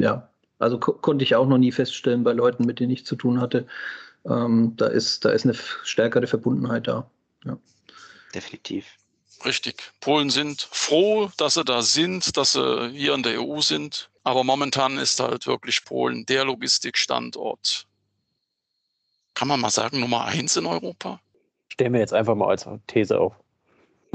ja, 0.00 0.28
also 0.58 0.78
ko 0.78 0.92
konnte 0.92 1.24
ich 1.24 1.34
auch 1.34 1.48
noch 1.48 1.58
nie 1.58 1.72
feststellen 1.72 2.22
bei 2.22 2.32
Leuten, 2.32 2.64
mit 2.64 2.78
denen 2.78 2.92
ich 2.92 3.04
zu 3.04 3.16
tun 3.16 3.40
hatte. 3.40 3.66
Ähm, 4.24 4.74
da, 4.76 4.86
ist, 4.86 5.24
da 5.24 5.30
ist 5.30 5.44
eine 5.44 5.54
stärkere 5.54 6.26
Verbundenheit 6.26 6.86
da. 6.86 7.10
Ja. 7.44 7.58
Definitiv. 8.34 8.86
Richtig. 9.44 9.92
Polen 10.00 10.30
sind 10.30 10.62
froh, 10.70 11.30
dass 11.36 11.54
sie 11.54 11.64
da 11.64 11.82
sind, 11.82 12.36
dass 12.36 12.52
sie 12.52 12.90
hier 12.90 13.14
in 13.14 13.22
der 13.22 13.40
EU 13.40 13.60
sind. 13.60 14.10
Aber 14.24 14.44
momentan 14.44 14.98
ist 14.98 15.18
halt 15.20 15.46
wirklich 15.46 15.84
Polen 15.84 16.24
der 16.26 16.44
Logistikstandort. 16.44 17.86
Kann 19.34 19.48
man 19.48 19.60
mal 19.60 19.70
sagen, 19.70 20.00
Nummer 20.00 20.24
eins 20.26 20.56
in 20.56 20.66
Europa? 20.66 21.20
Stellen 21.72 21.92
wir 21.92 22.00
jetzt 22.00 22.12
einfach 22.12 22.34
mal 22.34 22.48
als 22.48 22.68
These 22.86 23.18
auf. 23.18 23.34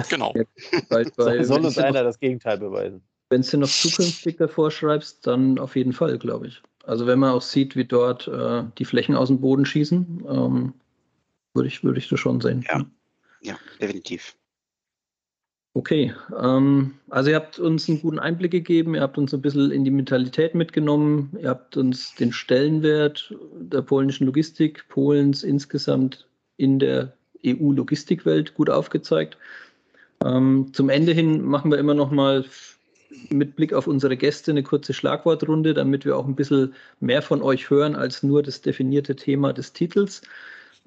Genau. 0.09 0.33
soll 1.17 1.65
uns 1.65 1.77
einer 1.77 2.03
das 2.03 2.19
Gegenteil 2.19 2.57
beweisen. 2.57 3.01
Wenn 3.29 3.41
du 3.41 3.57
noch 3.57 3.69
zukünftig 3.69 4.37
davor 4.37 4.71
schreibst, 4.71 5.25
dann 5.27 5.59
auf 5.59 5.75
jeden 5.75 5.91
Fall, 5.91 6.17
glaube 6.17 6.47
ich. 6.47 6.61
Also 6.85 7.07
wenn 7.07 7.19
man 7.19 7.31
auch 7.31 7.41
sieht, 7.41 7.75
wie 7.75 7.83
dort 7.83 8.27
äh, 8.27 8.63
die 8.77 8.85
Flächen 8.85 9.15
aus 9.15 9.27
dem 9.27 9.41
Boden 9.41 9.65
schießen, 9.65 10.25
ähm, 10.29 10.73
würde 11.53 11.67
ich, 11.67 11.83
würd 11.83 11.97
ich 11.97 12.07
das 12.07 12.19
schon 12.19 12.39
sehen. 12.39 12.63
Ja, 12.69 12.85
ja 13.41 13.57
definitiv. 13.81 14.37
Okay, 15.77 16.11
ähm, 16.41 16.95
also 17.11 17.29
ihr 17.29 17.35
habt 17.35 17.59
uns 17.59 17.87
einen 17.87 18.01
guten 18.01 18.17
Einblick 18.17 18.49
gegeben, 18.49 18.95
ihr 18.95 19.01
habt 19.01 19.19
uns 19.19 19.31
ein 19.31 19.43
bisschen 19.43 19.69
in 19.69 19.83
die 19.83 19.91
Mentalität 19.91 20.55
mitgenommen, 20.55 21.37
ihr 21.39 21.49
habt 21.49 21.77
uns 21.77 22.15
den 22.15 22.33
Stellenwert 22.33 23.31
der 23.53 23.83
polnischen 23.83 24.25
Logistik, 24.25 24.89
Polens 24.89 25.43
insgesamt 25.43 26.25
in 26.57 26.79
der 26.79 27.13
EU-Logistikwelt 27.45 28.55
gut 28.55 28.71
aufgezeigt. 28.71 29.37
Ähm, 30.25 30.71
zum 30.73 30.89
Ende 30.89 31.11
hin 31.11 31.43
machen 31.45 31.69
wir 31.69 31.77
immer 31.77 31.93
noch 31.93 32.09
mal 32.09 32.43
mit 33.29 33.55
Blick 33.55 33.71
auf 33.71 33.85
unsere 33.85 34.17
Gäste 34.17 34.49
eine 34.49 34.63
kurze 34.63 34.95
Schlagwortrunde, 34.95 35.75
damit 35.75 36.05
wir 36.05 36.17
auch 36.17 36.25
ein 36.25 36.35
bisschen 36.35 36.73
mehr 37.01 37.21
von 37.21 37.43
euch 37.43 37.69
hören 37.69 37.95
als 37.95 38.23
nur 38.23 38.41
das 38.41 38.61
definierte 38.61 39.15
Thema 39.15 39.53
des 39.53 39.73
Titels. 39.73 40.23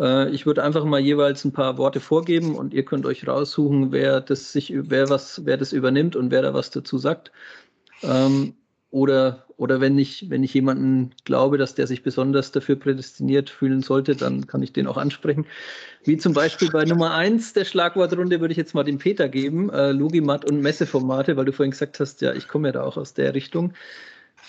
Äh, 0.01 0.31
ich 0.31 0.47
würde 0.47 0.65
einfach 0.65 0.85
mal 0.85 1.01
jeweils 1.01 1.45
ein 1.45 1.53
paar 1.53 1.79
Worte 1.79 2.01
vorgeben 2.01 2.57
und 2.57 2.75
ihr 2.75 2.85
könnt 2.85 3.07
euch 3.07 3.29
raussuchen, 3.29 3.93
wer 3.93 4.21
das 4.21 4.53
sich, 4.53 4.73
wer 4.75 5.11
was, 5.11 5.45
wer 5.45 5.57
das 5.57 5.73
übernimmt 5.73 6.17
und 6.17 6.31
wer 6.31 6.43
da 6.43 6.55
was 6.55 6.71
dazu 6.71 6.99
sagt. 6.99 7.31
Ähm, 8.03 8.55
oder, 8.91 9.45
oder 9.57 9.81
wenn 9.81 9.99
ich, 9.99 10.31
wenn 10.31 10.43
ich 10.43 10.53
jemanden 10.53 11.13
glaube, 11.25 11.59
dass 11.59 11.77
der 11.77 11.87
sich 11.87 12.03
besonders 12.03 12.51
dafür 12.51 12.75
prädestiniert 12.75 13.49
fühlen 13.49 13.83
sollte, 13.83 14.17
dann 14.17 14.49
kann 14.49 14.65
ich 14.65 14.73
den 14.73 14.89
auch 14.89 14.97
ansprechen. 14.97 15.47
Wie 16.03 16.17
zum 16.17 16.33
Beispiel 16.33 16.71
bei 16.71 16.85
Nummer 16.85 17.15
eins 17.15 17.53
der 17.53 17.65
Schlagwortrunde 17.65 18.41
würde 18.41 18.51
ich 18.51 18.59
jetzt 18.59 18.75
mal 18.75 18.83
den 18.83 18.99
Peter 18.99 19.29
geben, 19.29 19.71
äh, 19.71 19.93
Logimat 19.93 20.45
und 20.45 20.61
Messeformate, 20.61 21.37
weil 21.37 21.45
du 21.45 21.53
vorhin 21.53 21.71
gesagt 21.71 22.01
hast, 22.01 22.21
ja, 22.21 22.33
ich 22.33 22.49
komme 22.49 22.69
ja 22.69 22.73
da 22.73 22.83
auch 22.83 22.97
aus 22.97 23.15
der 23.15 23.33
Richtung. 23.35 23.75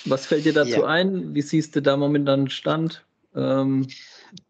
Was 0.05 0.25
fällt 0.25 0.45
dir 0.45 0.53
dazu 0.53 0.79
ja. 0.79 0.85
ein? 0.85 1.35
Wie 1.35 1.41
siehst 1.43 1.75
du 1.75 1.81
da 1.81 1.95
momentan 1.95 2.49
Stand? 2.49 3.03
Ähm, 3.35 3.87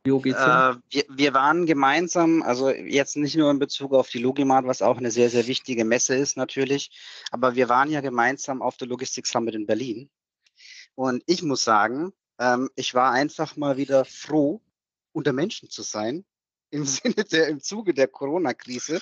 äh, 0.05 0.75
wir, 0.89 1.03
wir, 1.09 1.33
waren 1.33 1.65
gemeinsam, 1.65 2.43
also 2.43 2.69
jetzt 2.69 3.17
nicht 3.17 3.35
nur 3.35 3.49
in 3.49 3.59
Bezug 3.59 3.93
auf 3.93 4.09
die 4.09 4.19
Logimat, 4.19 4.65
was 4.65 4.81
auch 4.81 4.97
eine 4.97 5.11
sehr, 5.11 5.29
sehr 5.29 5.47
wichtige 5.47 5.85
Messe 5.85 6.15
ist 6.15 6.37
natürlich, 6.37 6.91
aber 7.31 7.55
wir 7.55 7.69
waren 7.69 7.89
ja 7.89 8.01
gemeinsam 8.01 8.61
auf 8.61 8.77
der 8.77 8.87
Logistik 8.87 9.27
Summit 9.27 9.55
in 9.55 9.65
Berlin. 9.65 10.09
Und 10.95 11.23
ich 11.25 11.41
muss 11.43 11.63
sagen, 11.63 12.13
ähm, 12.39 12.69
ich 12.75 12.93
war 12.93 13.11
einfach 13.11 13.55
mal 13.55 13.77
wieder 13.77 14.05
froh, 14.05 14.61
unter 15.13 15.33
Menschen 15.33 15.69
zu 15.69 15.81
sein 15.81 16.25
im 16.71 16.85
Sinne 16.85 17.23
der, 17.31 17.47
im 17.47 17.59
Zuge 17.59 17.93
der 17.93 18.07
Corona-Krise, 18.07 18.99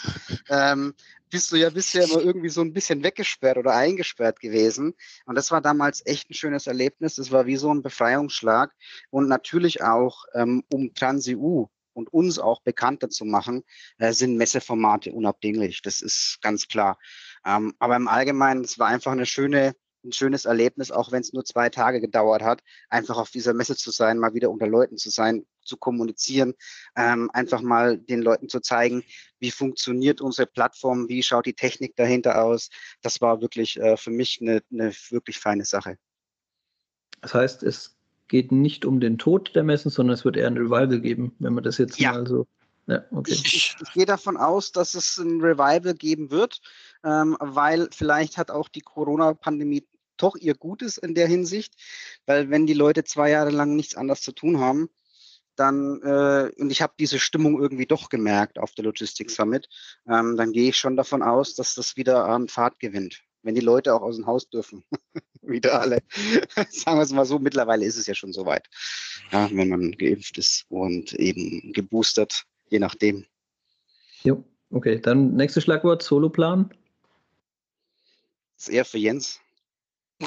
ähm, 0.50 0.94
bist 1.30 1.52
du 1.52 1.56
ja 1.56 1.70
bisher 1.70 2.04
immer 2.04 2.22
irgendwie 2.22 2.50
so 2.50 2.62
ein 2.62 2.74
bisschen 2.74 3.04
weggesperrt 3.04 3.58
oder 3.58 3.76
eingesperrt 3.76 4.40
gewesen. 4.40 4.96
Und 5.26 5.36
das 5.36 5.52
war 5.52 5.62
damals 5.62 6.06
echt 6.06 6.30
ein 6.30 6.34
schönes 6.34 6.68
Erlebnis. 6.68 7.16
Das 7.16 7.32
war 7.32 7.46
wie 7.46 7.56
so 7.56 7.74
ein 7.74 7.84
Befreiungsschlag. 7.84 8.74
Und 9.12 9.28
natürlich 9.28 9.84
auch, 9.84 10.26
ähm, 10.34 10.64
um 10.72 10.94
TransEU 10.94 11.68
und 11.94 12.12
uns 12.12 12.40
auch 12.40 12.62
bekannter 12.62 13.10
zu 13.10 13.26
machen, 13.26 13.64
äh, 13.98 14.14
sind 14.14 14.38
Messeformate 14.38 15.12
unabdinglich. 15.12 15.82
Das 15.82 16.02
ist 16.02 16.40
ganz 16.42 16.68
klar. 16.68 16.98
Ähm, 17.46 17.76
aber 17.80 17.96
im 17.96 18.08
Allgemeinen, 18.08 18.64
es 18.64 18.80
war 18.80 18.88
einfach 18.88 19.12
eine 19.12 19.26
schöne, 19.26 19.76
ein 20.04 20.14
schönes 20.14 20.46
Erlebnis, 20.46 20.92
auch 20.92 21.12
wenn 21.12 21.22
es 21.22 21.34
nur 21.34 21.44
zwei 21.44 21.70
Tage 21.70 22.00
gedauert 22.00 22.42
hat, 22.42 22.64
einfach 22.90 23.18
auf 23.18 23.32
dieser 23.32 23.54
Messe 23.54 23.76
zu 23.76 23.92
sein, 23.92 24.18
mal 24.18 24.34
wieder 24.34 24.50
unter 24.50 24.68
Leuten 24.68 24.98
zu 24.98 25.10
sein, 25.10 25.46
zu 25.70 25.78
kommunizieren, 25.78 26.54
ähm, 26.98 27.30
einfach 27.32 27.62
mal 27.62 27.98
den 27.98 28.22
Leuten 28.22 28.50
zu 28.50 28.60
zeigen, 28.60 29.04
wie 29.40 29.52
funktioniert 29.52 30.20
unsere 30.20 30.48
Plattform, 30.48 31.08
wie 31.08 31.24
schaut 31.24 31.46
die 31.46 31.54
Technik 31.54 31.96
dahinter 31.96 32.44
aus. 32.44 32.70
Das 33.02 33.22
war 33.22 33.42
wirklich 33.42 33.80
äh, 33.80 33.96
für 33.96 34.12
mich 34.12 34.40
eine, 34.42 34.62
eine 34.72 34.92
wirklich 35.10 35.40
feine 35.40 35.64
Sache. 35.64 35.98
Das 37.22 37.34
heißt, 37.34 37.64
es 37.64 37.98
geht 38.28 38.52
nicht 38.52 38.86
um 38.86 39.00
den 39.00 39.18
Tod 39.18 39.56
der 39.56 39.64
Messen, 39.64 39.92
sondern 39.92 40.14
es 40.14 40.26
wird 40.26 40.38
eher 40.38 40.48
ein 40.48 40.58
Revival 40.58 41.00
geben, 41.00 41.36
wenn 41.40 41.54
man 41.54 41.64
das 41.64 41.78
jetzt 41.78 42.00
ja. 42.00 42.14
mal 42.14 42.28
so. 42.28 42.48
Ja, 42.88 43.04
okay. 43.12 43.34
Ich, 43.34 43.76
ich, 43.80 43.94
gehe 43.94 44.08
davon 44.08 44.36
aus, 44.36 44.72
dass 44.72 44.96
es 44.96 45.18
ein 45.18 45.42
Revival 45.42 45.94
geben 45.94 46.32
wird, 46.32 46.60
ähm, 47.04 47.38
weil 47.40 47.88
vielleicht 47.92 48.38
hat 48.38 48.50
auch 48.50 48.68
die 48.68 48.82
Corona-Pandemie 48.82 49.86
doch 50.18 50.36
ihr 50.36 50.56
Gutes 50.56 50.98
in 50.98 51.14
der 51.14 51.28
Hinsicht, 51.28 51.76
weil 52.26 52.50
wenn 52.50 52.66
die 52.66 52.74
Leute 52.74 53.04
zwei 53.04 53.30
Jahre 53.30 53.52
lang 53.52 53.76
nichts 53.76 53.96
anderes 53.96 54.22
zu 54.22 54.32
tun 54.32 54.60
haben, 54.60 54.90
dann, 55.60 56.02
äh, 56.02 56.52
und 56.58 56.72
ich 56.72 56.82
habe 56.82 56.94
diese 57.00 57.20
Stimmung 57.20 57.62
irgendwie 57.62 57.86
doch 57.86 58.10
gemerkt 58.10 58.60
auf 58.60 58.74
der 58.74 58.86
Logistics 58.86 59.36
Summit, 59.36 59.68
ähm, 60.08 60.38
dann 60.38 60.52
gehe 60.52 60.70
ich 60.70 60.78
schon 60.78 60.96
davon 60.96 61.22
aus, 61.22 61.56
dass 61.56 61.76
das 61.76 61.98
wieder 61.98 62.26
an 62.26 62.48
Fahrt 62.48 62.80
gewinnt. 62.80 63.22
Wenn 63.42 63.56
die 63.56 63.62
Leute 63.62 63.94
auch 63.94 64.02
aus 64.02 64.18
dem 64.18 64.26
Haus 64.26 64.50
dürfen. 64.50 64.84
wieder 65.42 65.82
alle. 65.82 66.02
Sagen 66.70 66.98
wir 66.98 67.04
es 67.04 67.12
mal 67.12 67.26
so, 67.26 67.40
mittlerweile 67.40 67.86
ist 67.86 67.98
es 67.98 68.08
ja 68.08 68.16
schon 68.16 68.34
soweit. 68.34 68.70
ja, 69.32 69.50
wenn 69.52 69.70
man 69.70 69.92
geimpft 69.92 70.38
ist 70.38 70.66
und 70.70 71.14
eben 71.14 71.74
geboostert, 71.74 72.46
je 72.70 72.80
nachdem. 72.80 73.26
Jo, 74.24 74.44
okay. 74.72 75.00
Dann 75.00 75.36
nächstes 75.36 75.64
Schlagwort, 75.64 76.04
Soloplan. 76.04 76.74
Das 78.56 78.68
ist 78.68 78.74
eher 78.74 78.86
für 78.86 78.98
Jens. 78.98 79.40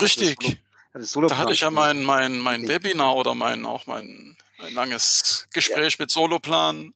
Richtig. 0.01 0.59
da 0.95 1.37
hatte 1.37 1.53
ich 1.53 1.61
ja 1.61 1.71
mein, 1.71 2.03
mein, 2.03 2.39
mein 2.39 2.67
Webinar 2.67 3.17
oder 3.17 3.35
mein, 3.35 3.67
auch 3.67 3.87
mein, 3.87 4.37
ein 4.63 4.75
langes 4.75 5.49
Gespräch 5.53 5.95
ja. 5.95 5.97
mit 6.01 6.11
Soloplan. 6.11 6.95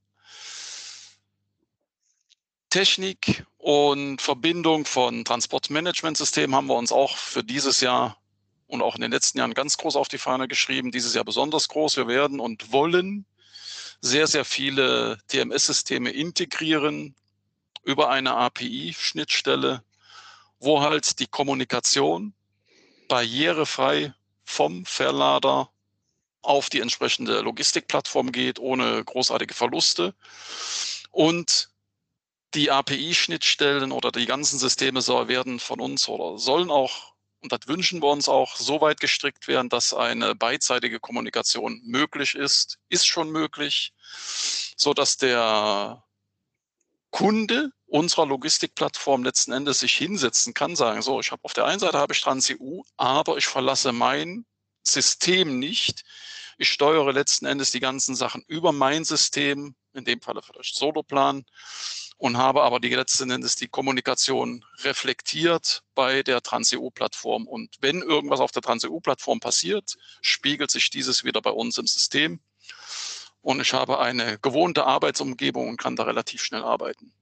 Technik 2.71 3.45
und 3.59 4.21
Verbindung 4.21 4.85
von 4.85 5.25
Transportmanagementsystemen 5.25 6.55
haben 6.55 6.67
wir 6.67 6.77
uns 6.77 6.93
auch 6.93 7.17
für 7.17 7.43
dieses 7.43 7.81
Jahr 7.81 8.21
und 8.67 8.83
auch 8.83 8.97
in 8.97 9.01
den 9.01 9.13
letzten 9.13 9.39
Jahren 9.39 9.55
ganz 9.55 9.77
groß 9.77 9.97
auf 9.97 10.09
die 10.09 10.19
Fahne 10.19 10.49
geschrieben. 10.49 10.91
Dieses 10.91 11.15
Jahr 11.15 11.25
besonders 11.25 11.69
groß. 11.69 11.97
Wir 11.97 12.09
werden 12.09 12.41
und 12.41 12.73
wollen 12.73 13.25
sehr, 14.01 14.27
sehr 14.27 14.45
viele 14.45 15.19
TMS-Systeme 15.29 16.11
integrieren 16.11 17.15
über 17.83 18.11
eine 18.11 18.35
API-Schnittstelle, 18.35 19.83
wo 20.59 20.81
halt 20.81 21.19
die 21.21 21.29
Kommunikation 21.29 22.35
barrierefrei 23.09 24.13
vom 24.45 24.85
Verlader 24.85 25.71
auf 26.47 26.71
die 26.71 26.81
entsprechende 26.81 27.41
Logistikplattform 27.41 28.33
geht, 28.33 28.59
ohne 28.59 29.05
großartige 29.05 29.55
Verluste. 29.55 30.15
Und 31.11 31.71
die 32.55 32.71
API-Schnittstellen 32.71 33.93
oder 33.93 34.13
die 34.13 34.27
ganzen 34.27 34.59
Systeme 34.59 35.01
werden 35.29 35.61
von 35.61 35.81
uns 35.81 36.09
oder 36.09 36.39
sollen 36.39 36.71
auch, 36.71 37.15
und 37.43 37.53
das 37.53 37.67
wünschen 37.67 38.01
wir 38.01 38.09
uns 38.09 38.29
auch, 38.29 38.57
so 38.57 38.81
weit 38.81 39.01
gestrickt 39.01 39.49
werden, 39.49 39.69
dass 39.69 39.93
eine 39.93 40.35
beidseitige 40.35 41.01
Kommunikation 41.01 41.81
möglich 41.85 42.35
ist, 42.35 42.79
ist 42.89 43.07
schon 43.07 43.31
möglich, 43.31 43.93
so 44.77 44.95
dass 44.95 45.17
der 45.17 46.05
Kunde 47.11 47.71
unserer 47.87 48.27
Logistikplattform 48.27 49.25
letzten 49.25 49.53
Endes 49.53 49.81
sich 49.81 49.95
hinsetzen 49.95 50.55
kann, 50.55 50.77
sagen, 50.77 51.03
so, 51.03 51.21
ich 51.21 51.31
habe 51.33 51.45
auf 51.45 51.53
der 51.53 51.67
einen 51.67 51.79
Seite 51.79 51.99
habe 51.99 52.13
ich 52.13 52.21
TransEU, 52.21 52.83
aber 52.97 53.37
ich 53.37 53.47
verlasse 53.47 53.93
mein 53.93 54.45
System 54.87 55.59
nicht. 55.59 56.05
Ich 56.59 56.71
steuere 56.71 57.13
letzten 57.13 57.47
Endes 57.47 57.71
die 57.71 57.81
ganzen 57.81 58.15
Sachen 58.15 58.43
über 58.47 58.73
mein 58.73 59.05
System, 59.05 59.75
in 59.93 60.05
dem 60.05 60.21
Falle 60.21 60.43
vielleicht 60.43 60.75
Soloplan, 60.77 61.45
und 62.19 62.39
habe 62.39 62.63
aber 62.63 62.81
die 62.81 62.95
letzten 62.95 63.31
Endes 63.31 63.57
die 63.57 63.69
Kommunikation 63.69 64.65
reflektiert 64.83 65.83
bei 65.95 66.23
der 66.23 66.41
TransEU-Plattform. 66.41 67.47
Und 67.47 67.77
wenn 67.81 68.01
irgendwas 68.01 68.41
auf 68.41 68.53
der 68.53 68.63
TransEU-Plattform 68.63 69.41
passiert, 69.41 69.97
spiegelt 70.23 70.71
sich 70.71 70.89
dieses 70.89 71.25
wieder 71.25 71.43
bei 71.43 71.51
uns 71.51 71.77
im 71.77 71.87
System. 71.87 72.41
Und 73.43 73.61
ich 73.61 73.75
habe 73.75 74.01
eine 74.01 74.39
gewohnte 74.39 74.87
Arbeitsumgebung 74.87 75.69
und 75.69 75.77
kann 75.77 75.95
da 75.95 76.05
relativ 76.05 76.43
schnell 76.43 76.65
arbeiten. 76.65 77.13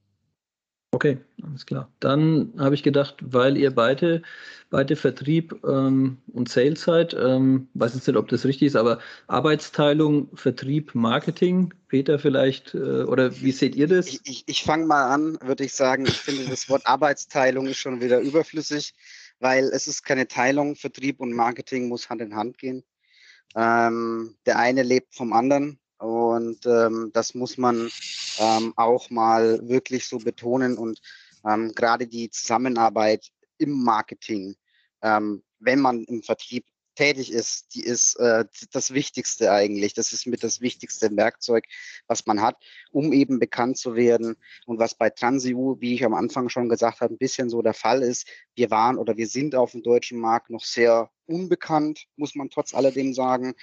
Okay, 0.95 1.17
alles 1.43 1.65
klar. 1.65 1.91
Dann 1.99 2.53
habe 2.57 2.73
ich 2.73 2.81
gedacht, 2.81 3.17
weil 3.19 3.57
ihr 3.57 3.75
beide, 3.75 4.21
beide 4.69 4.95
Vertrieb 4.95 5.53
ähm, 5.67 6.19
und 6.31 6.47
Sales 6.47 6.83
seid, 6.83 7.13
ähm, 7.13 7.67
weiß 7.73 7.95
jetzt 7.95 8.07
nicht, 8.07 8.15
ob 8.15 8.29
das 8.29 8.45
richtig 8.45 8.67
ist, 8.67 8.77
aber 8.77 8.99
Arbeitsteilung, 9.27 10.29
Vertrieb, 10.37 10.95
Marketing, 10.95 11.73
Peter 11.89 12.17
vielleicht, 12.17 12.75
äh, 12.75 13.03
oder 13.03 13.41
wie 13.41 13.51
seht 13.51 13.75
ihr 13.75 13.89
das? 13.89 14.07
Ich, 14.07 14.21
ich, 14.23 14.43
ich 14.45 14.63
fange 14.63 14.85
mal 14.85 15.13
an, 15.13 15.37
würde 15.41 15.65
ich 15.65 15.73
sagen, 15.73 16.05
ich 16.05 16.17
finde 16.17 16.49
das 16.49 16.69
Wort 16.69 16.87
Arbeitsteilung 16.87 17.67
ist 17.67 17.77
schon 17.79 17.99
wieder 17.99 18.21
überflüssig, 18.21 18.93
weil 19.41 19.65
es 19.65 19.87
ist 19.87 20.03
keine 20.03 20.29
Teilung, 20.29 20.77
Vertrieb 20.77 21.19
und 21.19 21.33
Marketing 21.33 21.89
muss 21.89 22.09
Hand 22.09 22.21
in 22.21 22.37
Hand 22.37 22.57
gehen. 22.57 22.85
Ähm, 23.53 24.37
der 24.45 24.59
eine 24.59 24.83
lebt 24.83 25.13
vom 25.13 25.33
anderen 25.33 25.77
und 26.05 26.65
ähm, 26.65 27.09
das 27.13 27.33
muss 27.33 27.57
man 27.57 27.89
ähm, 28.39 28.73
auch 28.75 29.09
mal 29.09 29.67
wirklich 29.67 30.07
so 30.07 30.19
betonen. 30.19 30.77
Und 30.77 31.01
ähm, 31.43 31.73
gerade 31.73 32.07
die 32.07 32.29
Zusammenarbeit 32.29 33.31
im 33.57 33.83
Marketing, 33.83 34.55
ähm, 35.01 35.43
wenn 35.59 35.79
man 35.79 36.03
im 36.03 36.21
Vertrieb 36.21 36.65
tätig 36.93 37.31
ist, 37.31 37.75
die 37.75 37.83
ist 37.83 38.15
äh, 38.19 38.45
das 38.71 38.93
Wichtigste 38.93 39.51
eigentlich. 39.51 39.93
Das 39.93 40.13
ist 40.13 40.27
mit 40.27 40.43
das 40.43 40.61
wichtigste 40.61 41.15
Werkzeug, 41.15 41.65
was 42.07 42.25
man 42.25 42.41
hat, 42.41 42.55
um 42.91 43.11
eben 43.11 43.39
bekannt 43.39 43.77
zu 43.77 43.95
werden. 43.95 44.35
Und 44.65 44.79
was 44.79 44.95
bei 44.95 45.09
TransEU, 45.09 45.75
wie 45.79 45.95
ich 45.95 46.05
am 46.05 46.13
Anfang 46.13 46.49
schon 46.49 46.69
gesagt 46.69 47.01
habe, 47.01 47.13
ein 47.13 47.17
bisschen 47.17 47.49
so 47.49 47.61
der 47.61 47.73
Fall 47.73 48.01
ist, 48.01 48.27
wir 48.55 48.71
waren 48.71 48.97
oder 48.97 49.17
wir 49.17 49.27
sind 49.27 49.55
auf 49.55 49.71
dem 49.71 49.83
deutschen 49.83 50.19
Markt 50.19 50.49
noch 50.49 50.63
sehr 50.63 51.09
unbekannt, 51.25 52.05
muss 52.15 52.35
man 52.35 52.49
trotz 52.49 52.73
alledem 52.73 53.13
sagen. 53.13 53.55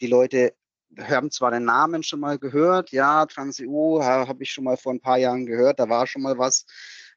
Die 0.00 0.06
Leute 0.06 0.54
haben 0.98 1.30
zwar 1.30 1.50
den 1.50 1.64
Namen 1.64 2.02
schon 2.02 2.20
mal 2.20 2.38
gehört, 2.38 2.90
ja, 2.90 3.26
TransEU 3.26 4.02
habe 4.02 4.42
ich 4.42 4.50
schon 4.50 4.64
mal 4.64 4.76
vor 4.76 4.92
ein 4.92 5.00
paar 5.00 5.18
Jahren 5.18 5.46
gehört, 5.46 5.78
da 5.78 5.88
war 5.88 6.06
schon 6.06 6.22
mal 6.22 6.38
was. 6.38 6.66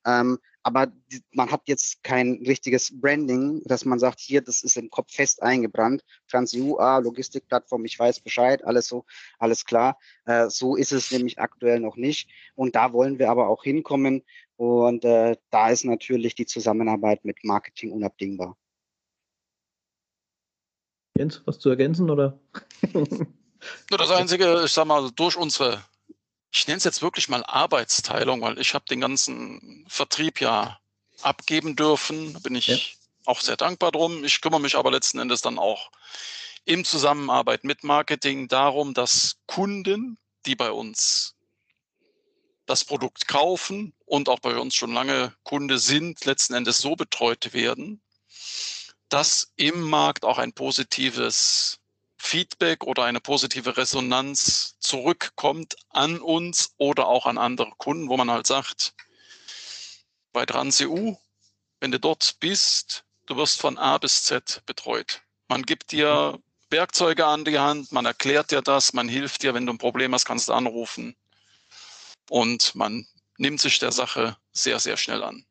Ähm, 0.06 0.40
aber 0.64 0.88
die, 1.12 1.22
man 1.34 1.52
hat 1.52 1.64
jetzt 1.66 2.04
kein 2.04 2.42
richtiges 2.46 2.90
Branding, 3.00 3.62
dass 3.66 3.84
man 3.84 4.00
sagt, 4.00 4.22
hier, 4.22 4.42
das 4.42 4.64
ist 4.64 4.78
im 4.78 4.90
Kopf 4.90 5.14
fest 5.14 5.44
eingebrannt. 5.44 6.04
TransEU, 6.30 6.78
ah, 6.78 7.00
Logistikplattform, 7.00 7.84
ich 7.84 8.00
weiß 8.00 8.22
Bescheid, 8.22 8.64
alles 8.64 8.88
so, 8.88 9.06
alles 9.40 9.66
klar. 9.66 10.00
Äh, 10.26 10.50
so 10.50 10.78
ist 10.78 10.94
es 10.94 11.12
nämlich 11.12 11.40
aktuell 11.40 11.82
noch 11.82 11.98
nicht. 11.98 12.30
Und 12.56 12.76
da 12.76 12.94
wollen 12.94 13.20
wir 13.20 13.30
aber 13.30 13.50
auch 13.50 13.64
hinkommen. 13.64 14.24
Und 14.56 15.04
äh, 15.04 15.36
da 15.50 15.70
ist 15.70 15.84
natürlich 15.84 16.36
die 16.36 16.46
Zusammenarbeit 16.46 17.26
mit 17.26 17.44
Marketing 17.44 17.92
unabdingbar. 17.92 18.58
Jens, 21.18 21.44
was 21.46 21.60
zu 21.60 21.70
ergänzen 21.70 22.10
oder? 22.10 22.40
Nur 23.90 23.98
das 23.98 24.12
Einzige, 24.12 24.64
ich 24.66 24.72
sag 24.72 24.86
mal, 24.86 25.12
durch 25.12 25.36
unsere, 25.36 25.84
ich 26.52 26.68
nenne 26.68 26.78
es 26.78 26.84
jetzt 26.84 27.02
wirklich 27.02 27.30
mal 27.30 27.44
Arbeitsteilung, 27.46 28.42
weil 28.42 28.60
ich 28.60 28.74
habe 28.74 28.86
den 28.86 29.02
ganzen 29.02 29.86
Vertrieb 29.88 30.42
ja 30.42 30.80
abgeben 31.22 31.76
dürfen, 31.76 32.34
bin 32.42 32.56
ich 32.56 32.68
ja. 32.68 32.78
auch 33.26 33.42
sehr 33.42 33.58
dankbar 33.58 33.92
drum. 33.92 34.24
Ich 34.24 34.42
kümmere 34.42 34.62
mich 34.62 34.76
aber 34.76 34.92
letzten 34.92 35.20
Endes 35.20 35.42
dann 35.42 35.58
auch 35.58 35.92
im 36.66 36.86
Zusammenarbeit 36.86 37.64
mit 37.64 37.84
Marketing 37.84 38.48
darum, 38.48 38.94
dass 38.94 39.38
Kunden, 39.48 40.18
die 40.46 40.56
bei 40.56 40.72
uns 40.72 41.36
das 42.66 42.86
Produkt 42.86 43.28
kaufen 43.28 43.94
und 44.06 44.30
auch 44.30 44.40
bei 44.40 44.58
uns 44.58 44.76
schon 44.76 44.94
lange 44.94 45.34
Kunde 45.44 45.80
sind, 45.80 46.24
letzten 46.26 46.54
Endes 46.54 46.78
so 46.78 46.96
betreut 46.96 47.54
werden, 47.54 48.02
dass 49.10 49.52
im 49.58 49.82
Markt 49.82 50.24
auch 50.24 50.38
ein 50.38 50.54
positives 50.54 51.80
Feedback 52.24 52.86
oder 52.86 53.04
eine 53.04 53.20
positive 53.20 53.76
Resonanz 53.76 54.78
zurückkommt 54.80 55.76
an 55.90 56.20
uns 56.20 56.74
oder 56.78 57.08
auch 57.08 57.26
an 57.26 57.38
andere 57.38 57.72
Kunden, 57.78 58.08
wo 58.08 58.16
man 58.16 58.32
halt 58.32 58.48
sagt, 58.48 58.94
bei 60.32 60.46
TransEU, 60.46 61.16
wenn 61.82 61.92
du 61.92 62.00
dort 62.00 62.38
bist, 62.40 63.04
du 63.26 63.36
wirst 63.36 63.60
von 63.60 63.78
A 63.78 63.98
bis 63.98 64.24
Z 64.24 64.64
betreut. 64.66 65.22
Man 65.50 65.64
gibt 65.64 65.92
dir 65.92 66.40
Werkzeuge 66.70 67.26
an 67.26 67.44
die 67.44 67.60
Hand, 67.60 67.92
man 67.92 68.06
erklärt 68.06 68.52
dir 68.52 68.62
das, 68.62 68.94
man 68.94 69.10
hilft 69.10 69.44
dir, 69.44 69.54
wenn 69.54 69.66
du 69.66 69.74
ein 69.74 69.78
Problem 69.78 70.14
hast, 70.14 70.26
kannst 70.26 70.48
du 70.48 70.54
anrufen. 70.54 71.16
Und 72.30 72.74
man 72.74 73.06
nimmt 73.38 73.60
sich 73.60 73.80
der 73.80 73.92
Sache 73.92 74.38
sehr, 74.54 74.80
sehr 74.80 74.96
schnell 74.96 75.24
an. 75.24 75.46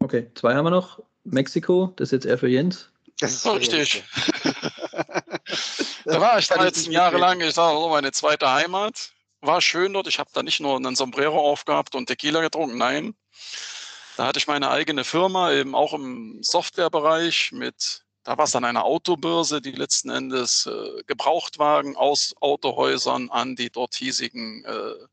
Okay, 0.00 0.30
zwei 0.34 0.54
haben 0.54 0.64
wir 0.64 0.70
noch. 0.70 1.02
Mexiko, 1.24 1.92
das 1.96 2.08
ist 2.08 2.12
jetzt 2.12 2.26
eher 2.26 2.38
für 2.38 2.48
Jens. 2.48 2.88
Das 3.20 3.32
ist 3.32 3.46
richtig. 3.46 4.04
Da 6.06 6.20
war 6.20 6.38
ich 6.38 6.46
13 6.48 6.92
Jahre 6.92 7.18
lang, 7.18 7.40
ich 7.40 7.54
sage 7.54 7.78
so, 7.78 7.88
meine 7.88 8.12
zweite 8.12 8.52
Heimat. 8.52 9.10
War 9.40 9.60
schön 9.60 9.92
dort. 9.92 10.06
Ich 10.06 10.18
habe 10.18 10.30
da 10.32 10.42
nicht 10.42 10.60
nur 10.60 10.76
einen 10.76 10.96
Sombrero 10.96 11.38
aufgehabt 11.38 11.94
und 11.94 12.06
Tequila 12.06 12.40
getrunken, 12.40 12.78
nein. 12.78 13.14
Da 14.16 14.26
hatte 14.26 14.38
ich 14.38 14.46
meine 14.46 14.70
eigene 14.70 15.04
Firma, 15.04 15.52
eben 15.52 15.74
auch 15.74 15.92
im 15.92 16.38
Softwarebereich 16.42 17.52
mit, 17.52 18.04
da 18.24 18.38
war 18.38 18.46
es 18.46 18.52
dann 18.52 18.64
eine 18.64 18.84
Autobörse, 18.84 19.60
die 19.60 19.72
letzten 19.72 20.08
Endes 20.08 20.66
äh, 20.66 21.02
Gebrauchtwagen 21.06 21.96
aus 21.96 22.34
Autohäusern 22.40 23.30
an 23.30 23.56
die 23.56 23.70
dort 23.70 23.94
hiesigen 23.94 24.64
äh, 24.64 25.06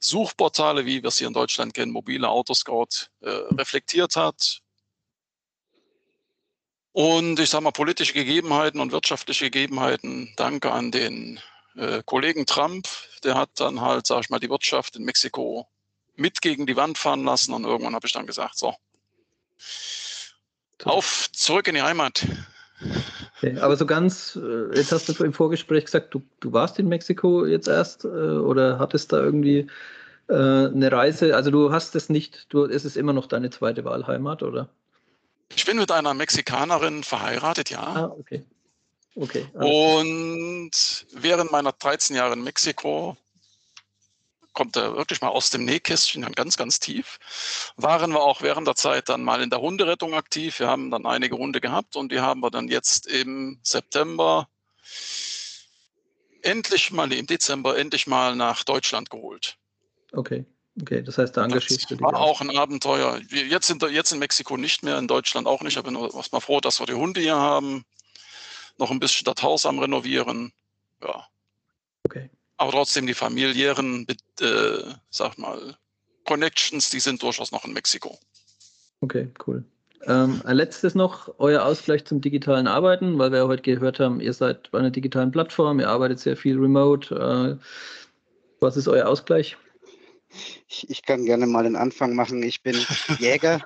Suchportale, 0.00 0.84
wie 0.84 1.02
wir 1.02 1.08
es 1.08 1.18
hier 1.18 1.28
in 1.28 1.32
Deutschland 1.32 1.74
kennen, 1.74 1.92
mobile 1.92 2.28
Autoscout, 2.28 3.08
äh, 3.20 3.30
reflektiert 3.30 4.16
hat. 4.16 4.60
Und 6.94 7.40
ich 7.40 7.50
sage 7.50 7.64
mal, 7.64 7.72
politische 7.72 8.12
Gegebenheiten 8.12 8.78
und 8.78 8.92
wirtschaftliche 8.92 9.50
Gegebenheiten, 9.50 10.32
danke 10.36 10.70
an 10.70 10.92
den 10.92 11.40
äh, 11.74 12.04
Kollegen 12.06 12.46
Trump, 12.46 12.86
der 13.24 13.34
hat 13.34 13.50
dann 13.56 13.80
halt, 13.80 14.06
sag 14.06 14.20
ich 14.20 14.30
mal, 14.30 14.38
die 14.38 14.48
Wirtschaft 14.48 14.94
in 14.94 15.02
Mexiko 15.02 15.66
mit 16.14 16.40
gegen 16.40 16.66
die 16.66 16.76
Wand 16.76 16.96
fahren 16.96 17.24
lassen 17.24 17.52
und 17.52 17.64
irgendwann 17.64 17.96
habe 17.96 18.06
ich 18.06 18.12
dann 18.12 18.28
gesagt, 18.28 18.56
so, 18.56 18.76
auf, 20.84 21.28
zurück 21.32 21.66
in 21.66 21.74
die 21.74 21.82
Heimat. 21.82 22.28
Okay, 23.38 23.58
aber 23.58 23.76
so 23.76 23.86
ganz, 23.86 24.36
äh, 24.40 24.76
jetzt 24.76 24.92
hast 24.92 25.08
du 25.08 25.24
im 25.24 25.32
Vorgespräch 25.32 25.86
gesagt, 25.86 26.14
du, 26.14 26.22
du 26.38 26.52
warst 26.52 26.78
in 26.78 26.86
Mexiko 26.86 27.44
jetzt 27.44 27.66
erst 27.66 28.04
äh, 28.04 28.08
oder 28.08 28.78
hattest 28.78 29.12
da 29.12 29.18
irgendwie 29.18 29.66
äh, 30.28 30.32
eine 30.32 30.92
Reise, 30.92 31.34
also 31.34 31.50
du 31.50 31.72
hast 31.72 31.96
es 31.96 32.08
nicht, 32.08 32.46
du, 32.50 32.66
es 32.66 32.84
ist 32.84 32.96
immer 32.96 33.12
noch 33.12 33.26
deine 33.26 33.50
zweite 33.50 33.84
Wahlheimat, 33.84 34.44
oder? 34.44 34.68
Ich 35.54 35.64
bin 35.64 35.76
mit 35.76 35.90
einer 35.90 36.14
Mexikanerin 36.14 37.04
verheiratet, 37.04 37.70
ja. 37.70 37.82
Ah, 37.82 38.14
okay. 38.18 38.44
Okay. 39.16 39.46
Und 39.52 40.72
während 41.12 41.52
meiner 41.52 41.72
13 41.72 42.16
Jahre 42.16 42.32
in 42.32 42.42
Mexiko 42.42 43.16
kommt 44.52 44.76
er 44.76 44.96
wirklich 44.96 45.20
mal 45.20 45.28
aus 45.28 45.50
dem 45.50 45.64
Nähkästchen 45.64 46.22
dann 46.22 46.32
ganz, 46.32 46.56
ganz 46.56 46.80
tief. 46.80 47.18
Waren 47.76 48.12
wir 48.12 48.22
auch 48.22 48.40
während 48.40 48.66
der 48.66 48.76
Zeit 48.76 49.08
dann 49.08 49.22
mal 49.22 49.42
in 49.42 49.50
der 49.50 49.60
Hunderettung 49.60 50.14
aktiv. 50.14 50.60
Wir 50.60 50.68
haben 50.68 50.90
dann 50.90 51.06
einige 51.06 51.36
Hunde 51.36 51.60
gehabt 51.60 51.96
und 51.96 52.10
die 52.12 52.20
haben 52.20 52.40
wir 52.40 52.50
dann 52.50 52.68
jetzt 52.68 53.06
im 53.06 53.58
September 53.62 54.48
endlich 56.42 56.92
mal, 56.92 57.12
im 57.12 57.26
Dezember 57.26 57.76
endlich 57.76 58.06
mal 58.06 58.36
nach 58.36 58.64
Deutschland 58.64 59.10
geholt. 59.10 59.56
Okay. 60.12 60.44
Okay, 60.80 61.02
das 61.02 61.18
heißt, 61.18 61.36
du 61.36 61.46
dich. 61.46 61.86
War 62.00 62.16
auch 62.16 62.40
ein 62.40 62.56
Abenteuer. 62.56 63.20
Jetzt 63.28 63.70
in, 63.70 63.78
jetzt 63.92 64.12
in 64.12 64.18
Mexiko 64.18 64.56
nicht 64.56 64.82
mehr, 64.82 64.98
in 64.98 65.06
Deutschland 65.06 65.46
auch 65.46 65.62
nicht. 65.62 65.76
Ich 65.76 65.82
bin 65.82 65.94
erstmal 65.94 66.40
froh, 66.40 66.60
dass 66.60 66.80
wir 66.80 66.86
die 66.86 66.94
Hunde 66.94 67.20
hier 67.20 67.36
haben. 67.36 67.84
Noch 68.78 68.90
ein 68.90 68.98
bisschen 68.98 69.24
das 69.24 69.40
Haus 69.42 69.66
am 69.66 69.78
Renovieren. 69.78 70.52
Ja. 71.00 71.26
Okay. 72.02 72.28
Aber 72.56 72.72
trotzdem 72.72 73.06
die 73.06 73.14
familiären, 73.14 74.06
äh, 74.40 74.94
sag 75.10 75.38
mal, 75.38 75.76
Connections, 76.24 76.90
die 76.90 77.00
sind 77.00 77.22
durchaus 77.22 77.52
noch 77.52 77.64
in 77.64 77.72
Mexiko. 77.72 78.18
Okay, 79.00 79.30
cool. 79.46 79.64
Ähm, 80.06 80.42
ein 80.44 80.56
letztes 80.56 80.94
noch, 80.94 81.32
euer 81.38 81.64
Ausgleich 81.64 82.04
zum 82.04 82.20
digitalen 82.20 82.66
Arbeiten, 82.66 83.18
weil 83.18 83.32
wir 83.32 83.46
heute 83.46 83.62
gehört 83.62 84.00
haben, 84.00 84.20
ihr 84.20 84.32
seid 84.32 84.70
bei 84.70 84.78
einer 84.78 84.90
digitalen 84.90 85.30
Plattform, 85.30 85.80
ihr 85.80 85.88
arbeitet 85.88 86.20
sehr 86.20 86.36
viel 86.36 86.58
remote. 86.58 87.14
Äh, 87.14 87.64
was 88.60 88.76
ist 88.76 88.88
euer 88.88 89.06
Ausgleich? 89.06 89.56
Ich, 90.68 90.88
ich 90.90 91.02
kann 91.02 91.24
gerne 91.24 91.46
mal 91.46 91.64
den 91.64 91.76
Anfang 91.76 92.14
machen. 92.14 92.42
Ich 92.42 92.62
bin 92.62 92.76
Jäger 93.18 93.62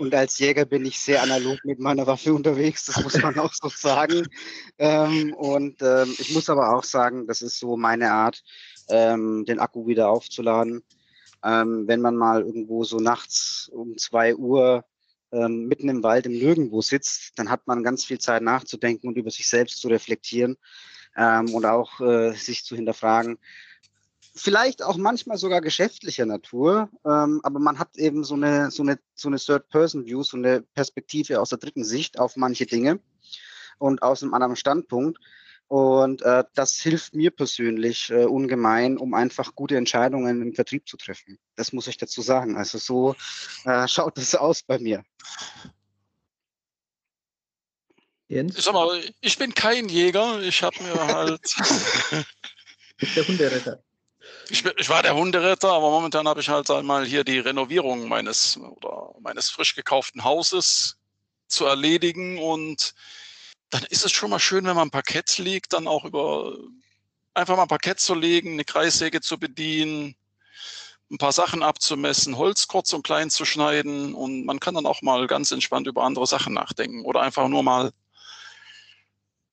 und 0.00 0.14
als 0.14 0.38
Jäger 0.38 0.64
bin 0.64 0.86
ich 0.86 0.98
sehr 0.98 1.22
analog 1.22 1.58
mit 1.62 1.78
meiner 1.78 2.06
Waffe 2.06 2.32
unterwegs, 2.32 2.86
das 2.86 3.02
muss 3.02 3.20
man 3.20 3.38
auch 3.38 3.52
so 3.52 3.68
sagen. 3.68 4.26
Ähm, 4.78 5.34
und 5.34 5.82
ähm, 5.82 6.14
ich 6.18 6.32
muss 6.32 6.48
aber 6.48 6.74
auch 6.74 6.84
sagen, 6.84 7.26
das 7.26 7.42
ist 7.42 7.58
so 7.58 7.76
meine 7.76 8.10
Art, 8.10 8.42
ähm, 8.88 9.44
den 9.44 9.58
Akku 9.58 9.86
wieder 9.86 10.08
aufzuladen. 10.08 10.82
Ähm, 11.44 11.86
wenn 11.86 12.00
man 12.00 12.16
mal 12.16 12.40
irgendwo 12.40 12.82
so 12.82 12.96
nachts 12.96 13.70
um 13.74 13.98
zwei 13.98 14.34
Uhr 14.34 14.86
ähm, 15.32 15.66
mitten 15.66 15.90
im 15.90 16.02
Wald 16.02 16.24
im 16.24 16.32
Nirgendwo 16.32 16.80
sitzt, 16.80 17.38
dann 17.38 17.50
hat 17.50 17.66
man 17.66 17.82
ganz 17.82 18.06
viel 18.06 18.18
Zeit 18.18 18.40
nachzudenken 18.40 19.06
und 19.06 19.18
über 19.18 19.30
sich 19.30 19.48
selbst 19.48 19.82
zu 19.82 19.88
reflektieren 19.88 20.56
ähm, 21.14 21.52
und 21.52 21.66
auch 21.66 22.00
äh, 22.00 22.32
sich 22.32 22.64
zu 22.64 22.74
hinterfragen, 22.74 23.38
vielleicht 24.34 24.82
auch 24.82 24.96
manchmal 24.96 25.38
sogar 25.38 25.60
geschäftlicher 25.60 26.26
Natur, 26.26 26.88
ähm, 27.04 27.40
aber 27.42 27.58
man 27.58 27.78
hat 27.78 27.96
eben 27.96 28.24
so 28.24 28.34
eine, 28.34 28.70
so 28.70 28.82
eine, 28.82 28.98
so 29.14 29.28
eine 29.28 29.38
Third-Person-View, 29.38 30.22
so 30.22 30.36
eine 30.36 30.62
Perspektive 30.74 31.40
aus 31.40 31.50
der 31.50 31.58
dritten 31.58 31.84
Sicht 31.84 32.18
auf 32.18 32.36
manche 32.36 32.66
Dinge 32.66 33.00
und 33.78 34.02
aus 34.02 34.22
einem 34.22 34.34
anderen 34.34 34.56
Standpunkt. 34.56 35.18
Und 35.68 36.22
äh, 36.22 36.42
das 36.54 36.74
hilft 36.78 37.14
mir 37.14 37.30
persönlich 37.30 38.10
äh, 38.10 38.24
ungemein, 38.24 38.98
um 38.98 39.14
einfach 39.14 39.54
gute 39.54 39.76
Entscheidungen 39.76 40.42
im 40.42 40.52
Vertrieb 40.52 40.88
zu 40.88 40.96
treffen. 40.96 41.38
Das 41.54 41.72
muss 41.72 41.86
ich 41.86 41.96
dazu 41.96 42.22
sagen. 42.22 42.56
Also 42.56 42.78
so 42.78 43.14
äh, 43.64 43.86
schaut 43.88 44.18
das 44.18 44.34
aus 44.34 44.64
bei 44.64 44.80
mir. 44.80 45.04
Jens? 48.26 48.56
Ich 48.58 48.64
sag 48.64 48.74
mal, 48.74 49.00
ich 49.20 49.38
bin 49.38 49.54
kein 49.54 49.88
Jäger. 49.88 50.40
Ich 50.40 50.62
habe 50.62 50.80
mir 50.82 50.94
halt. 50.94 51.40
der 53.16 53.28
Hunderetter. 53.28 53.82
Ich, 54.50 54.64
ich, 54.64 54.88
war 54.88 55.02
der 55.02 55.14
Hunderetter, 55.14 55.70
aber 55.70 55.90
momentan 55.90 56.26
habe 56.26 56.40
ich 56.40 56.48
halt 56.48 56.68
einmal 56.70 57.06
hier 57.06 57.22
die 57.22 57.38
Renovierung 57.38 58.08
meines 58.08 58.58
oder 58.58 59.14
meines 59.20 59.48
frisch 59.48 59.76
gekauften 59.76 60.24
Hauses 60.24 60.98
zu 61.46 61.66
erledigen 61.66 62.38
und 62.38 62.94
dann 63.70 63.84
ist 63.84 64.04
es 64.04 64.10
schon 64.10 64.30
mal 64.30 64.40
schön, 64.40 64.64
wenn 64.64 64.74
man 64.74 64.88
ein 64.88 64.90
Parkett 64.90 65.38
legt, 65.38 65.72
dann 65.72 65.86
auch 65.86 66.04
über 66.04 66.56
einfach 67.32 67.56
mal 67.56 67.62
ein 67.62 67.68
Parkett 67.68 68.00
zu 68.00 68.14
legen, 68.14 68.54
eine 68.54 68.64
Kreissäge 68.64 69.20
zu 69.20 69.38
bedienen, 69.38 70.16
ein 71.12 71.18
paar 71.18 71.32
Sachen 71.32 71.62
abzumessen, 71.62 72.36
Holz 72.36 72.66
kurz 72.66 72.92
und 72.92 73.04
klein 73.04 73.30
zu 73.30 73.44
schneiden 73.44 74.14
und 74.14 74.44
man 74.46 74.58
kann 74.58 74.74
dann 74.74 74.86
auch 74.86 75.00
mal 75.02 75.28
ganz 75.28 75.52
entspannt 75.52 75.86
über 75.86 76.02
andere 76.02 76.26
Sachen 76.26 76.54
nachdenken 76.54 77.04
oder 77.04 77.20
einfach 77.20 77.46
nur 77.46 77.62
mal 77.62 77.92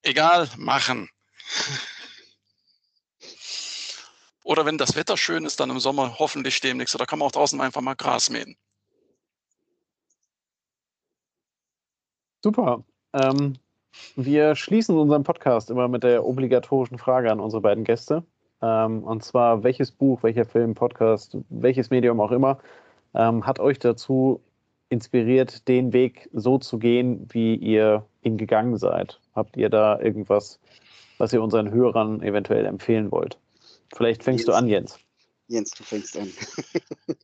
egal 0.02 0.50
machen. 0.58 1.10
Oder 4.48 4.66
wenn 4.66 4.78
das 4.78 4.96
Wetter 4.96 5.18
schön 5.18 5.44
ist, 5.44 5.60
dann 5.60 5.70
im 5.70 5.80
Sommer 5.80 6.20
hoffentlich 6.20 6.62
demnächst. 6.62 6.96
Oder 6.96 7.06
kann 7.06 7.20
man 7.20 7.28
auch 7.28 7.34
draußen 7.34 7.60
einfach 7.60 7.82
mal 7.82 7.96
Gras 7.96 8.30
mähen. 8.30 8.56
Super. 12.42 12.86
Ähm, 13.12 13.58
wir 14.16 14.56
schließen 14.56 14.98
unseren 14.98 15.26
Podcast 15.26 15.70
immer 15.70 15.90
mit 15.90 16.04
der 16.04 16.26
obligatorischen 16.26 16.98
Frage 16.98 17.30
an 17.30 17.42
unsere 17.42 17.62
beiden 17.62 17.84
Gäste. 17.84 18.24
Ähm, 18.62 19.04
und 19.04 19.22
zwar, 19.22 19.66
welches 19.66 19.92
Buch, 19.92 20.24
welcher 20.24 20.46
Film, 20.46 20.76
Podcast, 20.76 21.36
welches 21.50 21.90
Medium 21.90 22.22
auch 22.22 22.32
immer, 22.32 22.60
ähm, 23.16 23.46
hat 23.46 23.60
euch 23.60 23.80
dazu 23.80 24.42
inspiriert, 24.88 25.68
den 25.68 25.92
Weg 25.92 26.30
so 26.32 26.58
zu 26.58 26.80
gehen, 26.80 27.28
wie 27.34 27.56
ihr 27.56 28.06
ihn 28.22 28.38
gegangen 28.38 28.78
seid? 28.78 29.20
Habt 29.36 29.58
ihr 29.58 29.70
da 29.70 30.00
irgendwas, 30.00 30.58
was 31.18 31.34
ihr 31.34 31.44
unseren 31.44 31.70
Hörern 31.70 32.22
eventuell 32.22 32.66
empfehlen 32.66 33.12
wollt? 33.12 33.38
Vielleicht 33.96 34.24
fängst 34.24 34.42
Jens, 34.42 34.46
du 34.48 34.54
an, 34.54 34.68
Jens. 34.68 35.00
Jens, 35.48 35.72
du 35.72 35.84
fängst 35.84 36.18
an. 36.18 36.32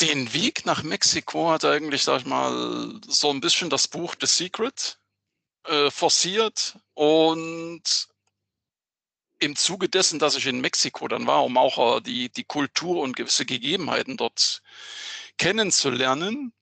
Den 0.00 0.32
Weg 0.32 0.64
nach 0.64 0.84
Mexiko 0.84 1.50
hat 1.50 1.64
eigentlich, 1.64 2.04
sag 2.04 2.20
ich 2.20 2.26
mal, 2.26 3.00
so 3.06 3.30
ein 3.30 3.40
bisschen 3.40 3.68
das 3.68 3.88
Buch 3.88 4.14
The 4.20 4.26
Secret 4.26 5.00
äh, 5.64 5.90
forciert 5.90 6.78
und 6.94 8.08
im 9.40 9.56
Zuge 9.56 9.88
dessen, 9.88 10.18
dass 10.18 10.36
ich 10.36 10.46
in 10.46 10.60
Mexiko 10.60 11.08
dann 11.08 11.26
war, 11.26 11.44
um 11.44 11.56
auch 11.56 11.96
äh, 11.96 12.00
die, 12.00 12.28
die 12.28 12.44
Kultur 12.44 13.02
und 13.02 13.16
gewisse 13.16 13.44
Gegebenheiten 13.44 14.16
dort 14.16 14.62
kennenzulernen, 15.36 16.52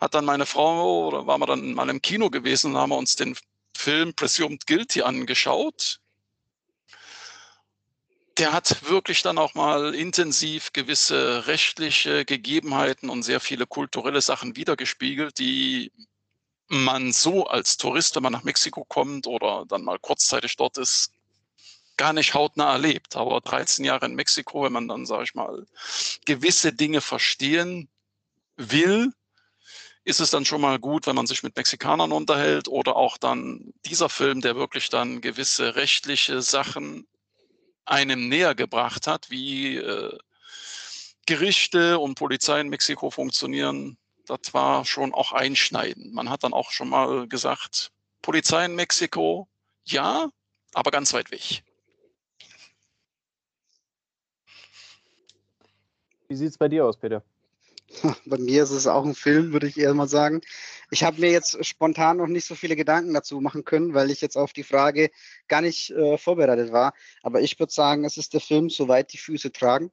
hat 0.00 0.14
dann 0.14 0.24
meine 0.24 0.46
Frau, 0.46 1.08
oder 1.08 1.26
waren 1.26 1.40
wir 1.40 1.46
dann 1.46 1.74
mal 1.74 1.88
im 1.90 2.02
Kino 2.02 2.30
gewesen 2.30 2.72
und 2.72 2.78
haben 2.78 2.90
wir 2.90 2.98
uns 2.98 3.16
den 3.16 3.36
Film 3.76 4.14
Presumed 4.14 4.66
Guilty 4.66 5.02
angeschaut 5.02 6.00
der 8.38 8.52
hat 8.52 8.88
wirklich 8.88 9.22
dann 9.22 9.38
auch 9.38 9.54
mal 9.54 9.94
intensiv 9.94 10.72
gewisse 10.72 11.46
rechtliche 11.46 12.24
Gegebenheiten 12.24 13.08
und 13.08 13.22
sehr 13.22 13.40
viele 13.40 13.66
kulturelle 13.66 14.20
Sachen 14.20 14.56
wiedergespiegelt, 14.56 15.38
die 15.38 15.92
man 16.68 17.12
so 17.12 17.46
als 17.46 17.76
Tourist, 17.76 18.16
wenn 18.16 18.22
man 18.22 18.32
nach 18.32 18.42
Mexiko 18.42 18.84
kommt 18.84 19.26
oder 19.26 19.64
dann 19.68 19.84
mal 19.84 19.98
kurzzeitig 19.98 20.56
dort 20.56 20.78
ist, 20.78 21.12
gar 21.96 22.12
nicht 22.12 22.34
hautnah 22.34 22.72
erlebt. 22.72 23.16
Aber 23.16 23.40
13 23.40 23.84
Jahre 23.84 24.06
in 24.06 24.14
Mexiko, 24.14 24.64
wenn 24.64 24.72
man 24.72 24.88
dann, 24.88 25.06
sage 25.06 25.24
ich 25.24 25.34
mal, 25.34 25.66
gewisse 26.24 26.72
Dinge 26.72 27.00
verstehen 27.00 27.88
will, 28.56 29.12
ist 30.04 30.20
es 30.20 30.30
dann 30.30 30.44
schon 30.44 30.60
mal 30.60 30.78
gut, 30.78 31.06
wenn 31.06 31.16
man 31.16 31.26
sich 31.26 31.42
mit 31.42 31.56
Mexikanern 31.56 32.12
unterhält 32.12 32.68
oder 32.68 32.96
auch 32.96 33.16
dann 33.16 33.72
dieser 33.86 34.08
Film, 34.08 34.40
der 34.40 34.56
wirklich 34.56 34.90
dann 34.90 35.20
gewisse 35.20 35.76
rechtliche 35.76 36.42
Sachen 36.42 37.06
einem 37.86 38.28
näher 38.28 38.54
gebracht 38.54 39.06
hat, 39.06 39.30
wie 39.30 39.76
äh, 39.76 40.18
Gerichte 41.26 41.98
und 41.98 42.16
Polizei 42.16 42.60
in 42.60 42.68
Mexiko 42.68 43.10
funktionieren, 43.10 43.96
das 44.26 44.52
war 44.52 44.84
schon 44.84 45.12
auch 45.12 45.32
einschneidend. 45.32 46.12
Man 46.14 46.30
hat 46.30 46.44
dann 46.44 46.52
auch 46.52 46.70
schon 46.70 46.88
mal 46.88 47.28
gesagt, 47.28 47.90
Polizei 48.22 48.64
in 48.64 48.74
Mexiko, 48.74 49.48
ja, 49.84 50.28
aber 50.72 50.90
ganz 50.90 51.12
weit 51.12 51.30
weg. 51.30 51.62
Wie 56.28 56.36
sieht 56.36 56.50
es 56.50 56.58
bei 56.58 56.68
dir 56.68 56.86
aus, 56.86 56.96
Peter? 56.96 57.22
Bei 58.26 58.38
mir 58.38 58.62
ist 58.62 58.70
es 58.70 58.86
auch 58.86 59.04
ein 59.04 59.14
Film, 59.14 59.52
würde 59.52 59.68
ich 59.68 59.78
eher 59.78 59.94
mal 59.94 60.08
sagen. 60.08 60.40
Ich 60.90 61.04
habe 61.04 61.20
mir 61.20 61.30
jetzt 61.30 61.64
spontan 61.64 62.18
noch 62.18 62.26
nicht 62.26 62.46
so 62.46 62.54
viele 62.54 62.76
Gedanken 62.76 63.14
dazu 63.14 63.40
machen 63.40 63.64
können, 63.64 63.94
weil 63.94 64.10
ich 64.10 64.20
jetzt 64.20 64.36
auf 64.36 64.52
die 64.52 64.62
Frage 64.62 65.10
gar 65.48 65.60
nicht 65.60 65.90
äh, 65.90 66.18
vorbereitet 66.18 66.72
war. 66.72 66.92
Aber 67.22 67.40
ich 67.40 67.58
würde 67.58 67.72
sagen, 67.72 68.04
es 68.04 68.16
ist 68.16 68.34
der 68.34 68.40
Film 68.40 68.70
Soweit 68.70 69.12
die 69.12 69.18
Füße 69.18 69.52
tragen. 69.52 69.90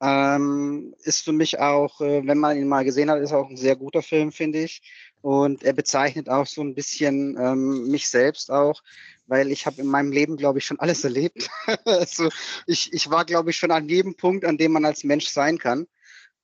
Ähm, 0.00 0.94
ist 1.02 1.24
für 1.24 1.32
mich 1.32 1.58
auch, 1.58 2.00
äh, 2.00 2.24
wenn 2.24 2.38
man 2.38 2.56
ihn 2.56 2.68
mal 2.68 2.84
gesehen 2.84 3.10
hat, 3.10 3.20
ist 3.20 3.32
auch 3.32 3.50
ein 3.50 3.56
sehr 3.56 3.74
guter 3.74 4.02
Film, 4.02 4.30
finde 4.30 4.60
ich. 4.62 4.82
Und 5.22 5.64
er 5.64 5.72
bezeichnet 5.72 6.28
auch 6.28 6.46
so 6.46 6.62
ein 6.62 6.74
bisschen 6.74 7.36
ähm, 7.36 7.88
mich 7.88 8.08
selbst 8.08 8.52
auch, 8.52 8.82
weil 9.26 9.50
ich 9.50 9.66
habe 9.66 9.80
in 9.80 9.88
meinem 9.88 10.12
Leben, 10.12 10.36
glaube 10.36 10.60
ich, 10.60 10.66
schon 10.66 10.78
alles 10.78 11.02
erlebt. 11.02 11.50
also 11.84 12.28
ich, 12.66 12.92
ich 12.92 13.10
war, 13.10 13.24
glaube 13.24 13.50
ich, 13.50 13.56
schon 13.56 13.72
an 13.72 13.88
jedem 13.88 14.14
Punkt, 14.14 14.44
an 14.44 14.56
dem 14.56 14.72
man 14.72 14.84
als 14.84 15.02
Mensch 15.02 15.28
sein 15.28 15.58
kann. 15.58 15.88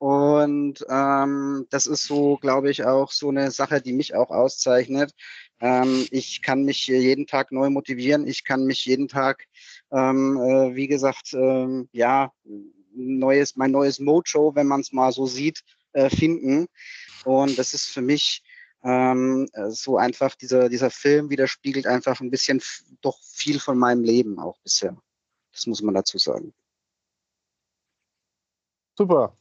Und 0.05 0.85
ähm, 0.91 1.67
das 1.71 1.87
ist 1.87 2.05
so, 2.05 2.37
glaube 2.37 2.71
ich, 2.71 2.85
auch 2.85 3.11
so 3.11 3.31
eine 3.31 3.51
Sache, 3.51 3.81
die 3.81 3.95
mich 3.95 4.15
auch 4.15 4.29
auszeichnet. 4.29 5.15
Ähm, 5.61 6.07
ich 6.11 6.43
kann 6.43 6.65
mich 6.65 6.87
jeden 6.89 7.27
Tag 7.27 7.53
neu 7.53 7.71
motivieren. 7.71 8.27
Ich 8.27 8.45
kann 8.45 8.67
mich 8.67 8.85
jeden 8.85 9.09
Tag, 9.09 9.47
ähm, 9.91 10.37
äh, 10.37 10.75
wie 10.75 10.89
gesagt, 10.89 11.33
ähm, 11.33 11.89
ja, 11.93 12.31
neues, 12.95 13.57
mein 13.57 13.71
neues 13.71 13.99
Mojo, 13.99 14.55
wenn 14.55 14.67
man 14.67 14.83
es 14.83 14.93
mal 14.93 15.11
so 15.11 15.25
sieht, 15.25 15.63
äh, 15.95 16.11
finden. 16.11 16.67
Und 17.25 17.59
das 17.59 17.73
ist 17.73 17.87
für 17.87 18.03
mich 18.03 18.43
ähm, 18.83 19.49
so 19.71 19.97
einfach 19.97 20.35
dieser, 20.35 20.69
dieser 20.69 20.91
Film 20.91 21.31
widerspiegelt 21.31 21.87
einfach 21.87 22.21
ein 22.21 22.31
bisschen 22.31 22.61
doch 23.01 23.19
viel 23.23 23.59
von 23.59 23.79
meinem 23.79 24.05
Leben 24.05 24.39
auch 24.39 24.59
bisher. 24.59 24.99
Das 25.55 25.67
muss 25.67 25.81
man 25.81 25.95
dazu 25.95 26.19
sagen. 26.19 26.53
Super. 28.99 29.35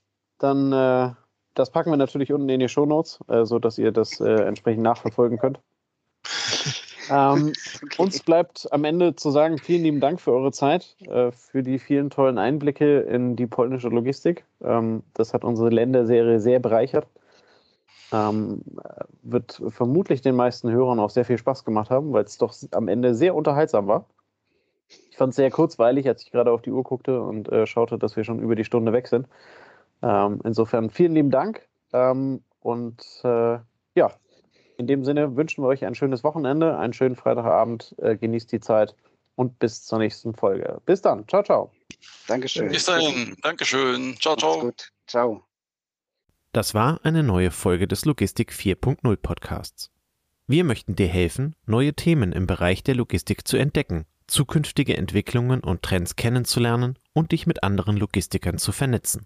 Dann 0.43 0.73
äh, 0.73 1.13
das 1.53 1.71
packen 1.71 1.89
wir 1.89 1.97
natürlich 1.97 2.33
unten 2.33 2.49
in 2.49 2.59
die 2.59 2.67
Shownotes, 2.67 3.19
äh, 3.29 3.45
so 3.45 3.59
dass 3.59 3.77
ihr 3.77 3.91
das 3.91 4.19
äh, 4.19 4.29
entsprechend 4.29 4.83
nachverfolgen 4.83 5.37
könnt. 5.39 5.59
Ähm, 7.09 7.51
okay. 7.83 8.01
Uns 8.01 8.21
bleibt 8.21 8.71
am 8.71 8.85
Ende 8.85 9.13
zu 9.13 9.29
sagen, 9.29 9.57
vielen 9.57 9.83
lieben 9.83 9.99
Dank 9.99 10.21
für 10.21 10.31
eure 10.31 10.53
Zeit, 10.53 10.95
äh, 11.01 11.33
für 11.33 11.61
die 11.61 11.77
vielen 11.77 12.09
tollen 12.09 12.37
Einblicke 12.37 13.01
in 13.01 13.35
die 13.35 13.45
polnische 13.45 13.89
Logistik. 13.89 14.45
Ähm, 14.61 15.03
das 15.13 15.33
hat 15.33 15.43
unsere 15.43 15.69
Länderserie 15.69 16.39
sehr 16.39 16.61
bereichert. 16.61 17.05
Ähm, 18.13 18.63
wird 19.21 19.61
vermutlich 19.67 20.21
den 20.21 20.37
meisten 20.37 20.71
Hörern 20.71 20.97
auch 21.01 21.09
sehr 21.09 21.25
viel 21.25 21.37
Spaß 21.37 21.65
gemacht 21.65 21.89
haben, 21.89 22.13
weil 22.13 22.23
es 22.23 22.37
doch 22.37 22.55
am 22.71 22.87
Ende 22.87 23.15
sehr 23.15 23.35
unterhaltsam 23.35 23.87
war. 23.87 24.05
Ich 25.09 25.17
fand 25.17 25.31
es 25.31 25.35
sehr 25.35 25.51
kurzweilig, 25.51 26.07
als 26.07 26.23
ich 26.23 26.31
gerade 26.31 26.51
auf 26.51 26.61
die 26.61 26.71
Uhr 26.71 26.83
guckte 26.83 27.21
und 27.21 27.51
äh, 27.51 27.67
schaute, 27.67 27.97
dass 27.97 28.15
wir 28.15 28.23
schon 28.23 28.39
über 28.39 28.55
die 28.55 28.63
Stunde 28.63 28.93
weg 28.93 29.09
sind. 29.09 29.27
Ähm, 30.03 30.41
insofern 30.43 30.89
vielen 30.89 31.13
lieben 31.13 31.31
Dank 31.31 31.65
ähm, 31.93 32.43
und 32.59 33.01
äh, 33.23 33.57
ja, 33.95 34.11
in 34.77 34.87
dem 34.87 35.05
Sinne 35.05 35.37
wünschen 35.37 35.63
wir 35.63 35.69
euch 35.69 35.85
ein 35.85 35.95
schönes 35.95 36.23
Wochenende, 36.25 36.77
einen 36.77 36.91
schönen 36.91 37.15
Freitagabend, 37.15 37.95
äh, 37.99 38.17
genießt 38.17 38.51
die 38.51 38.59
Zeit 38.59 38.95
und 39.35 39.59
bis 39.59 39.85
zur 39.85 39.99
nächsten 39.99 40.33
Folge. 40.33 40.81
Bis 40.85 41.01
dann, 41.01 41.25
ciao, 41.27 41.41
ciao. 41.41 41.71
Dankeschön. 42.27 42.67
Bis 42.69 42.85
dahin, 42.85 43.35
Dankeschön. 43.41 44.17
Ciao, 44.19 44.35
ciao. 44.35 44.59
Gut. 44.59 44.89
Ciao. 45.07 45.45
Das 46.51 46.73
war 46.73 46.99
eine 47.03 47.23
neue 47.23 47.49
Folge 47.49 47.87
des 47.87 48.03
Logistik 48.03 48.51
4.0 48.51 49.15
Podcasts. 49.15 49.89
Wir 50.47 50.65
möchten 50.65 50.95
dir 50.95 51.07
helfen, 51.07 51.55
neue 51.65 51.93
Themen 51.93 52.33
im 52.33 52.45
Bereich 52.45 52.83
der 52.83 52.95
Logistik 52.95 53.47
zu 53.47 53.55
entdecken, 53.55 54.05
zukünftige 54.27 54.97
Entwicklungen 54.97 55.61
und 55.61 55.81
Trends 55.81 56.17
kennenzulernen 56.17 56.99
und 57.13 57.31
dich 57.31 57.47
mit 57.47 57.63
anderen 57.63 57.95
Logistikern 57.95 58.57
zu 58.57 58.73
vernetzen. 58.73 59.25